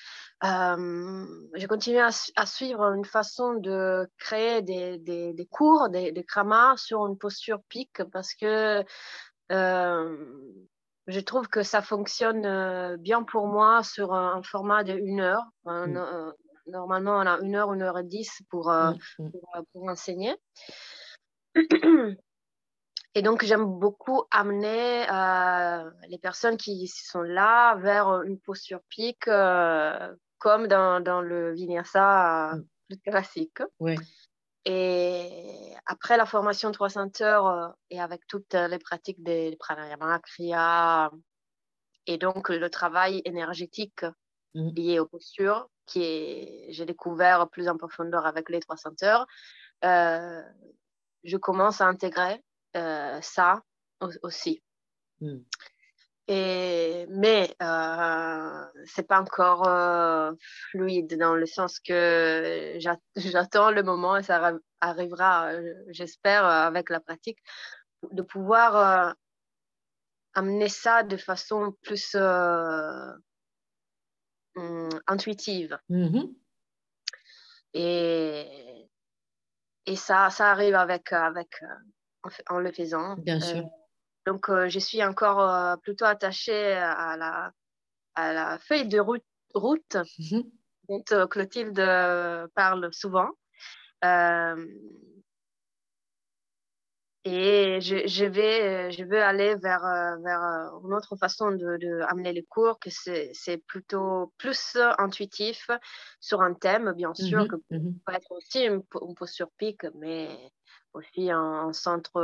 euh, 0.45 1.27
continué 1.69 2.01
à, 2.01 2.47
suivre 2.47 2.93
une 2.95 3.05
façon 3.05 3.55
de 3.55 4.09
créer 4.19 4.63
des, 4.63 4.99
des, 4.99 5.49
cours, 5.51 5.89
des, 5.89 6.13
des 6.13 6.25
sur 6.77 7.07
une 7.07 7.19
posture 7.19 7.61
pique 7.69 8.03
parce 8.13 8.35
que 8.35 8.85
euh, 9.51 10.27
je 11.09 11.21
trouve 11.21 11.49
que 11.49 11.65
ça 11.65 11.83
fonctionne 11.83 12.97
bien 12.99 13.25
pour 13.25 13.49
moi 13.49 13.83
sur 13.83 14.15
un, 14.15 14.41
format 14.45 14.85
de 14.85 14.93
une 14.93 15.21
heure, 15.21 15.45
mm 15.65 16.33
normalement, 16.67 17.19
on 17.19 17.27
a 17.27 17.39
une 17.41 17.55
heure, 17.55 17.73
une 17.73 17.83
heure 17.83 17.99
et 17.99 18.05
dix 18.05 18.43
pour, 18.51 18.71
euh, 18.71 18.93
mm, 19.19 19.25
mm. 19.25 19.31
Euh, 19.57 19.63
pour, 19.73 19.89
enseigner. 19.89 20.35
Et 23.15 23.21
donc, 23.21 23.45
j'aime 23.45 23.67
beaucoup 23.67 24.25
amener 24.31 25.07
euh, 25.11 25.91
les 26.09 26.17
personnes 26.17 26.57
qui 26.57 26.89
sont 26.89 27.21
là 27.21 27.75
vers 27.77 28.23
une 28.23 28.41
posture 28.41 28.81
pique, 28.89 29.29
comme 30.39 30.67
dans, 30.67 31.03
dans, 31.03 31.21
le 31.21 31.53
vinyasa 31.53 32.55
mm. 32.55 32.65
plus 32.89 32.99
classique. 33.01 33.59
Et 34.65 35.75
après 35.87 36.17
la 36.17 36.25
formation 36.25 36.71
300 36.71 37.21
heures 37.21 37.75
et 37.91 38.01
avec 38.01 38.27
toutes 38.29 38.55
les 38.55 38.79
pratiques 38.79 39.23
des 39.23 39.57
pranayama, 39.59 40.21
kriya, 40.21 41.11
et 42.07 42.17
donc 42.17 42.49
le 42.49 42.71
travail 42.71 43.23
énergétique 43.25 44.05
lié 44.55 44.99
aux 44.99 45.07
postures, 45.07 45.69
qui 45.93 46.73
j'ai 46.73 46.87
découvert 46.87 47.49
plus 47.49 47.69
en 47.69 47.77
profondeur 47.77 48.27
avec 48.27 48.49
les 48.49 48.61
300 48.61 49.03
heures, 49.03 49.27
euh, 49.85 50.43
je 51.25 51.37
commence 51.37 51.81
à 51.81 51.87
intégrer 51.87 52.43
euh, 52.77 53.21
ça 53.21 53.63
aussi. 54.23 54.63
Hmm. 55.21 55.39
Et, 56.29 57.07
mais 57.11 57.55
euh, 57.63 58.65
c'est 58.87 59.07
pas 59.07 59.21
encore 59.21 59.69
euh, 59.69 60.33
fluide 60.71 61.19
dans 61.19 61.35
le 61.35 61.47
sens 61.47 61.79
que 61.81 62.79
j'attends 63.17 63.71
le 63.71 63.83
moment 63.83 64.17
et 64.17 64.23
ça 64.23 64.53
arrivera, 64.81 65.53
j'espère, 65.89 66.45
avec 66.45 66.91
la 66.91 67.01
pratique, 67.01 67.39
de 68.11 68.23
pouvoir 68.23 69.15
amener 70.35 70.69
ça 70.69 71.03
de 71.03 71.17
façon 71.17 71.73
plus 71.83 72.17
intuitive. 75.07 75.79
Mm-hmm. 75.91 76.35
Et, 77.75 78.89
et 79.87 79.97
ça, 79.97 80.31
ça 80.31 80.51
arrive 80.51 80.75
avec, 80.75 81.13
avec, 81.13 81.61
en 82.49 82.59
le 82.59 82.73
faisant. 82.73 83.17
Bien 83.17 83.41
sûr. 83.41 83.65
Donc, 84.27 84.49
euh, 84.49 84.69
je 84.69 84.79
suis 84.79 85.03
encore 85.03 85.41
euh, 85.41 85.77
plutôt 85.77 86.05
attachée 86.05 86.73
à 86.73 87.17
la, 87.17 87.53
à 88.15 88.33
la 88.33 88.59
feuille 88.59 88.87
de 88.87 89.01
route, 89.01 89.25
route 89.55 89.97
mhm. 90.19 90.45
dont 90.89 91.05
euh, 91.13 91.27
Clotilde 91.27 91.83
parle 92.55 92.93
souvent. 92.93 93.31
Et 97.25 97.81
je, 97.81 98.07
je, 98.07 98.25
vais, 98.25 98.91
je 98.91 99.05
veux 99.05 99.23
aller 99.23 99.55
vers, 99.57 99.83
vers 100.25 100.41
une 100.85 100.93
autre 100.93 101.15
façon 101.17 101.53
de, 101.53 101.77
de 101.77 102.01
amener 102.09 102.33
les 102.33 102.43
cours, 102.43 102.81
que 102.81 102.91
c'est 102.91 103.59
plutôt 103.67 104.33
plus 104.39 104.77
intuitif 104.99 105.71
sur 106.19 106.43
un 106.43 106.55
thème, 106.55 106.93
bien 106.93 107.15
sûr, 107.15 107.43
mhm, 107.43 107.49
que 107.49 107.57
mhm. 107.71 107.99
peut 108.05 108.13
être 108.13 108.33
aussi 108.33 108.65
une, 108.65 108.83
une 109.03 109.15
posture 109.15 109.51
pique, 109.57 109.87
mais 109.95 110.37
aussi 110.95 111.31
un, 111.31 111.73
centre, 111.73 112.19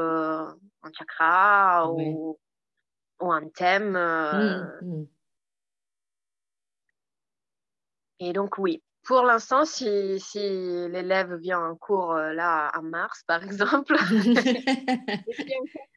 un 0.82 0.92
chakra 0.92 1.90
ou, 1.92 2.38
ou, 3.20 3.32
un 3.32 3.49
thème. 3.49 3.96
Euh. 3.96 4.64
Mmh, 4.82 4.86
mmh. 4.86 5.07
Et 8.20 8.32
donc, 8.32 8.59
oui, 8.59 8.82
pour 9.09 9.22
l'instant, 9.22 9.64
si, 9.64 10.20
si 10.20 10.38
l'élève 10.38 11.34
vient 11.36 11.61
en 11.61 11.74
cours 11.76 12.12
euh, 12.12 12.34
là 12.34 12.70
en 12.76 12.82
mars, 12.82 13.22
par 13.26 13.42
exemple, 13.42 13.96
je 14.06 15.32
suis 15.32 15.54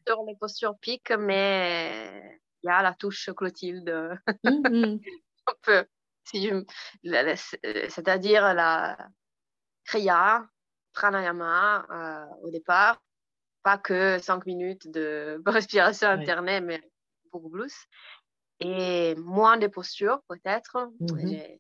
sur 0.08 0.24
les 0.26 0.38
postures 0.38 0.78
piques, 0.80 1.12
mais 1.20 2.40
il 2.64 2.68
y 2.68 2.70
a 2.70 2.82
la 2.82 2.94
touche 2.94 3.30
Clotilde. 3.36 4.18
Un 4.46 4.98
peu. 5.62 5.86
C'est-à-dire 6.24 6.64
la 8.54 8.98
Kriya, 9.84 10.48
pranayama 10.94 11.86
euh, 11.92 12.26
au 12.44 12.50
départ, 12.50 13.02
pas 13.62 13.78
que 13.78 14.20
cinq 14.20 14.46
minutes 14.46 14.90
de 14.90 15.42
respiration 15.46 16.08
alternée, 16.08 16.62
mais 16.62 16.82
beaucoup 17.34 17.50
plus. 17.50 17.76
Et 18.62 19.16
moins 19.16 19.58
de 19.58 19.68
postures, 19.68 20.22
peut-être. 20.30 20.78
Mm-hmm. 21.02 21.60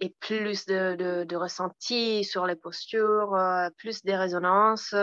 Et 0.00 0.10
plus 0.20 0.66
de, 0.66 0.96
de, 0.96 1.24
de, 1.24 1.36
ressenti 1.36 2.24
sur 2.24 2.46
les 2.46 2.56
postures, 2.56 3.34
euh, 3.34 3.68
plus 3.76 4.02
de 4.02 4.12
résonance. 4.12 4.94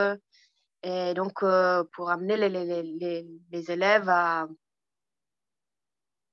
Et 0.84 1.14
donc, 1.14 1.44
euh, 1.44 1.84
pour 1.94 2.10
amener 2.10 2.38
les, 2.38 2.50
les, 2.50 2.84
les, 2.84 3.28
les, 3.52 3.72
élèves 3.72 4.10
à, 4.10 4.48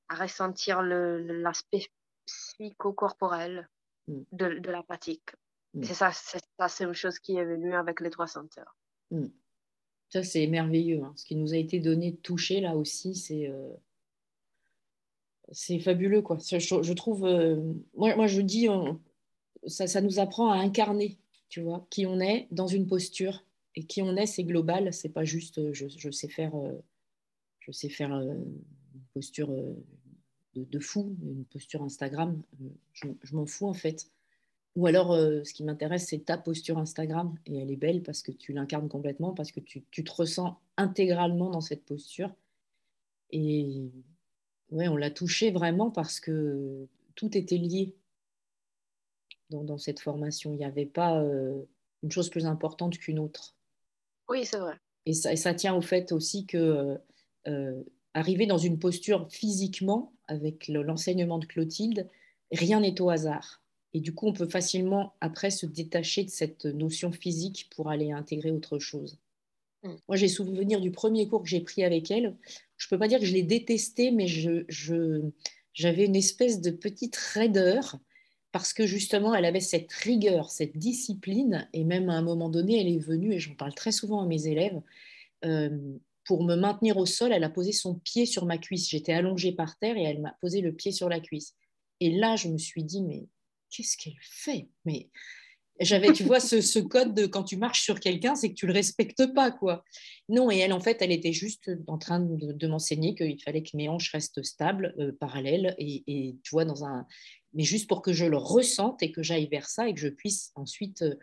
à 0.09 0.15
ressentir 0.15 0.83
l'aspect 0.83 1.87
psychocorporel 2.27 3.69
mm. 4.09 4.23
de, 4.33 4.59
de 4.59 4.71
la 4.71 4.83
pratique. 4.83 5.31
Mm. 5.75 5.85
C'est 5.85 5.95
ça, 5.95 6.11
c'est 6.13 6.85
une 6.85 6.95
chose 6.95 7.19
qui 7.19 7.37
est 7.37 7.45
venue 7.45 7.75
avec 7.75 8.01
les 8.01 8.11
300 8.11 8.47
heures. 8.59 8.77
Mm. 9.11 9.27
Ça, 10.11 10.23
c'est 10.23 10.47
merveilleux. 10.47 11.03
Hein. 11.05 11.13
Ce 11.17 11.25
qui 11.25 11.37
nous 11.37 11.53
a 11.53 11.59
été 11.59 11.81
donné 11.81 12.13
de 12.13 12.17
toucher, 12.17 12.61
là 12.61 12.75
aussi, 12.75 13.15
c'est 13.15 13.49
euh, 13.49 13.71
c'est 15.53 15.79
fabuleux. 15.79 16.23
Quoi. 16.23 16.39
Je, 16.39 16.93
trouve, 16.93 17.25
euh, 17.25 17.57
moi, 17.95 18.27
je 18.27 18.41
dis, 18.41 18.69
ça, 19.67 19.87
ça, 19.87 20.01
nous 20.01 20.19
apprend 20.19 20.51
à 20.51 20.57
incarner, 20.57 21.19
tu 21.49 21.61
vois, 21.61 21.87
qui 21.91 22.07
on 22.07 22.21
est 22.21 22.49
dans 22.51 22.67
une 22.67 22.87
posture. 22.87 23.45
Et 23.75 23.85
qui 23.85 24.03
on 24.03 24.17
est, 24.17 24.27
c'est 24.27 24.43
global, 24.43 24.93
c'est 24.93 25.11
pas 25.11 25.25
juste 25.25 25.59
euh, 25.59 25.73
je, 25.73 26.11
sais 26.11 26.29
faire, 26.29 26.53
je 27.61 27.71
sais 27.71 27.89
faire 27.89 28.13
une 28.13 28.59
posture 29.15 29.55
de, 30.55 30.81
fou, 30.81 31.15
une 31.23 31.45
posture 31.45 31.83
Instagram. 31.85 32.43
je, 32.93 33.37
m'en 33.37 33.47
fous 33.47 33.69
en 33.69 33.75
fait 33.75 34.11
ou 34.79 34.87
alors, 34.87 35.11
euh, 35.13 35.43
ce 35.43 35.55
qui 35.55 35.65
m'intéresse, 35.65 36.07
c'est 36.07 36.25
ta 36.25 36.39
posture 36.39 36.79
Instagram. 36.79 37.37
Et 37.47 37.59
elle 37.59 37.73
est 37.73 37.77
belle 37.77 38.01
parce 38.01 38.23
que 38.23 38.31
tu 38.31 38.53
l'incarnes 38.53 38.89
complètement, 38.89 39.33
parce 39.33 39.51
que 39.51 39.59
tu, 39.59 39.83
te 39.83 40.13
ressens 40.13 40.57
intégralement 40.77 41.51
dans 41.51 41.61
cette 41.61 41.85
posture. 41.85 42.33
Et 43.33 43.91
ouais, 44.71 44.89
on 44.89 44.97
l'a 44.97 45.11
touché 45.11 45.51
vraiment 45.51 45.91
parce 45.91 46.21
que 46.21 46.87
tout 47.15 47.37
était 47.37 47.57
lié 47.57 47.95
dans, 49.51 49.79
cette 49.79 50.01
formation. 50.01 50.53
Il 50.53 50.59
n'y 50.59 50.65
avait 50.65 50.87
pas 50.87 51.21
euh, 51.21 51.63
une 52.03 52.11
chose 52.11 52.29
plus 52.29 52.47
importante 52.47 52.99
qu'une 52.99 53.19
autre. 53.19 53.57
Oui, 54.29 54.45
c'est 54.45 54.59
vrai. 54.59 54.75
Et 55.07 55.15
ça, 55.15 55.35
ça, 55.37 55.55
tient 55.55 55.75
au 55.75 55.81
fait 55.81 56.13
aussi 56.13 56.45
que 56.45 56.99
euh, 57.47 57.83
arriver 58.15 58.47
dans 58.47 58.59
une 58.59 58.79
posture 58.79 59.27
physiquement, 59.31 60.13
avec 60.27 60.69
l'enseignement 60.69 61.39
de 61.39 61.47
Clotilde, 61.47 62.09
rien 62.53 62.81
n'est 62.81 63.01
au 63.01 63.09
hasard. 63.09 63.63
Et 63.95 64.01
du 64.01 64.15
coup, 64.15 64.27
on 64.27 64.33
peut 64.35 64.49
facilement, 64.49 65.15
après, 65.21 65.51
se 65.51 65.65
détacher 65.65 66.25
de 66.25 66.31
cette 66.31 66.67
notion 66.67 67.11
physique 67.11 67.71
pour 67.75 67.89
aller 67.89 68.13
intégrer 68.13 68.51
autre 68.51 68.79
chose. 68.79 69.19
Mm. 69.83 69.95
Moi, 70.09 70.17
j'ai 70.17 70.29
souvenir 70.29 70.81
du 70.81 70.91
premier 70.91 71.29
cours 71.29 71.43
que 71.43 71.49
j'ai 71.49 71.61
pris 71.61 71.85
avec 71.85 72.11
elle. 72.11 72.37
Je 72.77 72.87
ne 72.87 72.91
peux 72.91 72.99
pas 72.99 73.09
dire 73.09 73.21
que 73.21 73.27
je 73.27 73.33
l'ai 73.33 73.43
détesté, 73.43 74.11
mais 74.11 74.27
je, 74.27 74.65
j'avais 75.75 76.05
une 76.05 76.17
espèce 76.17 76.61
de 76.61 76.71
petite 76.71 77.17
raideur 77.17 77.99
parce 78.53 78.73
que 78.73 78.87
justement, 78.87 79.35
elle 79.35 79.45
avait 79.45 79.61
cette 79.61 79.93
rigueur, 79.93 80.51
cette 80.51 80.77
discipline, 80.77 81.69
et 81.75 81.85
même 81.85 82.09
à 82.09 82.15
un 82.15 82.23
moment 82.23 82.49
donné, 82.49 82.81
elle 82.81 82.89
est 82.89 82.99
venue, 82.99 83.35
et 83.35 83.39
j'en 83.39 83.55
parle 83.55 83.75
très 83.75 83.93
souvent 83.93 84.23
à 84.23 84.27
mes 84.27 84.47
élèves, 84.47 84.81
euh, 85.45 85.69
pour 86.25 86.45
me 86.45 86.57
maintenir 86.57 86.97
au 86.97 87.07
sol, 87.07 87.33
elle 87.33 87.45
a 87.45 87.51
posé 87.51 87.73
son 87.73 87.95
pied 87.95 88.27
sur 88.27 88.47
ma 88.47 88.59
cuisse. 88.59 88.89
J'étais 88.89 89.13
allongée 89.13 89.53
par 89.53 89.79
terre 89.79 89.97
et 89.97 90.03
elle 90.03 90.21
m'a 90.21 90.37
posé 90.41 90.61
le 90.61 90.73
pied 90.73 90.93
sur 90.93 91.09
la 91.09 91.21
cuisse. 91.21 91.55
Et 92.01 92.11
là, 92.11 92.37
je 92.37 92.49
me 92.49 92.59
suis 92.59 92.85
dit, 92.85 93.03
mais 93.03 93.29
qu'est-ce 93.71 93.97
qu'elle 93.97 94.19
fait? 94.21 94.69
Mais 94.85 95.09
j'avais, 95.81 96.13
tu 96.13 96.25
vois, 96.25 96.41
ce, 96.41 96.79
code 96.81 97.15
de 97.15 97.27
quand 97.27 97.45
tu 97.45 97.57
marches 97.57 97.83
sur 97.83 98.01
quelqu'un, 98.01 98.35
c'est 98.35 98.51
que 98.51 98.55
tu 98.55 98.67
le 98.67 98.73
respectes 98.73 99.33
pas, 99.35 99.51
quoi. 99.51 99.85
Non, 100.29 100.51
et 100.51 100.59
elle, 100.59 100.73
en 100.73 100.81
fait, 100.81 101.01
elle 101.01 101.13
était 101.13 101.33
juste 101.33 101.71
en 101.87 101.99
train 101.99 102.21
de, 102.21 102.67
m'enseigner 102.67 103.15
qu'il 103.15 103.41
fallait 103.43 103.63
que 103.63 103.77
mes 103.77 103.89
hanches 103.89 104.13
restent 104.13 104.43
stables, 104.43 104.95
euh, 104.99 105.13
parallèles, 105.13 105.75
et, 105.79 106.37
tu 106.43 106.51
vois, 106.51 106.65
dans 106.65 106.85
un, 106.85 107.07
mais 107.55 107.65
juste 107.65 107.89
pour 107.89 108.03
que 108.03 108.13
je 108.13 108.25
le 108.25 108.37
ressente 108.37 109.03
et 109.03 109.13
que 109.13 109.23
j'aille 109.23 109.49
vers 109.49 109.69
ça 109.69 109.89
et 109.89 109.95
que 109.95 110.01
je 110.01 110.09
puisse 110.09 110.53
ensuite 110.55 111.03
euh, 111.03 111.15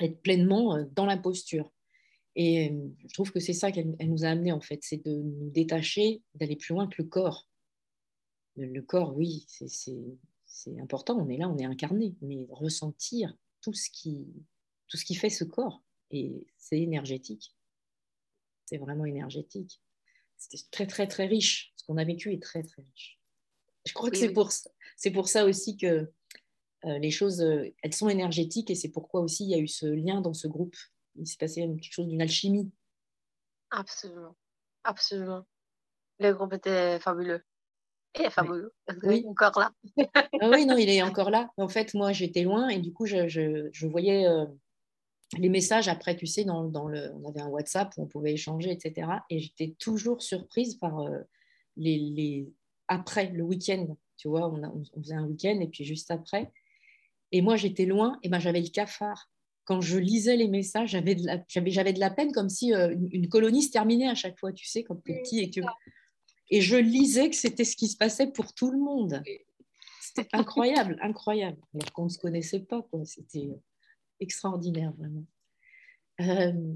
être 0.00 0.20
pleinement 0.22 0.76
euh, 0.76 0.84
dans 0.92 1.06
la 1.06 1.16
posture. 1.16 1.70
Et 2.36 2.72
je 3.06 3.14
trouve 3.14 3.30
que 3.30 3.38
c'est 3.38 3.52
ça 3.52 3.70
qu'elle 3.70 3.94
nous 4.00 4.24
a 4.24 4.28
amené, 4.28 4.50
en 4.50 4.60
fait, 4.60 4.80
c'est 4.82 5.04
de 5.04 5.22
nous 5.22 5.50
détacher, 5.50 6.20
d'aller 6.34 6.56
plus 6.56 6.74
loin 6.74 6.88
que 6.88 7.00
le 7.00 7.08
corps. 7.08 7.46
le 8.56 8.80
corps, 8.80 9.16
oui, 9.16 9.46
c'est 9.48 9.68
c'est 10.46 10.80
important, 10.80 11.18
on 11.18 11.28
est 11.28 11.36
là, 11.36 11.48
on 11.48 11.58
est 11.58 11.64
incarné, 11.64 12.14
mais 12.22 12.46
ressentir 12.48 13.36
tout 13.64 13.72
ce 13.72 13.88
qui, 13.90 14.26
tout 14.88 14.98
ce 14.98 15.04
qui 15.04 15.14
fait 15.14 15.30
ce 15.30 15.44
corps, 15.44 15.82
et 16.10 16.46
c'est 16.58 16.78
énergétique. 16.78 17.56
C'est 18.66 18.76
vraiment 18.76 19.06
énergétique. 19.06 19.80
C'était 20.36 20.62
très, 20.70 20.86
très, 20.86 21.08
très 21.08 21.26
riche. 21.26 21.72
Ce 21.76 21.84
qu'on 21.84 21.96
a 21.96 22.04
vécu 22.04 22.32
est 22.32 22.42
très, 22.42 22.62
très 22.62 22.82
riche. 22.82 23.18
Je 23.86 23.94
crois 23.94 24.10
que 24.10 24.16
c'est 24.16 24.32
pour, 24.32 24.50
c'est 24.96 25.10
pour 25.10 25.28
ça 25.28 25.46
aussi 25.46 25.76
que 25.76 26.12
euh, 26.84 26.98
les 26.98 27.10
choses, 27.10 27.40
euh, 27.40 27.74
elles 27.82 27.94
sont 27.94 28.10
énergétiques, 28.10 28.70
et 28.70 28.74
c'est 28.74 28.90
pourquoi 28.90 29.22
aussi 29.22 29.44
il 29.44 29.50
y 29.50 29.54
a 29.54 29.58
eu 29.58 29.68
ce 29.68 29.86
lien 29.86 30.20
dans 30.20 30.34
ce 30.34 30.46
groupe. 30.46 30.76
Il 31.16 31.26
s'est 31.26 31.38
passé 31.38 31.62
quelque 31.62 31.92
chose 31.92 32.06
d'une 32.06 32.20
alchimie. 32.20 32.70
Absolument. 33.70 34.36
Absolument. 34.84 35.46
Le 36.18 36.32
groupe 36.32 36.52
était 36.52 37.00
fabuleux. 37.00 37.42
Et. 38.14 38.28
Oui. 39.02 39.24
Encore 39.26 39.58
là. 39.58 39.72
ah 40.40 40.50
oui, 40.50 40.66
non, 40.66 40.76
il 40.76 40.88
est 40.88 41.02
encore 41.02 41.30
là. 41.30 41.50
En 41.56 41.68
fait, 41.68 41.94
moi, 41.94 42.12
j'étais 42.12 42.42
loin 42.42 42.68
et 42.68 42.78
du 42.78 42.92
coup, 42.92 43.06
je, 43.06 43.28
je, 43.28 43.86
voyais 43.86 44.26
euh, 44.26 44.46
les 45.38 45.48
messages 45.48 45.88
après, 45.88 46.16
tu 46.16 46.26
sais, 46.26 46.44
dans, 46.44 46.64
dans, 46.64 46.88
le, 46.88 47.12
on 47.14 47.28
avait 47.28 47.40
un 47.40 47.48
WhatsApp 47.48 47.92
où 47.96 48.02
on 48.02 48.06
pouvait 48.06 48.32
échanger, 48.32 48.70
etc. 48.70 49.08
Et 49.30 49.40
j'étais 49.40 49.74
toujours 49.78 50.22
surprise 50.22 50.76
par 50.76 51.00
euh, 51.00 51.18
les, 51.76 51.98
les, 51.98 52.52
après 52.88 53.30
le 53.30 53.42
week-end. 53.42 53.96
Tu 54.16 54.28
vois, 54.28 54.48
on, 54.48 54.62
on, 54.62 55.02
faisait 55.02 55.14
un 55.14 55.26
week-end 55.26 55.58
et 55.60 55.68
puis 55.68 55.84
juste 55.84 56.10
après. 56.10 56.52
Et 57.32 57.42
moi, 57.42 57.56
j'étais 57.56 57.84
loin 57.84 58.18
et 58.22 58.28
ben, 58.28 58.38
j'avais 58.38 58.60
le 58.60 58.68
cafard. 58.68 59.28
Quand 59.64 59.80
je 59.80 59.98
lisais 59.98 60.36
les 60.36 60.48
messages, 60.48 60.90
j'avais 60.90 61.14
de, 61.14 61.26
la, 61.26 61.42
j'avais, 61.48 61.94
de 61.94 62.00
la 62.00 62.10
peine 62.10 62.32
comme 62.32 62.50
si 62.50 62.74
euh, 62.74 62.92
une, 62.92 63.08
une, 63.10 63.28
colonie 63.28 63.62
se 63.62 63.72
terminait 63.72 64.08
à 64.08 64.14
chaque 64.14 64.38
fois, 64.38 64.52
tu 64.52 64.66
sais, 64.66 64.84
quand 64.84 65.02
tu 65.02 65.12
es 65.12 65.22
petit 65.22 65.40
et 65.40 65.50
que 65.50 65.60
et 66.50 66.60
je 66.60 66.76
lisais 66.76 67.30
que 67.30 67.36
c'était 67.36 67.64
ce 67.64 67.76
qui 67.76 67.88
se 67.88 67.96
passait 67.96 68.26
pour 68.26 68.52
tout 68.54 68.70
le 68.70 68.78
monde. 68.78 69.22
C'était 70.00 70.28
incroyable, 70.32 70.96
incroyable. 71.00 71.58
Alors 71.74 71.92
qu'on 71.92 72.04
ne 72.04 72.08
se 72.08 72.18
connaissait 72.18 72.60
pas, 72.60 72.86
C'était 73.04 73.50
extraordinaire, 74.20 74.92
vraiment. 74.96 75.24
Euh, 76.20 76.74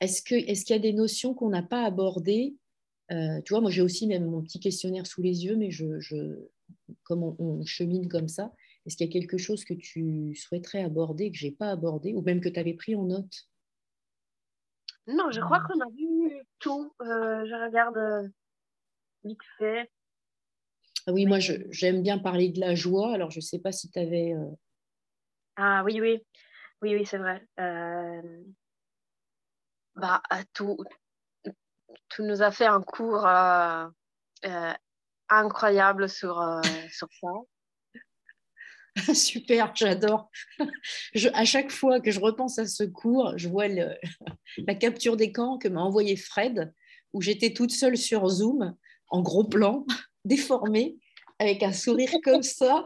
est-ce 0.00 0.22
qu'il 0.22 0.48
est 0.48 0.70
y 0.70 0.72
a 0.72 0.78
des 0.78 0.92
notions 0.92 1.34
qu'on 1.34 1.50
n'a 1.50 1.62
pas 1.62 1.84
abordées? 1.84 2.56
Euh, 3.12 3.40
tu 3.42 3.52
vois, 3.52 3.60
moi 3.60 3.70
j'ai 3.70 3.82
aussi 3.82 4.06
même 4.06 4.26
mon 4.26 4.42
petit 4.42 4.60
questionnaire 4.60 5.06
sous 5.06 5.22
les 5.22 5.44
yeux, 5.44 5.56
mais 5.56 5.70
je, 5.70 6.00
je 6.00 6.48
comme 7.02 7.22
on, 7.22 7.64
chemine 7.64 8.08
comme 8.08 8.28
ça, 8.28 8.52
est-ce 8.84 8.96
qu'il 8.96 9.06
y 9.06 9.10
a 9.10 9.12
quelque 9.12 9.38
chose 9.38 9.64
que 9.64 9.74
tu 9.74 10.34
souhaiterais 10.34 10.82
aborder, 10.82 11.30
que 11.30 11.36
je 11.36 11.46
n'ai 11.46 11.52
pas 11.52 11.70
abordé, 11.70 12.14
ou 12.14 12.22
même 12.22 12.40
que 12.40 12.48
tu 12.48 12.58
avais 12.58 12.74
pris 12.74 12.94
en 12.94 13.04
note? 13.04 13.48
Non, 15.06 15.30
je 15.30 15.40
crois 15.40 15.60
qu'on 15.60 15.80
a 15.80 15.90
vu 15.90 16.32
tout. 16.58 16.92
je 17.00 17.64
regarde 17.66 18.32
vite 19.26 19.42
fait. 19.58 19.90
Ah 21.06 21.12
oui, 21.12 21.26
moi 21.26 21.38
j'aime 21.40 22.02
bien 22.02 22.18
parler 22.18 22.48
de 22.48 22.60
la 22.60 22.74
joie, 22.74 23.14
alors 23.14 23.30
je 23.30 23.38
ne 23.38 23.42
sais 23.42 23.58
pas 23.58 23.72
si 23.72 23.90
tu 23.90 23.98
avais... 23.98 24.34
Ah 25.56 25.82
oui, 25.84 26.00
oui, 26.00 26.22
oui, 26.82 26.94
oui, 26.94 27.06
c'est 27.06 27.18
vrai. 27.18 27.42
Euh, 27.58 28.42
bah, 29.94 30.22
tout, 30.52 30.76
tout 32.08 32.22
nous 32.22 32.42
a 32.42 32.50
fait 32.50 32.66
un 32.66 32.82
cours 32.82 33.26
euh, 33.26 33.86
euh, 34.44 34.72
incroyable 35.30 36.08
sur, 36.08 36.60
sur 36.90 37.08
ça. 37.20 37.28
Super, 39.14 39.74
j'adore. 39.74 40.30
à 41.32 41.44
chaque 41.44 41.70
fois 41.70 42.00
que 42.00 42.10
je 42.10 42.20
repense 42.20 42.58
à 42.58 42.66
ce 42.66 42.84
cours, 42.84 43.32
je 43.36 43.48
vois 43.48 43.68
la 44.58 44.74
capture 44.74 45.16
d'écran 45.16 45.58
que 45.58 45.68
m'a 45.68 45.80
envoyé 45.80 46.16
Fred, 46.16 46.74
où 47.14 47.22
j'étais 47.22 47.54
toute 47.54 47.72
seule 47.72 47.96
sur 47.96 48.28
Zoom, 48.28 48.76
en 49.08 49.22
gros 49.22 49.44
plan, 49.44 49.84
déformée, 50.24 50.98
avec 51.38 51.62
un 51.62 51.72
sourire 51.72 52.10
comme 52.24 52.42
ça. 52.42 52.84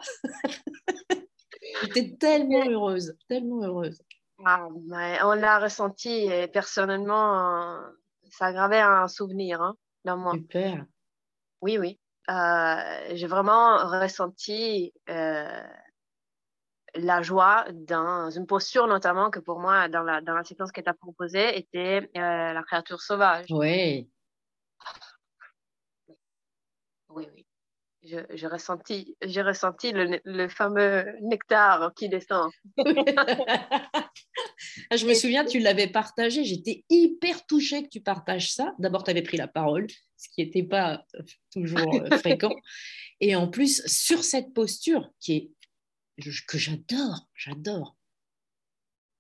J'étais 1.83 2.17
tellement 2.19 2.69
heureuse, 2.69 3.15
tellement 3.29 3.63
heureuse. 3.63 4.03
Ah, 4.45 4.67
on 4.71 5.35
l'a 5.35 5.59
ressenti 5.59 6.09
et 6.09 6.49
personnellement, 6.49 7.79
ça 8.31 8.53
gravé 8.53 8.81
un 8.81 9.07
souvenir 9.07 9.61
hein, 9.61 9.77
dans 10.05 10.17
moi. 10.17 10.33
Super. 10.33 10.87
Oui, 11.61 11.79
oui. 11.79 12.01
Euh, 12.31 13.11
j'ai 13.13 13.27
vraiment 13.27 13.77
ressenti 13.89 14.93
euh, 15.09 15.63
la 16.95 17.23
joie 17.23 17.65
dans 17.73 18.31
une 18.31 18.47
posture 18.47 18.87
notamment 18.87 19.31
que 19.31 19.41
pour 19.41 19.59
moi, 19.59 19.89
dans 19.89 20.03
la, 20.03 20.21
dans 20.21 20.35
la 20.35 20.45
séquence 20.45 20.73
que 20.73 20.81
tu 20.81 20.89
as 20.89 20.95
proposée, 20.95 21.59
était 21.59 22.11
euh, 22.17 22.53
la 22.53 22.63
créature 22.63 23.01
sauvage. 23.01 23.47
Oui. 23.51 24.09
Oui, 27.11 27.27
oui 27.35 27.47
j'ai 28.03 28.47
ressenti, 28.47 29.17
j'ai 29.23 29.43
ressenti 29.43 29.93
le, 29.93 30.49
fameux 30.49 31.05
nectar 31.21 31.93
qui 31.95 32.09
descend. 32.09 32.51
Je 34.93 35.07
me 35.07 35.15
souviens, 35.15 35.45
tu 35.45 35.59
l'avais 35.59 35.89
partagé. 35.89 36.45
J'étais 36.45 36.85
hyper 36.89 37.45
touchée 37.47 37.83
que 37.83 37.89
tu 37.89 38.01
partages 38.01 38.53
ça. 38.55 38.75
D'abord, 38.79 39.05
tu 39.05 39.11
avais 39.11 39.23
pris 39.23 39.37
la 39.37 39.49
parole, 39.49 39.87
ce 40.17 40.29
qui 40.31 40.45
n'était 40.45 40.63
pas 40.63 41.05
euh, 41.15 41.23
toujours 41.53 41.95
euh, 41.95 42.19
fréquent. 42.19 42.55
Et 43.21 43.37
en 43.37 43.49
plus, 43.49 43.87
sur 43.87 44.25
cette 44.25 44.55
posture 44.55 45.11
qui 45.21 45.35
est 45.35 45.51
que 46.47 46.59
j'adore, 46.59 47.29
j'adore. 47.35 47.97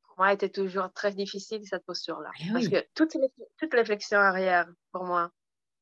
Pour 0.04 0.14
moi, 0.18 0.32
était 0.32 0.48
toujours 0.48 0.90
très 0.92 1.12
difficile 1.12 1.60
cette 1.64 1.84
posture-là. 1.84 2.30
Eh 2.40 2.52
Parce 2.52 2.68
que 2.68 2.86
toutes 2.94 3.14
les, 3.14 3.28
toutes 3.58 3.74
les 3.74 3.84
flexions 3.84 4.18
arrière, 4.18 4.66
pour 4.92 5.04
moi, 5.04 5.32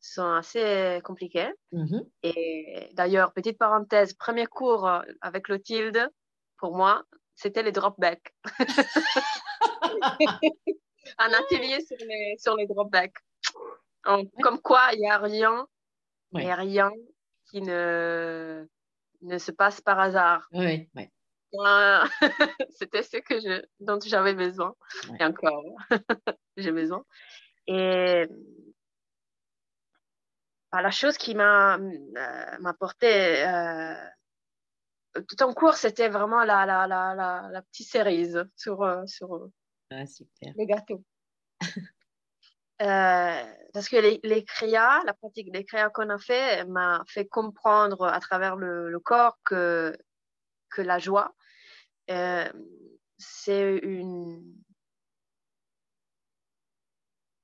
sont 0.01 0.33
assez 0.33 1.01
compliquées. 1.05 1.53
Mmh 1.73 2.01
Et 2.23 2.89
d'ailleurs, 2.93 3.33
petite 3.33 3.59
parenthèse, 3.59 4.15
premier 4.15 4.47
cours 4.47 4.87
euh, 4.87 5.03
avec 5.21 5.45
Clotilde, 5.45 6.09
pour 6.59 6.77
moi, 6.77 7.03
c'était 7.35 7.63
les 7.63 7.73
drop 7.73 7.99
back. 7.99 8.35
Un 11.19 11.33
atelier 11.33 11.81
sur 11.85 11.97
les, 12.01 12.37
sur 12.39 12.57
les 12.57 12.67
drop 12.67 12.91
back. 12.91 13.13
Comme 14.43 14.61
quoi, 14.63 14.91
il 14.93 15.01
n'y 15.01 15.11
a 15.11 15.19
rien, 15.19 15.67
a 16.35 16.55
rien 16.55 16.91
qui 17.51 17.61
ne, 17.61 18.67
ne 19.23 19.39
se 19.39 19.51
passe 19.51 19.81
par 19.81 19.99
hasard. 19.99 20.49
Oui, 20.53 20.89
c'était 22.71 23.03
ce 23.03 23.19
que 23.19 23.41
je, 23.41 23.63
dont 23.81 23.99
j'avais 24.05 24.35
besoin. 24.35 24.75
Et 25.19 25.25
encore, 25.25 25.65
j'ai 26.57 26.73
besoin. 26.73 27.05
Et 27.67 28.27
la 30.73 30.91
chose 30.91 31.17
qui 31.17 31.35
m'a 31.35 31.79
euh, 31.79 32.73
porté 32.79 33.47
euh, 33.47 33.95
tout 35.27 35.43
en 35.43 35.53
cours, 35.55 35.75
c'était 35.75 36.09
vraiment 36.09 36.45
la, 36.45 36.67
la, 36.67 36.87
la, 36.87 37.15
la, 37.51 37.63
petite 37.63 37.89
cerise 37.89 38.45
sur, 38.55 38.83
euh, 38.83 39.07
sur 39.07 39.49
ah, 39.91 40.05
le 40.43 40.65
gâteau. 40.67 41.03
parce 42.79 43.89
que 43.89 43.97
les, 43.97 44.21
les 44.23 44.45
créas, 44.45 45.03
la 45.05 45.15
pratique 45.15 45.51
des 45.51 45.65
créas 45.65 45.91
qu'on 45.91 46.11
a 46.11 46.19
fait 46.19 46.65
m'a 46.67 47.03
fait 47.09 47.27
comprendre 47.27 48.05
à 48.07 48.21
travers 48.21 48.57
le, 48.57 48.91
le, 48.91 49.01
corps 49.01 49.39
que, 49.45 49.97
que 50.71 50.83
la 50.83 50.99
joie, 50.99 51.35
c'est 52.07 53.79
une 53.79 54.55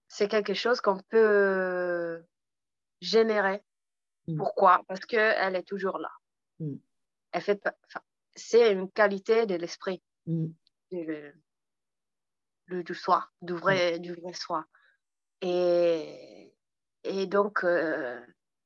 c'est 0.08 0.28
quelque 0.28 0.54
chose 0.54 0.80
qu'on 0.80 1.00
peut 1.08 2.24
générer. 3.04 3.62
Mmh. 4.26 4.36
Pourquoi? 4.36 4.82
Parce 4.88 5.06
qu'elle 5.06 5.56
est 5.56 5.62
toujours 5.62 5.98
là. 5.98 6.10
Mmh. 6.60 6.76
Elle 7.32 7.42
fait, 7.42 7.68
c'est 8.34 8.72
une 8.72 8.90
qualité 8.90 9.46
de 9.46 9.56
l'esprit, 9.56 10.02
mmh. 10.26 10.46
du 10.90 11.34
soi, 12.94 13.28
du 13.42 13.54
vrai, 13.54 13.98
du 13.98 14.14
vrai 14.14 14.32
soi. 14.32 14.64
Et, 15.40 16.52
et 17.04 17.26
donc, 17.26 17.64
euh, 17.64 18.20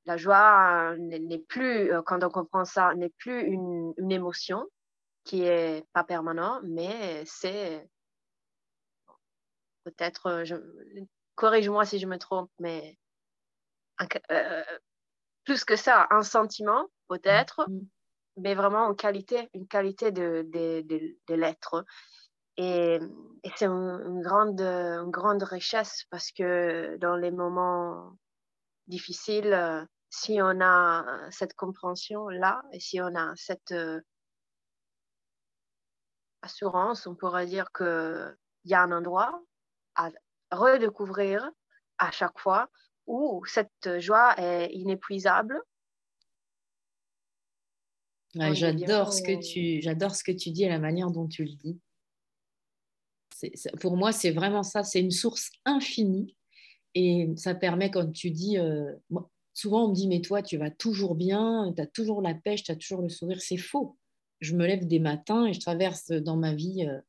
la 0.04 0.16
joie 0.16 0.94
n'est 0.96 1.38
plus, 1.38 1.92
euh, 1.92 2.02
quand 2.02 2.22
on 2.22 2.30
comprend 2.30 2.64
ça, 2.64 2.94
n'est 2.94 3.12
plus 3.18 3.42
une, 3.42 3.92
une, 3.96 4.12
émotion 4.12 4.64
qui 5.24 5.42
est 5.42 5.84
pas 5.92 6.04
permanente, 6.04 6.62
mais 6.64 7.24
c'est 7.26 7.88
peut-être, 9.84 10.44
corrige-moi 11.34 11.84
si 11.84 11.98
je 11.98 12.06
me 12.06 12.18
trompe, 12.18 12.50
mais 12.58 12.96
euh, 14.30 14.62
plus 15.44 15.64
que 15.64 15.76
ça, 15.76 16.06
un 16.10 16.22
sentiment 16.22 16.86
peut-être, 17.08 17.68
mm. 17.68 17.86
mais 18.38 18.54
vraiment 18.54 18.88
une 18.88 18.96
qualité, 18.96 19.48
une 19.54 19.66
qualité 19.66 20.12
de, 20.12 20.46
de, 20.52 20.82
de, 21.26 21.34
l'être. 21.34 21.84
Et, 22.56 22.98
c'est 23.56 23.66
une, 23.66 24.20
grande, 24.22 24.60
une 24.60 25.10
grande 25.10 25.42
richesse 25.42 26.04
parce 26.10 26.32
que 26.32 26.96
dans 26.98 27.16
les 27.16 27.30
moments 27.30 28.16
difficiles, 28.88 29.86
si 30.10 30.40
on 30.42 30.60
a 30.60 31.30
cette 31.30 31.54
compréhension-là 31.54 32.62
et 32.72 32.80
si 32.80 33.00
on 33.00 33.14
a 33.14 33.32
cette 33.36 33.72
euh, 33.72 34.00
assurance, 36.42 37.06
on 37.06 37.14
pourrait 37.14 37.46
dire 37.46 37.70
qu'il 37.72 38.36
y 38.64 38.74
a 38.74 38.82
un 38.82 38.92
endroit 38.92 39.42
à 39.94 40.10
redécouvrir 40.50 41.50
à 41.98 42.10
chaque 42.10 42.38
fois 42.38 42.70
où 43.08 43.42
cette 43.46 43.98
joie 43.98 44.34
est 44.38 44.70
inépuisable. 44.72 45.60
j'adore 48.34 49.12
ce 49.12 49.22
que 49.22 49.40
tu 49.40 49.82
j'adore 49.82 50.14
ce 50.14 50.22
que 50.22 50.32
tu 50.32 50.50
dis 50.50 50.64
et 50.64 50.68
la 50.68 50.78
manière 50.78 51.10
dont 51.10 51.26
tu 51.26 51.44
le 51.44 51.52
dis. 51.52 51.80
pour 53.80 53.96
moi, 53.96 54.12
c'est 54.12 54.30
vraiment 54.30 54.62
ça. 54.62 54.84
C'est 54.84 55.00
une 55.00 55.10
source 55.10 55.50
infinie 55.64 56.36
et 56.94 57.30
ça 57.36 57.54
permet, 57.54 57.90
quand 57.90 58.12
tu 58.12 58.30
dis, 58.30 58.58
euh, 58.58 58.92
souvent 59.54 59.86
on 59.86 59.88
me 59.88 59.94
dit, 59.94 60.08
mais 60.08 60.20
toi, 60.20 60.42
tu 60.42 60.56
vas 60.56 60.70
toujours 60.70 61.14
bien, 61.14 61.72
tu 61.74 61.82
as 61.82 61.86
toujours 61.86 62.22
la 62.22 62.34
pêche, 62.34 62.62
tu 62.64 62.72
as 62.72 62.76
toujours 62.76 63.02
le 63.02 63.08
sourire. 63.08 63.40
C'est 63.40 63.56
faux. 63.56 63.96
Je 64.40 64.54
me 64.54 64.66
lève 64.66 64.86
des 64.86 65.00
matins 65.00 65.46
et 65.46 65.52
je 65.52 65.60
traverse 65.60 66.10
dans 66.10 66.36
ma 66.36 66.54
vie 66.54 66.86
euh, 66.86 67.00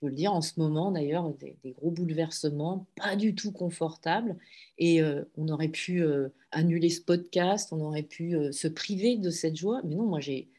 peux 0.00 0.08
le 0.08 0.14
dire 0.14 0.32
en 0.32 0.40
ce 0.40 0.58
moment 0.58 0.90
d'ailleurs, 0.92 1.32
des, 1.34 1.72
gros 1.72 1.90
bouleversements, 1.90 2.86
pas 2.96 3.16
du 3.16 3.34
tout 3.34 3.52
confortables. 3.52 4.36
Et 4.78 5.02
euh, 5.02 5.24
on 5.36 5.48
aurait 5.48 5.68
pu 5.68 6.02
euh, 6.02 6.28
annuler 6.50 6.90
ce 6.90 7.00
podcast, 7.00 7.72
on 7.72 7.80
aurait 7.80 8.02
pu 8.02 8.36
euh, 8.36 8.52
se 8.52 8.68
priver 8.68 9.16
de 9.16 9.30
cette 9.30 9.56
joie. 9.56 9.80
Mais 9.84 9.94
non, 9.94 10.06
moi, 10.06 10.20
j'ai, 10.20 10.50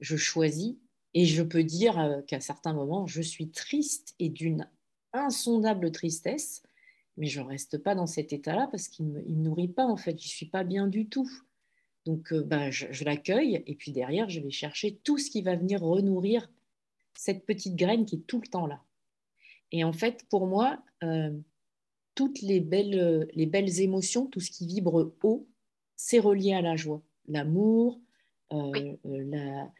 je 0.00 0.16
choisis 0.16 0.76
et 1.14 1.26
je 1.26 1.42
peux 1.42 1.64
dire 1.64 2.22
qu'à 2.26 2.40
certains 2.40 2.72
moments, 2.72 3.06
je 3.06 3.22
suis 3.22 3.50
triste 3.50 4.14
et 4.18 4.28
d'une 4.28 4.68
insondable 5.12 5.90
tristesse, 5.90 6.62
mais 7.16 7.26
je 7.26 7.40
ne 7.40 7.46
reste 7.46 7.78
pas 7.78 7.96
dans 7.96 8.06
cet 8.06 8.32
état-là 8.32 8.68
parce 8.70 8.88
qu'il 8.88 9.08
ne 9.08 9.20
me, 9.20 9.22
nourrit 9.28 9.68
pas 9.68 9.86
en 9.86 9.96
fait, 9.96 10.12
je 10.12 10.26
ne 10.26 10.30
suis 10.30 10.46
pas 10.46 10.62
bien 10.62 10.86
du 10.86 11.08
tout. 11.08 11.28
Donc, 12.06 12.32
ben, 12.32 12.70
je, 12.70 12.86
je 12.90 13.04
l'accueille 13.04 13.62
et 13.66 13.74
puis 13.74 13.92
derrière, 13.92 14.30
je 14.30 14.40
vais 14.40 14.50
chercher 14.50 14.96
tout 15.02 15.18
ce 15.18 15.30
qui 15.30 15.42
va 15.42 15.56
venir 15.56 15.82
renourrir 15.82 16.48
cette 17.14 17.44
petite 17.46 17.76
graine 17.76 18.06
qui 18.06 18.16
est 18.16 18.26
tout 18.26 18.40
le 18.40 18.46
temps 18.46 18.66
là. 18.66 18.82
Et 19.72 19.84
en 19.84 19.92
fait, 19.92 20.24
pour 20.28 20.46
moi, 20.46 20.82
euh, 21.04 21.30
toutes 22.14 22.42
les 22.42 22.60
belles, 22.60 23.28
les 23.34 23.46
belles 23.46 23.80
émotions, 23.80 24.26
tout 24.26 24.40
ce 24.40 24.50
qui 24.50 24.66
vibre 24.66 25.12
haut, 25.22 25.48
c'est 25.96 26.18
relié 26.18 26.54
à 26.54 26.62
la 26.62 26.76
joie. 26.76 27.02
L'amour, 27.28 28.00
euh, 28.52 28.96
euh, 29.06 29.24
la, 29.30 29.72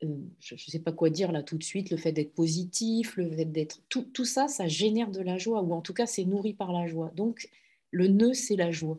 je 0.00 0.54
ne 0.54 0.58
sais 0.58 0.78
pas 0.78 0.92
quoi 0.92 1.10
dire 1.10 1.32
là 1.32 1.42
tout 1.42 1.58
de 1.58 1.62
suite, 1.62 1.90
le 1.90 1.96
fait 1.96 2.12
d'être 2.12 2.34
positif, 2.34 3.16
le 3.16 3.30
fait 3.30 3.44
d'être... 3.44 3.80
Tout, 3.88 4.02
tout, 4.02 4.24
ça, 4.24 4.48
ça 4.48 4.68
génère 4.68 5.10
de 5.10 5.20
la 5.20 5.38
joie, 5.38 5.62
ou 5.62 5.72
en 5.72 5.80
tout 5.80 5.94
cas, 5.94 6.06
c'est 6.06 6.24
nourri 6.24 6.54
par 6.54 6.72
la 6.72 6.86
joie. 6.86 7.10
Donc, 7.14 7.48
le 7.90 8.08
nœud, 8.08 8.34
c'est 8.34 8.56
la 8.56 8.70
joie. 8.70 8.98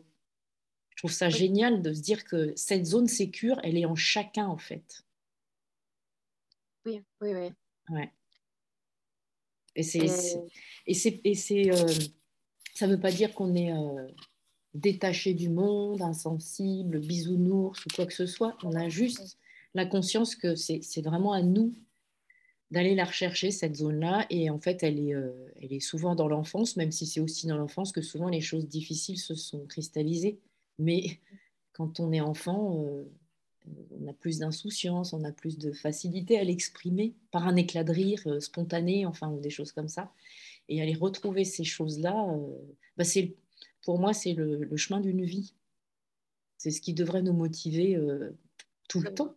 Je 0.90 1.00
trouve 1.00 1.12
ça 1.12 1.28
génial 1.28 1.82
de 1.82 1.92
se 1.92 2.00
dire 2.00 2.24
que 2.24 2.52
cette 2.56 2.86
zone 2.86 3.08
sécure, 3.08 3.60
elle 3.64 3.76
est 3.76 3.84
en 3.84 3.96
chacun 3.96 4.46
en 4.46 4.58
fait. 4.58 5.04
Oui, 6.86 7.02
oui, 7.20 7.34
oui. 7.34 7.50
Ouais. 7.90 8.10
Et 9.76 9.82
c'est, 9.82 10.06
et 10.86 10.94
c'est, 10.94 11.20
et 11.24 11.34
c'est, 11.34 11.72
euh, 11.72 11.88
ça 12.74 12.86
ne 12.86 12.94
veut 12.94 13.00
pas 13.00 13.10
dire 13.10 13.34
qu'on 13.34 13.54
est 13.54 13.72
euh, 13.72 14.08
détaché 14.74 15.34
du 15.34 15.48
monde, 15.48 16.02
insensible, 16.02 17.00
bisounours 17.00 17.84
ou 17.84 17.88
quoi 17.94 18.06
que 18.06 18.14
ce 18.14 18.26
soit. 18.26 18.56
On 18.62 18.74
a 18.74 18.88
juste 18.88 19.38
la 19.74 19.86
conscience 19.86 20.36
que 20.36 20.54
c'est, 20.54 20.80
c'est 20.82 21.02
vraiment 21.02 21.32
à 21.32 21.42
nous 21.42 21.74
d'aller 22.70 22.94
la 22.94 23.04
rechercher, 23.04 23.50
cette 23.50 23.76
zone-là. 23.76 24.26
Et 24.30 24.50
en 24.50 24.58
fait, 24.58 24.82
elle 24.82 24.98
est, 24.98 25.14
euh, 25.14 25.32
elle 25.60 25.72
est 25.72 25.80
souvent 25.80 26.14
dans 26.14 26.28
l'enfance, 26.28 26.76
même 26.76 26.90
si 26.90 27.06
c'est 27.06 27.20
aussi 27.20 27.46
dans 27.46 27.56
l'enfance 27.56 27.92
que 27.92 28.02
souvent 28.02 28.28
les 28.28 28.40
choses 28.40 28.66
difficiles 28.66 29.18
se 29.18 29.34
sont 29.34 29.64
cristallisées. 29.66 30.40
Mais 30.78 31.20
quand 31.72 32.00
on 32.00 32.12
est 32.12 32.20
enfant, 32.20 32.84
euh, 32.84 33.04
on 34.00 34.08
a 34.08 34.12
plus 34.12 34.40
d'insouciance, 34.40 35.12
on 35.12 35.24
a 35.24 35.32
plus 35.32 35.58
de 35.58 35.72
facilité 35.72 36.38
à 36.38 36.44
l'exprimer 36.44 37.14
par 37.30 37.46
un 37.46 37.56
éclat 37.56 37.84
de 37.84 37.92
rire 37.92 38.22
euh, 38.26 38.40
spontané, 38.40 39.06
enfin, 39.06 39.30
ou 39.30 39.40
des 39.40 39.50
choses 39.50 39.72
comme 39.72 39.88
ça. 39.88 40.12
Et 40.68 40.80
aller 40.80 40.94
retrouver 40.94 41.44
ces 41.44 41.64
choses-là, 41.64 42.26
bah 42.96 43.04
c'est, 43.04 43.34
pour 43.82 43.98
moi, 43.98 44.14
c'est 44.14 44.32
le, 44.32 44.74
chemin 44.76 45.00
d'une 45.00 45.22
vie. 45.22 45.52
C'est 46.56 46.70
ce 46.70 46.80
qui 46.80 46.94
devrait 46.94 47.22
nous 47.22 47.34
motiver 47.34 47.98
tout 48.88 49.00
le 49.00 49.12
temps. 49.12 49.36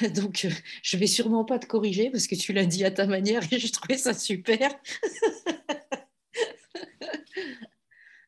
Donc, 0.14 0.44
euh, 0.44 0.50
je 0.82 0.96
vais 0.96 1.06
sûrement 1.06 1.44
pas 1.44 1.58
te 1.58 1.66
corriger 1.66 2.10
parce 2.10 2.26
que 2.26 2.34
tu 2.34 2.52
l'as 2.52 2.66
dit 2.66 2.84
à 2.84 2.90
ta 2.90 3.06
manière 3.06 3.42
et 3.52 3.58
j'ai 3.58 3.70
trouvé 3.70 3.98
ça 3.98 4.14
super. 4.14 4.70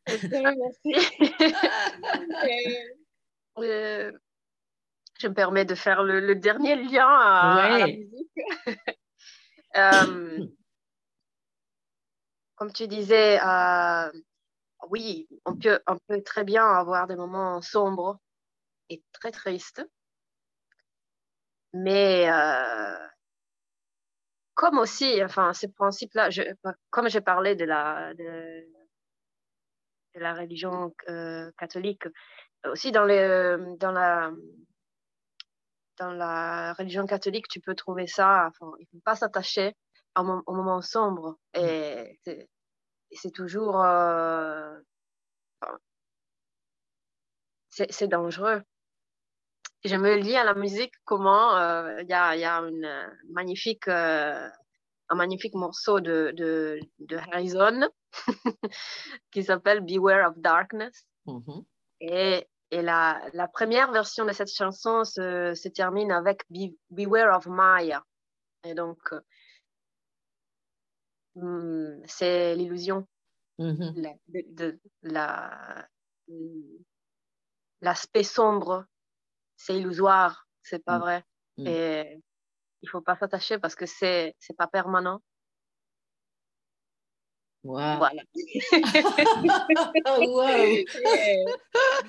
Merci. 0.07 0.95
Euh, 3.59 4.13
je 5.21 5.29
me 5.29 5.35
permets 5.35 5.65
de 5.65 5.75
faire 5.75 6.03
le, 6.03 6.35
dernier 6.35 6.77
lien 6.77 7.07
à, 7.07 7.79
la 7.79 7.87
musique. 7.87 8.31
Euh, 9.75 10.47
comme 12.57 12.75
tu 12.75 12.87
disais, 12.87 13.41
oui, 14.91 15.27
on 15.47 15.57
peut, 15.57 15.81
on 15.87 15.97
peut 16.07 16.23
très 16.23 16.45
bien 16.45 16.67
avoir 16.67 17.07
des 17.07 17.17
moments 17.17 17.63
sombres 17.63 18.19
et 18.91 19.03
très 19.13 19.31
tristes. 19.31 19.83
Mais 21.73 22.31
euh, 22.31 23.09
comme 24.53 24.77
aussi, 24.77 25.25
enfin, 25.25 25.55
ce 25.55 25.67
principe-là, 25.69 26.29
comme 26.91 27.09
j'ai 27.09 27.23
parlé 27.23 27.57
de 27.57 27.65
la, 27.65 28.13
de, 28.13 28.67
la 30.15 30.35
religion 30.35 30.95
euh, 31.09 31.51
catholique, 31.59 32.05
aussi 32.67 32.93
dans, 32.93 33.05
les, 33.05 33.57
dans, 33.79 33.93
la, 33.93 34.31
dans 35.99 36.13
la 36.13 36.75
religion 36.75 37.07
catholique, 37.07 37.49
tu 37.49 37.61
peux 37.61 37.75
trouver 37.75 38.07
ça, 38.07 38.49
enfin, 38.49 38.73
il 38.79 38.83
ne 38.83 38.99
faut 38.99 39.03
pas 39.05 39.17
s'attacher 39.17 39.75
au, 40.17 40.23
moment 40.23 40.83
sombre. 40.83 41.39
Et 41.55 42.21
c'est 43.13 43.31
toujours. 43.33 43.83
Euh, 43.83 44.79
c'est 47.71 48.09
dangereux 48.09 48.63
je 49.85 49.97
me 49.97 50.17
lis 50.17 50.37
à 50.37 50.45
la 50.45 50.55
musique 50.55 50.93
comment 51.05 51.57
euh, 51.57 52.03
il 52.03 52.09
y, 52.09 52.13
a, 52.13 52.37
y, 52.37 52.45
a, 52.45 52.59
une 52.59 52.89
magnifique, 53.31 53.89
euh, 53.89 54.49
un 55.09 55.15
magnifique 55.15 55.55
morceau 55.55 56.01
de, 56.01 56.33
de, 56.37 56.79
de 57.01 57.17
Harrison 57.17 57.89
qui 59.31 59.43
s'appelle 59.43 59.81
Beware 59.81 60.31
of 60.31 60.39
Darkness. 60.39 61.07
Mm-hmm. 61.27 61.65
Et, 62.01 62.49
et 62.71 62.83
la, 62.83 63.23
la, 63.33 63.49
première 63.49 63.93
version 63.93 64.25
de 64.25 64.33
cette 64.33 64.53
chanson 64.53 65.05
se, 65.05 65.55
se 65.55 65.69
termine 65.69 66.13
avec 66.13 66.43
Beware 66.91 67.37
of 67.37 67.47
Maya. 67.47 68.05
Et 68.65 68.75
donc, 68.75 68.99
euh, 71.37 72.01
c'est 72.07 72.55
l'illusion 72.55 73.07
de, 73.59 74.79
la, 75.03 75.89
l'aspect 77.81 78.25
sombre 78.25 78.87
c'est 79.63 79.79
illusoire, 79.79 80.49
c'est 80.63 80.85
pas 80.85 80.99
mm. 80.99 81.01
vrai. 81.01 81.25
Mm. 81.59 81.67
Et 81.67 82.21
il 82.83 82.89
faut 82.89 83.01
pas 83.01 83.17
s'attacher 83.17 83.59
parce 83.59 83.75
que 83.75 83.87
c'est 83.87 84.35
c'est 84.39 84.57
pas 84.57 84.67
permanent. 84.67 85.23
Wow. 87.65 87.99
Voilà. 87.99 88.23
wow. 90.19 90.85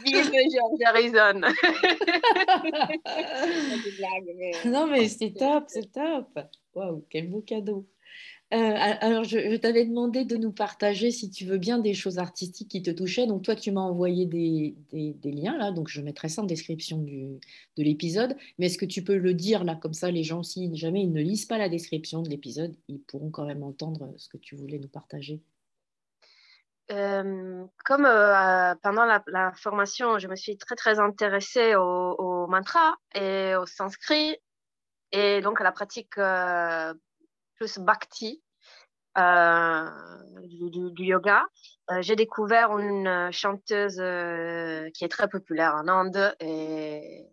Vive 0.03 0.31
George 0.51 0.81
Harrison. 0.83 1.41
non 4.65 4.87
mais 4.87 5.07
c'est 5.09 5.33
top, 5.33 5.65
c'est 5.67 5.91
top. 5.91 6.39
Waouh, 6.73 7.05
quel 7.09 7.29
beau 7.29 7.41
cadeau. 7.41 7.85
Euh, 8.53 8.75
alors, 9.01 9.23
je, 9.23 9.57
t'avais 9.57 9.83
demandé 9.83 10.25
de 10.25 10.37
nous 10.37 10.51
partager, 10.51 11.09
si 11.09 11.31
tu 11.31 11.45
veux 11.45 11.57
bien, 11.57 11.79
des 11.79 11.95
choses 11.95 12.19
artistiques 12.19 12.69
qui 12.69 12.83
te 12.83 12.91
touchaient. 12.91 13.25
Donc, 13.25 13.41
toi, 13.41 13.55
tu 13.55 13.71
m'as 13.71 13.81
envoyé 13.81 14.27
des, 14.27 14.75
liens, 15.23 15.57
là. 15.57 15.71
Donc, 15.71 15.87
je 15.87 16.01
mettrai 16.01 16.29
ça 16.29 16.43
en 16.43 16.45
description 16.45 16.99
de 16.99 17.39
l'épisode. 17.77 18.37
Mais 18.59 18.67
est-ce 18.67 18.77
que 18.77 18.85
tu 18.85 19.03
peux 19.03 19.17
le 19.17 19.33
dire, 19.33 19.63
là, 19.63 19.75
comme 19.75 19.93
ça, 19.93 20.11
les 20.11 20.23
gens, 20.23 20.43
si 20.43 20.75
jamais 20.75 21.01
ils 21.01 21.11
ne 21.11 21.21
lisent 21.21 21.47
pas 21.47 21.57
la 21.57 21.67
description 21.67 22.21
de 22.21 22.29
l'épisode, 22.29 22.75
ils 22.87 23.01
pourront 23.01 23.31
quand 23.31 23.45
même 23.45 23.63
entendre 23.63 24.13
ce 24.17 24.29
que 24.29 24.37
tu 24.37 24.55
voulais 24.55 24.77
nous 24.77 24.87
partager? 24.87 25.41
Euh, 26.91 27.65
comme 27.85 28.05
euh, 28.05 28.75
pendant 28.83 29.05
la, 29.05 29.51
formation, 29.55 30.19
je 30.19 30.27
me 30.27 30.35
suis 30.35 30.57
très 30.57 30.75
très 30.75 30.99
intéressée 30.99 31.73
au, 31.75 32.45
mantra 32.47 32.97
et 33.15 33.55
au 33.55 33.65
sanskrit 33.65 34.35
et 35.11 35.41
donc 35.41 35.61
à 35.61 35.63
la 35.63 35.71
pratique 35.71 36.17
plus 37.55 37.79
bhakti, 37.79 38.41
euh, 39.17 39.89
du, 40.43 41.03
yoga. 41.03 41.43
Euh, 41.91 42.01
j'ai 42.01 42.15
découvert 42.15 42.77
une 42.77 43.31
chanteuse 43.31 43.99
euh, 43.99 44.89
qui 44.91 45.05
est 45.05 45.09
très 45.09 45.27
populaire 45.27 45.75
en 45.75 45.87
Inde 45.87 46.35
et 46.39 47.27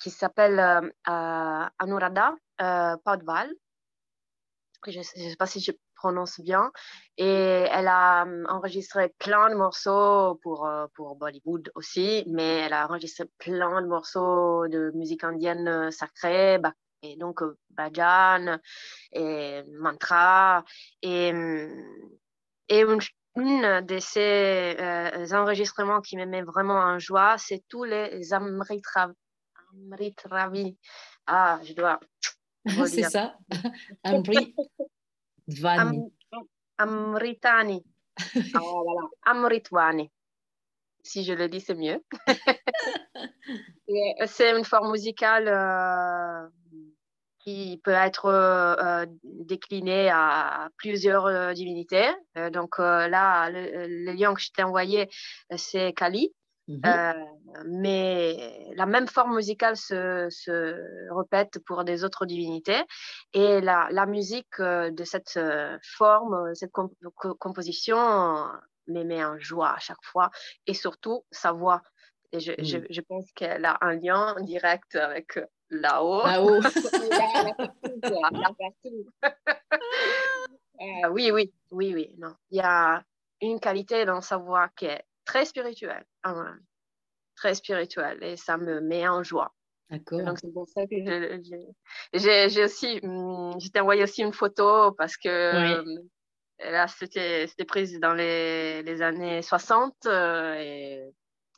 qui 0.00 0.10
s'appelle 0.10 0.58
Anuradha 1.04 2.34
Padval. 2.56 3.52
Je 4.86 4.98
ne 4.98 5.02
sais 5.02 5.36
pas 5.36 5.46
si 5.46 5.60
je 5.60 5.72
prononce 5.96 6.40
bien. 6.40 6.70
Et 7.18 7.66
elle 7.70 7.88
a 7.88 8.24
enregistré 8.48 9.12
plein 9.18 9.50
de 9.50 9.54
morceaux 9.54 10.36
pour, 10.42 10.70
pour 10.94 11.16
Bollywood 11.16 11.70
aussi, 11.74 12.24
mais 12.28 12.60
elle 12.60 12.72
a 12.72 12.86
enregistré 12.86 13.24
plein 13.38 13.82
de 13.82 13.88
morceaux 13.88 14.66
de 14.68 14.92
musique 14.94 15.24
indienne 15.24 15.90
sacrée, 15.90 16.58
et 17.02 17.16
donc 17.16 17.42
Bajan, 17.70 18.58
et 19.12 19.62
Mantra. 19.78 20.64
Et, 21.02 21.32
et 22.68 22.84
une, 23.36 23.86
de 23.86 23.98
ces 23.98 24.76
euh, 24.78 25.26
enregistrements 25.32 26.00
qui 26.00 26.16
me 26.16 26.24
met 26.26 26.42
vraiment 26.42 26.78
en 26.78 26.98
joie, 26.98 27.36
c'est 27.38 27.62
tous 27.68 27.84
les 27.84 28.32
Amritravi. 28.32 29.14
Ah, 31.26 31.60
je 31.62 31.74
dois. 31.74 32.00
c'est 32.86 33.02
ça. 33.02 33.36
Amritvani. 34.04 34.54
Amritani. 36.78 37.84
Ah, 38.54 38.54
voilà. 38.54 39.08
Amritvani. 39.26 40.10
Si 41.02 41.24
je 41.24 41.32
le 41.32 41.48
dis, 41.48 41.60
c'est 41.60 41.74
mieux. 41.74 42.00
c'est 44.26 44.56
une 44.56 44.64
forme 44.64 44.92
musicale 44.92 45.48
euh, 45.48 46.48
qui 47.48 47.80
peut 47.84 47.90
être 47.92 48.26
euh, 48.26 48.74
euh, 48.78 49.06
décliné 49.24 50.10
à 50.10 50.68
plusieurs 50.76 51.26
euh, 51.26 51.52
divinités. 51.52 52.08
donc 52.52 52.78
là, 52.78 53.50
le, 53.50 54.12
lien 54.12 54.34
que 54.34 54.40
je 54.40 54.50
t'ai 54.52 54.62
envoyé, 54.62 55.08
c'est 55.56 55.92
Kali. 55.92 56.32
Mhm. 56.70 56.82
mais 57.64 58.66
la 58.76 58.84
même 58.84 59.08
forme 59.08 59.36
musicale 59.36 59.74
se, 59.74 60.28
se, 60.28 60.76
répète 61.18 61.58
pour 61.64 61.82
des 61.84 62.04
autres 62.04 62.26
divinités. 62.26 62.82
Et 63.32 63.62
la, 63.62 63.88
la 63.90 64.04
musique 64.04 64.60
de 64.60 65.04
cette 65.04 65.40
forme, 65.82 66.54
cette 66.54 66.72
composition, 67.38 67.96
me 68.88 69.02
met 69.02 69.24
en 69.24 69.38
joie 69.38 69.70
à 69.70 69.78
chaque 69.78 70.04
fois. 70.04 70.30
Et 70.66 70.74
surtout, 70.74 71.24
sa 71.30 71.52
voix. 71.52 71.80
Et 72.32 72.40
je, 72.40 72.52
je, 72.58 72.76
mm. 72.76 72.86
je 72.90 73.00
pense 73.00 73.32
qu'elle 73.32 73.64
a 73.64 73.78
un 73.80 73.94
lien 73.94 74.36
direct 74.42 74.94
avec 74.94 75.38
là-haut. 75.70 76.22
Là-haut. 76.24 76.60
Euh, 80.80 81.08
oui, 81.10 81.32
oui, 81.32 81.52
oui, 81.72 81.92
oui. 81.92 82.14
Non. 82.18 82.34
Il 82.52 82.58
y 82.58 82.60
a 82.60 83.02
une 83.40 83.58
qualité 83.58 84.04
dans 84.04 84.20
sa 84.20 84.36
voix 84.36 84.68
qui 84.76 84.84
est 84.84 85.02
très 85.24 85.44
spirituelle. 85.44 86.04
Hein, 86.22 86.56
très 87.34 87.54
spirituelle 87.54 88.22
et 88.22 88.36
ça 88.36 88.56
me 88.56 88.80
met 88.80 89.08
en 89.08 89.24
joie. 89.24 89.52
D'accord. 89.90 90.22
Donc 90.22 90.38
c'est 90.38 90.52
pour 90.52 90.68
ça 90.68 90.86
que 90.86 90.96
j'ai 92.12 92.64
aussi, 92.64 93.00
hmm, 93.02 93.58
je 93.58 93.68
t'ai 93.70 93.80
envoyé 93.80 94.04
aussi 94.04 94.22
une 94.22 94.32
photo 94.32 94.92
parce 94.92 95.16
que 95.16 95.82
là, 96.60 96.86
c'était 96.86 97.48
prise 97.66 97.98
dans 97.98 98.14
les, 98.14 98.84
les, 98.84 99.02
années 99.02 99.42
60 99.42 100.06
et 100.06 101.08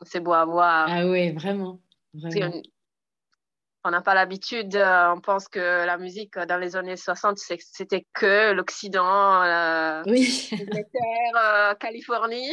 c'est 0.03 0.21
beau 0.21 0.33
à 0.33 0.47
voir. 0.47 0.87
Ah 0.89 1.07
oui, 1.07 1.33
vraiment. 1.33 1.83
vraiment 2.15 2.63
on 3.85 3.91
n'a 3.91 4.03
pas 4.03 4.15
l'habitude, 4.15 4.77
euh, 4.77 5.13
on 5.15 5.21
pense 5.21 5.49
que 5.49 5.59
la 5.59 5.97
musique 5.97 6.37
euh, 6.37 6.47
dans 6.47 6.59
les 6.59 6.77
années 6.77 6.97
60, 6.97 7.39
c'était 7.39 8.07
que 8.13 8.53
l'Occident, 8.53 9.43
euh, 9.43 10.03
oui. 10.07 10.49
l'Angleterre, 10.53 11.79
Californie. 11.79 12.51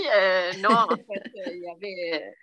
non, 0.61 0.69
en 0.69 0.95
fait, 0.95 1.31
il 1.47 1.63
y 1.63 1.69
avait, 1.69 2.33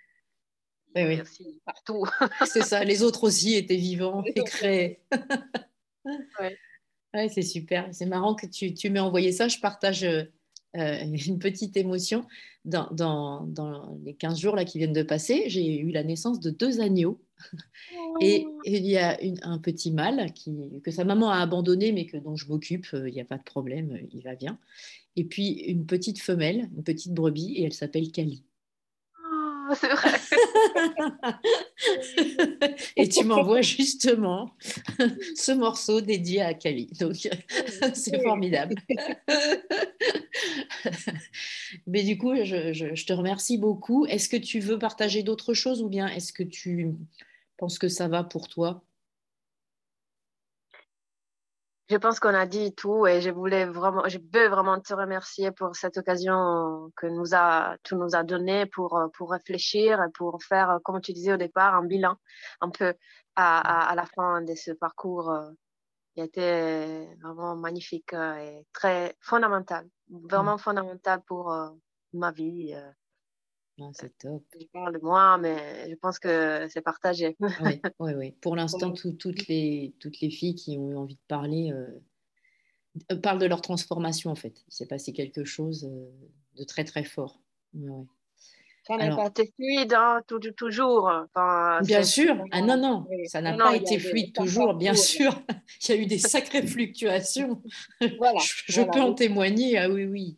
oui, 0.95 1.21
aussi 1.21 1.61
partout. 1.65 2.05
c'est 2.45 2.63
ça, 2.63 2.83
les 2.83 3.01
autres 3.03 3.23
aussi 3.23 3.55
étaient 3.55 3.75
vivants 3.75 4.23
et 4.23 4.43
créés. 4.43 4.99
oui. 6.05 7.29
c'est 7.29 7.41
super. 7.41 7.89
C'est 7.91 8.05
marrant 8.05 8.35
que 8.35 8.45
tu, 8.45 8.73
tu 8.73 8.89
m'aies 8.89 8.99
envoyé 8.99 9.31
ça. 9.31 9.47
Je 9.47 9.59
partage 9.59 10.05
une 11.27 11.39
petite 11.39 11.77
émotion. 11.77 12.25
Dans, 12.65 12.89
dans, 12.91 13.45
dans, 13.45 13.95
les 14.03 14.15
15 14.15 14.39
jours 14.39 14.55
là, 14.55 14.65
qui 14.65 14.79
viennent 14.79 14.93
de 14.93 15.03
passer, 15.03 15.43
j'ai 15.47 15.79
eu 15.79 15.91
la 15.91 16.03
naissance 16.03 16.39
de 16.39 16.49
deux 16.49 16.81
agneaux. 16.81 17.19
Et, 18.21 18.45
oh. 18.47 18.61
il 18.65 18.85
y 18.85 18.97
a 18.97 19.17
un 19.43 19.59
petit 19.59 19.91
mâle 19.91 20.31
qui, 20.33 20.81
que 20.83 20.91
sa 20.91 21.03
maman 21.03 21.29
a 21.29 21.37
abandonné, 21.39 21.91
mais 21.91 22.05
que, 22.05 22.17
dont 22.17 22.35
je 22.35 22.47
m'occupe, 22.47 22.87
euh, 22.93 23.09
il 23.09 23.13
n'y 23.13 23.21
a 23.21 23.25
pas 23.25 23.37
de 23.37 23.43
problème, 23.43 23.91
euh, 23.91 24.07
il 24.13 24.21
va 24.23 24.35
bien. 24.35 24.57
Et 25.15 25.25
puis 25.25 25.49
une 25.67 25.85
petite 25.85 26.19
femelle, 26.19 26.69
une 26.75 26.83
petite 26.83 27.13
brebis, 27.13 27.53
et 27.53 27.63
elle 27.63 27.73
s'appelle 27.73 28.11
Kali. 28.11 28.43
Et 32.97 33.09
tu 33.09 33.23
m'envoies 33.23 33.61
justement 33.61 34.51
ce 35.35 35.51
morceau 35.51 36.01
dédié 36.01 36.41
à 36.41 36.53
Kali. 36.53 36.87
Donc, 36.99 37.15
c'est 37.93 38.21
formidable. 38.21 38.75
Mais 41.87 42.03
du 42.03 42.17
coup, 42.17 42.35
je, 42.43 43.05
te 43.05 43.13
remercie 43.13 43.57
beaucoup. 43.57 44.05
Est-ce 44.05 44.29
que 44.29 44.37
tu 44.37 44.59
veux 44.59 44.79
partager 44.79 45.23
d'autres 45.23 45.53
choses 45.53 45.81
ou 45.81 45.89
bien 45.89 46.07
est-ce 46.07 46.33
que 46.33 46.43
tu 46.43 46.93
penses 47.57 47.79
que 47.79 47.87
ça 47.87 48.07
va 48.07 48.23
pour 48.23 48.47
toi? 48.47 48.83
Je 51.87 51.97
pense 51.97 52.19
qu'on 52.19 52.33
a 52.33 52.45
dit 52.45 52.73
tout 52.73 53.05
et 53.05 53.21
je 53.21 53.29
voulais 53.29 53.65
vraiment, 53.65 54.07
je 54.07 54.17
veux 54.17 54.47
vraiment 54.47 54.79
te 54.79 54.93
remercier 54.93 55.51
pour 55.51 55.75
cette 55.75 55.97
occasion 55.97 56.91
que 56.95 57.05
nous 57.07 57.35
a, 57.35 57.77
tu 57.83 57.95
nous 57.95 58.15
as 58.15 58.23
donné 58.23 58.65
pour, 58.65 58.99
pour 59.13 59.31
réfléchir 59.31 60.01
et 60.01 60.11
pour 60.11 60.41
faire, 60.43 60.79
comme 60.83 60.99
tu 61.01 61.13
disais 61.13 61.33
au 61.33 61.37
départ, 61.37 61.75
un 61.75 61.85
bilan 61.85 62.15
un 62.61 62.69
peu 62.69 62.95
à, 63.35 63.89
à, 63.89 63.95
la 63.95 64.05
fin 64.05 64.41
de 64.41 64.55
ce 64.55 64.71
parcours 64.71 65.31
qui 66.13 66.21
a 66.21 66.23
été 66.23 67.07
vraiment 67.21 67.55
magnifique 67.55 68.13
et 68.13 68.65
très 68.73 69.15
fondamental, 69.19 69.87
vraiment 70.09 70.55
mmh. 70.55 70.59
fondamental 70.59 71.21
pour 71.27 71.53
ma 72.13 72.31
vie 72.31 72.75
ah, 73.81 73.89
c'est 73.93 74.17
top. 74.17 74.43
Je 74.59 74.65
parle 74.67 74.93
de 74.93 75.03
moi, 75.03 75.37
mais 75.37 75.89
je 75.89 75.95
pense 75.95 76.17
que 76.17 76.67
c'est 76.69 76.81
partagé. 76.81 77.35
oui, 77.39 77.81
oui, 77.99 78.11
oui. 78.15 78.31
Pour 78.41 78.55
l'instant, 78.55 78.91
toutes, 78.91 79.47
les, 79.47 79.93
toutes 79.99 80.21
les 80.21 80.29
filles 80.29 80.55
qui 80.55 80.77
ont 80.77 80.91
eu 80.91 80.95
envie 80.95 81.15
de 81.15 81.27
parler 81.27 81.71
euh, 81.73 81.87
euh, 83.11 83.17
parlent 83.17 83.39
de 83.39 83.45
leur 83.45 83.61
transformation, 83.61 84.31
en 84.31 84.35
fait. 84.35 84.63
Il 84.67 84.73
s'est 84.73 84.87
passé 84.87 85.11
quelque 85.11 85.43
chose 85.43 85.89
euh, 85.91 86.09
de 86.57 86.63
très, 86.63 86.85
très 86.85 87.03
fort. 87.03 87.41
Ça 88.87 88.95
n'a 88.95 89.13
pas 89.13 89.27
été 89.27 89.51
fluide, 89.55 89.93
hein, 89.93 90.21
toujours. 90.55 91.11
bien 91.83 92.03
sûr. 92.03 92.37
Ah 92.51 92.61
non, 92.61 92.77
non, 92.77 93.05
ça 93.25 93.41
n'a 93.41 93.57
pas 93.57 93.75
été 93.75 93.99
fluide 93.99 94.33
toujours, 94.33 94.73
bien 94.75 94.93
sûr. 94.93 95.41
Il 95.89 95.95
y 95.95 95.97
a 95.97 96.01
eu 96.01 96.05
des 96.05 96.19
sacrées 96.19 96.65
fluctuations. 96.65 97.61
Voilà, 98.19 98.39
je, 98.67 98.81
peux 98.83 99.01
en 99.01 99.13
témoigner, 99.13 99.77
ah 99.77 99.89
oui, 99.89 100.05
oui 100.05 100.37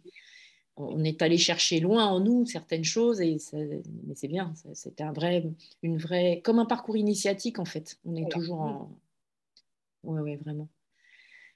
on 0.77 1.03
est 1.03 1.21
allé 1.21 1.37
chercher 1.37 1.79
loin 1.79 2.05
en 2.05 2.19
nous 2.19 2.45
certaines 2.45 2.83
choses, 2.83 3.19
et 3.19 3.37
mais 3.53 4.15
c'est 4.15 4.27
bien, 4.27 4.53
c'était 4.73 5.03
un 5.03 5.11
vrai, 5.11 5.43
une 5.81 5.97
vraie, 5.97 6.41
comme 6.43 6.59
un 6.59 6.65
parcours 6.65 6.97
initiatique 6.97 7.59
en 7.59 7.65
fait. 7.65 7.97
On 8.05 8.15
est 8.15 8.29
toujours 8.31 8.61
en. 8.61 8.91
Oui, 10.03 10.21
oui, 10.21 10.35
vraiment. 10.37 10.69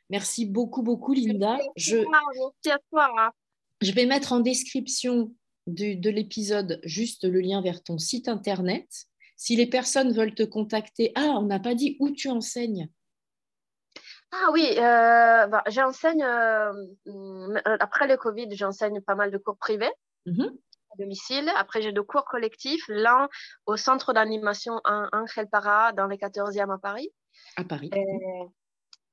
Merci 0.09 0.45
beaucoup, 0.45 0.81
beaucoup, 0.81 1.13
Linda. 1.13 1.57
Je, 1.77 1.97
hein. 1.97 3.31
je 3.79 3.91
vais 3.93 4.05
mettre 4.05 4.33
en 4.33 4.41
description 4.41 5.31
de 5.67 6.09
l'épisode 6.09 6.81
juste 6.83 7.23
le 7.23 7.39
lien 7.39 7.61
vers 7.61 7.81
ton 7.83 7.97
site 7.97 8.27
internet. 8.27 9.05
Si 9.37 9.55
les 9.55 9.67
personnes 9.67 10.11
veulent 10.11 10.35
te 10.35 10.43
contacter, 10.43 11.11
ah, 11.15 11.37
on 11.39 11.43
n'a 11.43 11.59
pas 11.59 11.75
dit 11.75 11.95
où 11.99 12.09
tu 12.09 12.27
enseignes. 12.29 12.89
Ah 14.31 14.49
oui, 14.53 14.65
euh, 14.77 15.47
bah, 15.47 15.63
j'enseigne, 15.67 16.23
euh, 16.23 16.71
mm, 17.05 17.59
après 17.79 18.07
le 18.07 18.17
Covid, 18.17 18.47
j'enseigne 18.55 19.01
pas 19.01 19.15
mal 19.15 19.31
de 19.31 19.37
cours 19.37 19.57
privés 19.57 19.91
mmh 20.25 20.45
à 20.93 20.97
domicile. 20.97 21.49
Après, 21.55 21.81
j'ai 21.81 21.93
deux 21.93 22.03
cours 22.03 22.25
collectifs, 22.25 22.83
l'un 22.89 23.29
au 23.65 23.77
centre 23.77 24.11
d'animation 24.11 24.81
Angel 24.83 25.47
Para 25.49 25.93
dans 25.93 26.05
le 26.05 26.17
14e 26.17 26.69
à 26.69 26.77
Paris. 26.77 27.09
À 27.55 27.63
Paris. 27.63 27.89
Euh, 27.93 28.47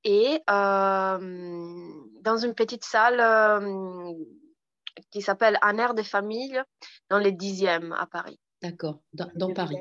et 0.03 0.43
dans 0.49 2.37
une 2.37 2.55
petite 2.55 2.85
salle 2.85 3.23
qui 5.13 5.23
s'appelle 5.23 5.57
Un 5.63 5.79
air 5.79 5.95
des 5.95 6.03
familles 6.03 6.61
dans 7.11 7.21
le 7.21 7.31
10e 7.31 7.95
à 7.97 8.07
Paris. 8.07 8.41
D'accord, 8.61 9.01
dans, 9.13 9.55
Paris. 9.55 9.79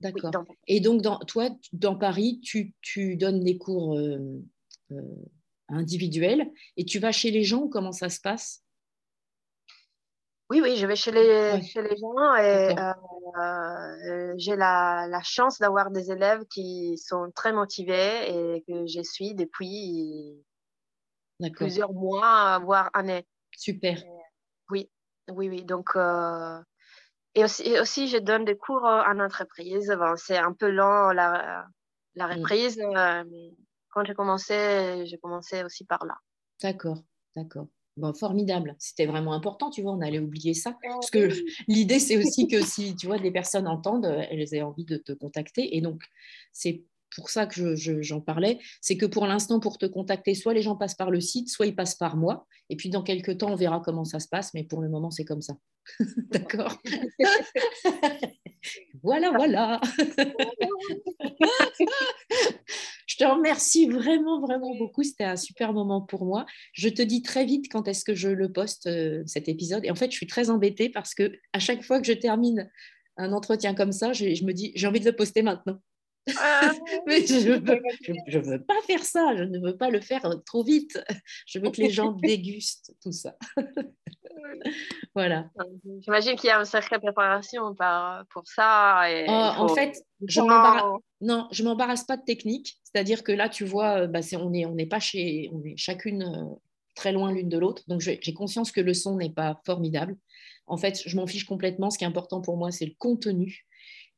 D'accord. 0.00 0.32
et 0.66 0.80
donc, 0.80 1.02
dans, 1.02 1.18
toi, 1.18 1.50
dans 1.72 1.94
Paris, 1.94 2.40
tu, 2.42 3.16
donnes 3.16 3.44
des 3.44 3.58
cours 3.58 3.98
euh, 3.98 4.42
euh, 4.92 5.02
individuels 5.68 6.50
et 6.76 6.84
tu 6.84 6.98
vas 6.98 7.12
chez 7.12 7.30
les 7.30 7.44
gens 7.44 7.62
ou 7.62 7.68
comment 7.68 7.92
ça 7.92 8.08
se 8.08 8.20
passe? 8.20 8.64
Oui, 10.48 10.60
oui, 10.60 10.76
je 10.76 10.86
vais 10.86 10.96
chez 10.96 11.12
les, 11.12 11.62
chez 11.62 11.82
les 11.82 11.96
gens 11.96 12.34
et 12.34 12.74
euh, 13.38 14.34
j'ai 14.36 14.56
la, 14.56 15.06
la, 15.08 15.22
chance 15.22 15.58
d'avoir 15.58 15.90
des 15.90 16.10
élèves 16.10 16.44
qui 16.46 16.98
sont 16.98 17.30
très 17.34 17.52
motivés 17.52 18.56
et 18.56 18.64
que 18.66 18.86
je 18.86 19.02
suis 19.02 19.34
depuis 19.34 20.42
plusieurs 21.54 21.92
mois, 21.92 22.58
voire 22.58 22.90
années. 22.94 23.26
Super. 23.56 24.02
oui, 24.70 24.90
oui, 25.30 25.48
oui. 25.48 25.64
Donc, 25.64 25.96
et 27.34 27.44
aussi, 27.44 27.78
aussi, 27.78 28.08
je 28.08 28.18
donne 28.18 28.44
des 28.44 28.56
cours 28.56 28.86
euh, 28.86 29.02
en 29.06 29.20
entreprise. 29.20 29.92
c'est 30.16 30.38
un 30.38 30.52
peu 30.52 30.70
lent 30.70 31.12
la, 31.12 31.66
la 32.14 32.26
mm. 32.26 32.38
reprise, 32.38 32.80
euh, 32.80 33.24
mais 33.30 33.54
quand 33.90 34.04
j'ai 34.04 34.14
commencé, 34.14 35.04
j'ai 35.06 35.18
commencé 35.18 35.64
aussi 35.64 35.84
par 35.84 36.04
là. 36.04 36.14
D'accord, 36.62 36.98
d'accord. 37.36 37.66
Bon, 37.96 38.14
formidable. 38.14 38.76
C'était 38.78 39.06
vraiment 39.06 39.32
important, 39.32 39.70
tu 39.70 39.82
vois, 39.82 39.92
on 39.92 40.00
allait 40.00 40.18
oublier 40.18 40.54
ça. 40.54 40.76
Parce 40.82 41.10
que 41.10 41.28
l'idée, 41.68 41.98
c'est 41.98 42.16
aussi 42.16 42.48
que 42.48 42.60
si, 42.64 42.96
tu 42.96 43.06
vois, 43.06 43.18
des 43.18 43.30
personnes 43.30 43.68
entendent, 43.68 44.06
elles 44.06 44.54
aient 44.54 44.62
envie 44.62 44.84
de 44.84 44.96
te 44.96 45.12
contacter. 45.12 45.76
Et 45.76 45.80
donc, 45.80 46.02
c'est 46.52 46.84
pour 47.14 47.30
ça 47.30 47.46
que 47.46 47.74
j'en 47.76 48.20
parlais, 48.20 48.58
c'est 48.80 48.96
que 48.96 49.06
pour 49.06 49.26
l'instant, 49.26 49.60
pour 49.60 49.78
te 49.78 49.86
contacter, 49.86 50.34
soit 50.34 50.54
les 50.54 50.62
gens 50.62 50.76
passent 50.76 50.94
par 50.94 51.10
le 51.10 51.20
site, 51.20 51.48
soit 51.48 51.66
ils 51.66 51.74
passent 51.74 51.96
par 51.96 52.16
moi. 52.16 52.46
Et 52.68 52.76
puis 52.76 52.88
dans 52.88 53.02
quelques 53.02 53.38
temps, 53.38 53.52
on 53.52 53.56
verra 53.56 53.80
comment 53.84 54.04
ça 54.04 54.20
se 54.20 54.28
passe, 54.28 54.54
mais 54.54 54.64
pour 54.64 54.80
le 54.80 54.88
moment, 54.88 55.10
c'est 55.10 55.24
comme 55.24 55.42
ça. 55.42 55.54
D'accord? 56.30 56.80
Voilà, 59.02 59.30
voilà. 59.30 59.80
je 63.06 63.16
te 63.16 63.24
remercie 63.24 63.86
vraiment, 63.86 64.40
vraiment 64.40 64.76
beaucoup. 64.76 65.02
C'était 65.02 65.24
un 65.24 65.36
super 65.36 65.72
moment 65.72 66.02
pour 66.02 66.26
moi. 66.26 66.44
Je 66.74 66.90
te 66.90 67.00
dis 67.00 67.22
très 67.22 67.46
vite 67.46 67.72
quand 67.72 67.88
est-ce 67.88 68.04
que 68.04 68.14
je 68.14 68.28
le 68.28 68.52
poste, 68.52 68.86
euh, 68.86 69.22
cet 69.24 69.48
épisode. 69.48 69.86
Et 69.86 69.90
en 69.90 69.94
fait, 69.94 70.10
je 70.10 70.16
suis 70.16 70.26
très 70.26 70.50
embêtée 70.50 70.90
parce 70.90 71.14
que 71.14 71.32
à 71.54 71.58
chaque 71.58 71.82
fois 71.82 72.00
que 72.00 72.06
je 72.06 72.12
termine 72.12 72.70
un 73.16 73.32
entretien 73.32 73.74
comme 73.74 73.92
ça, 73.92 74.12
je 74.12 74.44
me 74.44 74.52
dis, 74.52 74.72
j'ai 74.74 74.86
envie 74.86 75.00
de 75.00 75.06
le 75.06 75.16
poster 75.16 75.42
maintenant. 75.42 75.80
Ah. 76.36 76.72
Mais 77.06 77.26
je 77.26 77.50
ne 77.50 77.58
veux, 77.58 77.80
je, 78.26 78.38
veux, 78.38 78.62
pas 78.62 78.80
faire 78.86 79.04
ça, 79.04 79.34
je 79.36 79.44
ne 79.44 79.58
veux 79.58 79.76
pas 79.76 79.90
le 79.90 80.00
faire 80.00 80.22
trop 80.46 80.62
vite. 80.62 81.02
Je 81.46 81.58
veux 81.58 81.70
que 81.70 81.80
les 81.80 81.90
gens 81.90 82.12
dégustent 82.22 82.94
tout 83.02 83.12
ça. 83.12 83.36
voilà. 85.14 85.48
J'imagine 86.00 86.36
qu'il 86.36 86.48
y 86.48 86.50
a 86.50 86.58
une 86.58 86.64
sacrée 86.64 86.98
préparation 86.98 87.74
pour 88.30 88.46
ça. 88.46 89.10
Et 89.10 89.26
oh, 89.28 89.32
En 89.32 89.68
fait, 89.68 89.96
je 90.26 90.40
m'embarrasse. 90.40 91.00
Non, 91.20 91.48
je 91.50 91.62
m'embarrasse 91.64 92.04
pas 92.04 92.16
de 92.16 92.24
technique. 92.24 92.78
C'est-à-dire 92.84 93.22
que 93.22 93.32
là, 93.32 93.48
tu 93.48 93.64
vois, 93.64 94.06
bah, 94.06 94.20
on 94.34 94.50
n'est 94.50 94.66
on 94.66 94.76
pas 94.88 95.00
chez, 95.00 95.50
on 95.52 95.62
est 95.64 95.76
chacune 95.76 96.22
euh, 96.22 96.54
très 96.94 97.12
loin 97.12 97.32
l'une 97.32 97.48
de 97.48 97.58
l'autre. 97.58 97.82
Donc, 97.88 98.00
j'ai 98.00 98.34
conscience 98.34 98.72
que 98.72 98.80
le 98.80 98.94
son 98.94 99.16
n'est 99.16 99.32
pas 99.32 99.60
formidable. 99.64 100.16
En 100.66 100.76
fait, 100.76 101.02
je 101.04 101.16
m'en 101.16 101.26
fiche 101.26 101.44
complètement. 101.44 101.90
Ce 101.90 101.98
qui 101.98 102.04
est 102.04 102.08
important 102.08 102.40
pour 102.40 102.56
moi, 102.56 102.70
c'est 102.70 102.86
le 102.86 102.94
contenu. 102.98 103.66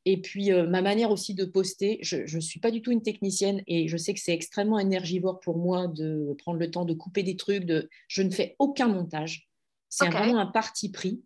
Et 0.05 0.19
puis, 0.19 0.51
euh, 0.51 0.67
ma 0.67 0.81
manière 0.81 1.11
aussi 1.11 1.33
de 1.33 1.45
poster, 1.45 1.99
je 2.01 2.35
ne 2.35 2.41
suis 2.41 2.59
pas 2.59 2.71
du 2.71 2.81
tout 2.81 2.91
une 2.91 3.01
technicienne 3.01 3.61
et 3.67 3.87
je 3.87 3.95
sais 3.95 4.13
que 4.13 4.19
c'est 4.19 4.33
extrêmement 4.33 4.79
énergivore 4.79 5.39
pour 5.39 5.57
moi 5.57 5.87
de 5.87 6.35
prendre 6.39 6.59
le 6.59 6.69
temps 6.69 6.83
de 6.85 6.93
couper 6.93 7.23
des 7.23 7.37
trucs. 7.37 7.65
De... 7.65 7.89
Je 8.07 8.21
ne 8.21 8.29
fais 8.29 8.55
aucun 8.59 8.87
montage. 8.87 9.47
C'est 9.89 10.09
vraiment 10.09 10.39
un 10.39 10.47
parti 10.47 10.91
pris. 10.91 11.21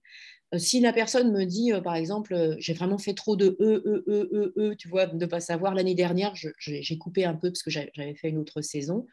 Euh, 0.54 0.60
si 0.60 0.80
la 0.80 0.94
personne 0.94 1.32
me 1.32 1.46
dit, 1.46 1.74
euh, 1.74 1.82
par 1.82 1.96
exemple, 1.96 2.56
j'ai 2.60 2.74
vraiment 2.74 2.98
fait 2.98 3.14
trop 3.14 3.36
de 3.36 3.58
E, 3.60 3.82
E, 3.86 4.04
E, 4.08 4.30
E, 4.32 4.54
E, 4.58 4.76
tu 4.76 4.88
vois, 4.88 5.08
de 5.08 5.18
ne 5.18 5.26
pas 5.26 5.40
savoir, 5.40 5.74
l'année 5.74 5.96
dernière, 5.96 6.34
j'ai 6.36 6.98
coupé 6.98 7.26
un 7.26 7.34
peu 7.34 7.50
parce 7.50 7.64
que 7.64 7.72
j'avais 7.72 8.14
fait 8.16 8.30
une 8.30 8.38
autre 8.38 8.62
saison. 8.62 9.08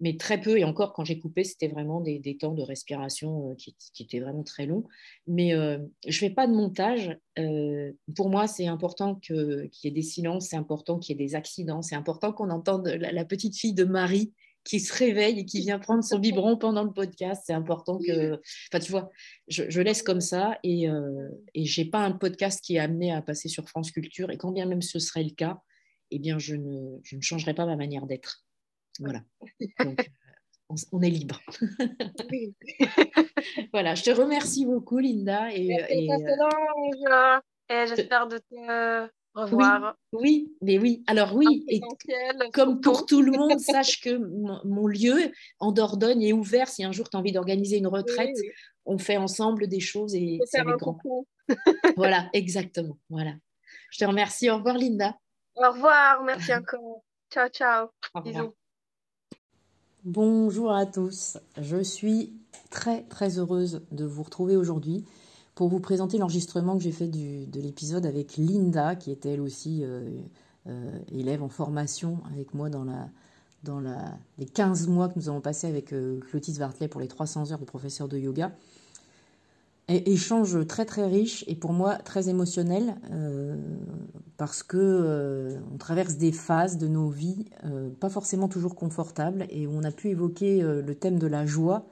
Mais 0.00 0.16
très 0.16 0.40
peu. 0.40 0.58
Et 0.58 0.64
encore, 0.64 0.92
quand 0.92 1.04
j'ai 1.04 1.18
coupé, 1.18 1.44
c'était 1.44 1.68
vraiment 1.68 2.00
des, 2.00 2.36
temps 2.38 2.52
de 2.52 2.62
respiration 2.62 3.50
euh, 3.50 3.54
qui, 3.54 3.74
étaient 4.00 4.20
vraiment 4.20 4.42
très 4.42 4.66
longs. 4.66 4.84
Mais 5.26 5.54
euh, 5.54 5.78
je 6.06 6.16
ne 6.16 6.28
fais 6.28 6.34
pas 6.34 6.46
de 6.46 6.52
montage. 6.52 7.16
Euh, 7.38 7.92
pour 8.14 8.30
moi, 8.30 8.46
c'est 8.46 8.66
important 8.66 9.14
qu'il 9.16 9.70
y 9.82 9.88
ait 9.88 9.92
des 9.92 10.02
silences, 10.02 10.48
c'est 10.48 10.56
important 10.56 10.98
qu'il 10.98 11.16
y 11.16 11.22
ait 11.22 11.26
des 11.26 11.34
accidents, 11.34 11.82
c'est 11.82 11.96
important 11.96 12.32
qu'on 12.32 12.50
entende 12.50 12.86
la, 12.88 13.24
petite 13.24 13.56
fille 13.56 13.74
de 13.74 13.84
Marie 13.84 14.32
qui 14.64 14.80
se 14.80 14.94
réveille 14.94 15.40
et 15.40 15.44
qui 15.44 15.60
vient 15.60 15.78
prendre 15.78 16.02
son 16.02 16.18
biberon 16.18 16.56
pendant 16.56 16.84
le 16.84 16.92
podcast. 16.92 17.42
C'est 17.46 17.52
important 17.52 17.98
que. 17.98 18.40
Enfin, 18.72 18.82
tu 18.82 18.90
vois, 18.90 19.10
je, 19.48 19.80
laisse 19.80 20.02
comme 20.02 20.20
ça 20.20 20.58
et, 20.62 20.86
et 21.54 21.64
je 21.64 21.80
n'ai 21.80 21.88
pas 21.88 22.00
un 22.00 22.12
podcast 22.12 22.62
qui 22.62 22.76
est 22.76 22.78
amené 22.78 23.12
à 23.12 23.20
passer 23.22 23.48
sur 23.48 23.68
France 23.68 23.90
Culture. 23.90 24.30
Et 24.30 24.38
quand 24.38 24.52
bien 24.52 24.66
même 24.66 24.82
ce 24.82 24.98
serait 24.98 25.24
le 25.24 25.34
cas, 25.34 25.60
eh 26.10 26.18
bien, 26.18 26.38
je 26.38 26.54
ne, 26.54 26.98
je 27.02 27.16
ne 27.16 27.20
changerai 27.20 27.54
pas 27.54 27.66
ma 27.66 27.76
manière 27.76 28.06
d'être. 28.06 28.44
Voilà. 29.00 29.20
Donc, 29.84 30.10
on, 30.92 31.02
est 31.02 31.10
libre. 31.10 31.40
voilà, 33.72 33.94
je 33.94 34.02
te 34.02 34.10
remercie 34.10 34.66
beaucoup, 34.66 34.98
Linda. 34.98 35.52
Et, 35.52 35.68
et, 35.88 36.12
euh, 36.12 37.40
et 37.68 37.86
j'espère 37.86 38.28
de 38.28 38.38
te 38.38 39.08
revoir. 39.34 39.96
Oui, 40.12 40.52
mais 40.62 40.78
oui. 40.78 41.02
Alors 41.06 41.34
oui, 41.34 41.64
et 41.68 41.80
comme 42.52 42.80
pour 42.80 43.06
tout 43.06 43.22
le 43.22 43.32
monde, 43.32 43.58
sache 43.58 44.00
que 44.00 44.16
mon, 44.64 44.86
lieu 44.86 45.32
en 45.58 45.72
Dordogne 45.72 46.22
est 46.22 46.32
ouvert. 46.32 46.68
Si 46.68 46.84
un 46.84 46.92
jour 46.92 47.08
tu 47.08 47.16
as 47.16 47.20
envie 47.20 47.32
d'organiser 47.32 47.78
une 47.78 47.86
retraite, 47.86 48.36
on 48.84 48.98
fait 48.98 49.16
ensemble 49.16 49.66
des 49.66 49.80
choses 49.80 50.14
et 50.14 50.38
c'est 50.46 50.60
avec 50.60 50.76
grand. 50.76 50.98
voilà, 51.96 52.28
exactement. 52.32 52.98
Voilà. 53.10 53.32
Je 53.90 53.98
te 53.98 54.04
remercie. 54.04 54.50
Au 54.50 54.56
revoir, 54.56 54.78
Linda. 54.78 55.16
Au 55.56 55.70
revoir. 55.70 56.22
Merci 56.24 56.54
encore. 56.54 57.04
Ciao, 57.30 57.48
ciao. 57.48 57.88
Bisous. 58.22 58.54
Bonjour 60.04 60.70
à 60.70 60.84
tous, 60.84 61.38
je 61.58 61.82
suis 61.82 62.34
très 62.68 63.04
très 63.04 63.38
heureuse 63.38 63.80
de 63.90 64.04
vous 64.04 64.22
retrouver 64.22 64.54
aujourd'hui 64.54 65.06
pour 65.54 65.68
vous 65.68 65.80
présenter 65.80 66.18
l'enregistrement 66.18 66.76
que 66.76 66.82
j'ai 66.82 66.92
fait 66.92 67.08
de 67.08 67.58
l'épisode 67.58 68.04
avec 68.04 68.36
Linda, 68.36 68.96
qui 68.96 69.10
était 69.10 69.30
elle 69.30 69.40
aussi 69.40 69.80
euh, 69.82 70.10
euh, 70.66 70.98
élève 71.10 71.42
en 71.42 71.48
formation 71.48 72.18
avec 72.30 72.52
moi 72.52 72.68
dans, 72.68 72.84
les 74.36 74.44
15 74.44 74.88
mois 74.88 75.08
que 75.08 75.18
nous 75.18 75.30
avons 75.30 75.40
passé 75.40 75.68
avec 75.68 75.94
euh, 75.94 76.20
Clotis 76.20 76.58
pour 76.90 77.00
les 77.00 77.08
300 77.08 77.52
heures 77.52 77.58
de 77.58 77.64
professeur 77.64 78.06
de 78.06 78.18
yoga 78.18 78.52
échange 79.88 80.66
très 80.66 80.84
très 80.84 81.06
riche 81.06 81.44
et 81.46 81.54
pour 81.54 81.72
moi 81.72 81.96
très 81.96 82.28
émotionnel 82.28 82.96
euh, 83.12 83.56
parce 84.36 84.62
que 84.62 84.78
euh, 84.78 85.58
on 85.72 85.76
traverse 85.76 86.16
des 86.16 86.32
phases 86.32 86.78
de 86.78 86.88
nos 86.88 87.08
vies 87.08 87.44
euh, 87.64 87.90
pas 87.90 88.08
forcément 88.08 88.48
toujours 88.48 88.74
confortables 88.74 89.46
et 89.50 89.66
on 89.66 89.82
a 89.82 89.90
pu 89.90 90.08
évoquer 90.08 90.62
le 90.62 90.94
thème 90.94 91.18
de 91.18 91.26
la 91.26 91.44
joie 91.44 91.86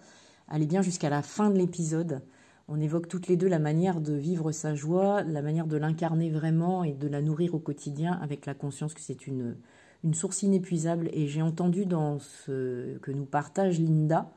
aller 0.49 0.67
bien 0.67 0.83
jusqu'à 0.83 1.11
la 1.11 1.23
fin 1.23 1.51
de 1.51 1.59
l'épisode. 1.59 2.23
On 2.69 2.81
évoque 2.81 3.09
toutes 3.09 3.29
les 3.29 3.37
deux 3.37 3.49
la 3.49 3.59
manière 3.59 4.01
de 4.01 4.15
vivre 4.15 4.53
sa 4.53 4.75
joie 4.75 5.23
la 5.23 5.43
manière 5.43 5.67
de 5.67 5.77
l'incarner 5.77 6.31
vraiment 6.31 6.85
et 6.85 6.93
de 6.93 7.09
la 7.09 7.21
nourrir 7.21 7.55
au 7.55 7.59
quotidien 7.59 8.19
avec 8.23 8.47
la 8.47 8.55
conscience 8.55 8.95
que 8.95 9.01
c'est 9.01 9.27
une 9.27 9.57
une 10.05 10.15
source 10.15 10.43
inépuisable. 10.43 11.09
Et 11.13 11.29
j'ai 11.29 11.43
entendu 11.43 11.87
dans 11.87 12.19
ce 12.19 12.99
que 12.99 13.13
nous 13.13 13.25
partage 13.25 13.79
Linda 13.79 14.33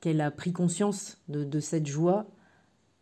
qu'elle 0.00 0.20
a 0.20 0.30
pris 0.30 0.52
conscience 0.52 1.16
de 1.28 1.60
cette 1.60 1.86
joie 1.86 2.26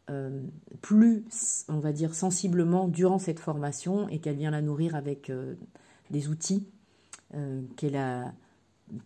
euh, 0.09 0.41
plus, 0.83 1.65
on 1.69 1.81
va 1.81 1.93
dire, 1.93 2.15
sensiblement 2.15 2.87
durant 2.87 3.19
cette 3.19 3.41
formation 3.41 4.09
et 4.09 4.21
qu'elle 4.21 4.37
vient 4.37 4.53
la 4.53 4.63
nourrir 4.63 4.95
avec 4.95 5.31
euh, 5.31 5.55
des 6.11 6.29
outils 6.29 6.69
euh, 7.35 7.63
qu'elle 7.77 7.97
a 7.97 8.33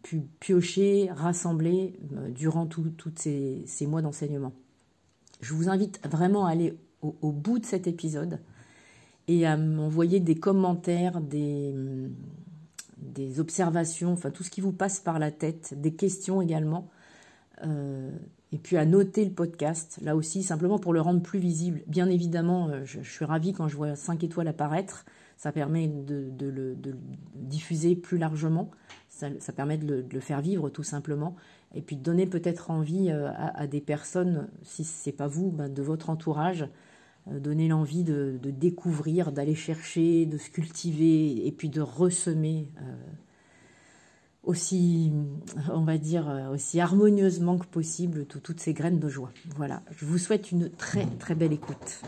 pu 0.03 0.21
piocher, 0.41 1.11
rassembler 1.11 1.99
durant 2.35 2.67
tous 2.67 2.93
ces, 3.15 3.65
mois 3.87 4.03
d'enseignement. 4.03 4.53
Je 5.41 5.55
vous 5.55 5.71
invite 5.71 6.07
vraiment 6.07 6.45
à 6.45 6.51
aller 6.51 6.77
au, 7.01 7.33
bout 7.33 7.59
de 7.59 7.65
cet 7.65 7.87
épisode 7.87 8.41
et 9.27 9.47
à 9.47 9.57
m'envoyer 9.57 10.21
des 10.21 10.35
commentaires, 10.35 11.23
des, 11.23 11.75
des 12.99 13.41
observations, 13.41 14.13
enfin 14.13 14.31
tout 14.31 14.43
ce 14.43 14.51
qui 14.51 14.61
vous 14.61 14.73
passe 14.73 15.01
par 15.01 15.19
la 15.19 15.31
tête, 15.31 15.73
des 15.81 15.95
questions 15.95 16.43
également 16.43 16.91
et 18.53 18.59
puis 18.59 18.77
à 18.77 18.85
noter 18.85 19.25
le 19.25 19.31
podcast, 19.31 19.99
là 20.03 20.17
aussi, 20.17 20.43
simplement 20.43 20.79
pour 20.79 20.93
le 20.93 21.01
rendre 21.01 21.23
plus 21.23 21.39
visible. 21.39 21.83
Bien 21.87 22.09
évidemment, 22.09 22.69
euh, 22.69 22.85
je, 22.85 23.01
suis 23.01 23.25
ravie 23.25 23.53
quand 23.53 23.69
je 23.69 23.77
vois 23.77 23.95
5 23.95 24.25
étoiles 24.25 24.49
apparaître, 24.49 25.05
ça 25.37 25.53
permet 25.53 25.87
de, 25.89 26.33
le, 26.41 26.77
diffuser 27.35 27.95
plus 27.95 28.19
largement, 28.19 28.71
ça, 29.09 29.31
permet 29.55 29.79
de 29.79 30.05
le, 30.11 30.21
faire 30.21 30.41
vivre 30.41 30.69
tout 30.69 30.83
simplement, 30.83 31.37
et 31.75 31.81
puis 31.81 31.97
de 31.97 32.03
donner 32.03 32.27
peut-être 32.27 32.71
envie 32.71 33.11
euh, 33.11 33.31
à, 33.37 33.67
des 33.67 33.81
personnes, 33.81 34.49
si 34.63 34.85
ce 34.85 35.09
n'est 35.09 35.15
pas 35.15 35.29
vous, 35.29 35.51
ben, 35.51 35.73
de 35.73 35.83
votre 35.83 36.11
entourage, 36.11 36.67
euh, 37.29 37.39
donner 37.39 37.69
l'envie 37.69 38.03
de, 38.03 38.39
découvrir, 38.43 39.31
d'aller 39.31 39.55
chercher, 39.55 40.27
de 40.27 40.39
se 40.39 40.51
cultiver, 40.51 41.47
et 41.47 41.53
puis 41.53 41.69
de 41.69 41.81
ressemer 41.81 42.69
aussi, 44.43 45.13
on 45.73 45.85
va 45.85 45.99
dire, 45.99 46.49
aussi 46.53 46.81
harmonieusement 46.81 47.59
que 47.59 47.67
possible 47.67 48.27
toutes 48.27 48.61
ces 48.61 48.73
graines 48.73 48.99
de 48.99 49.09
joie. 49.09 49.31
Voilà, 49.57 49.83
je 49.91 50.05
vous 50.05 50.19
souhaite 50.19 50.51
une 50.51 50.71
très 50.71 51.07
très 51.19 51.35
belle 51.35 51.53
écoute. 51.53 52.03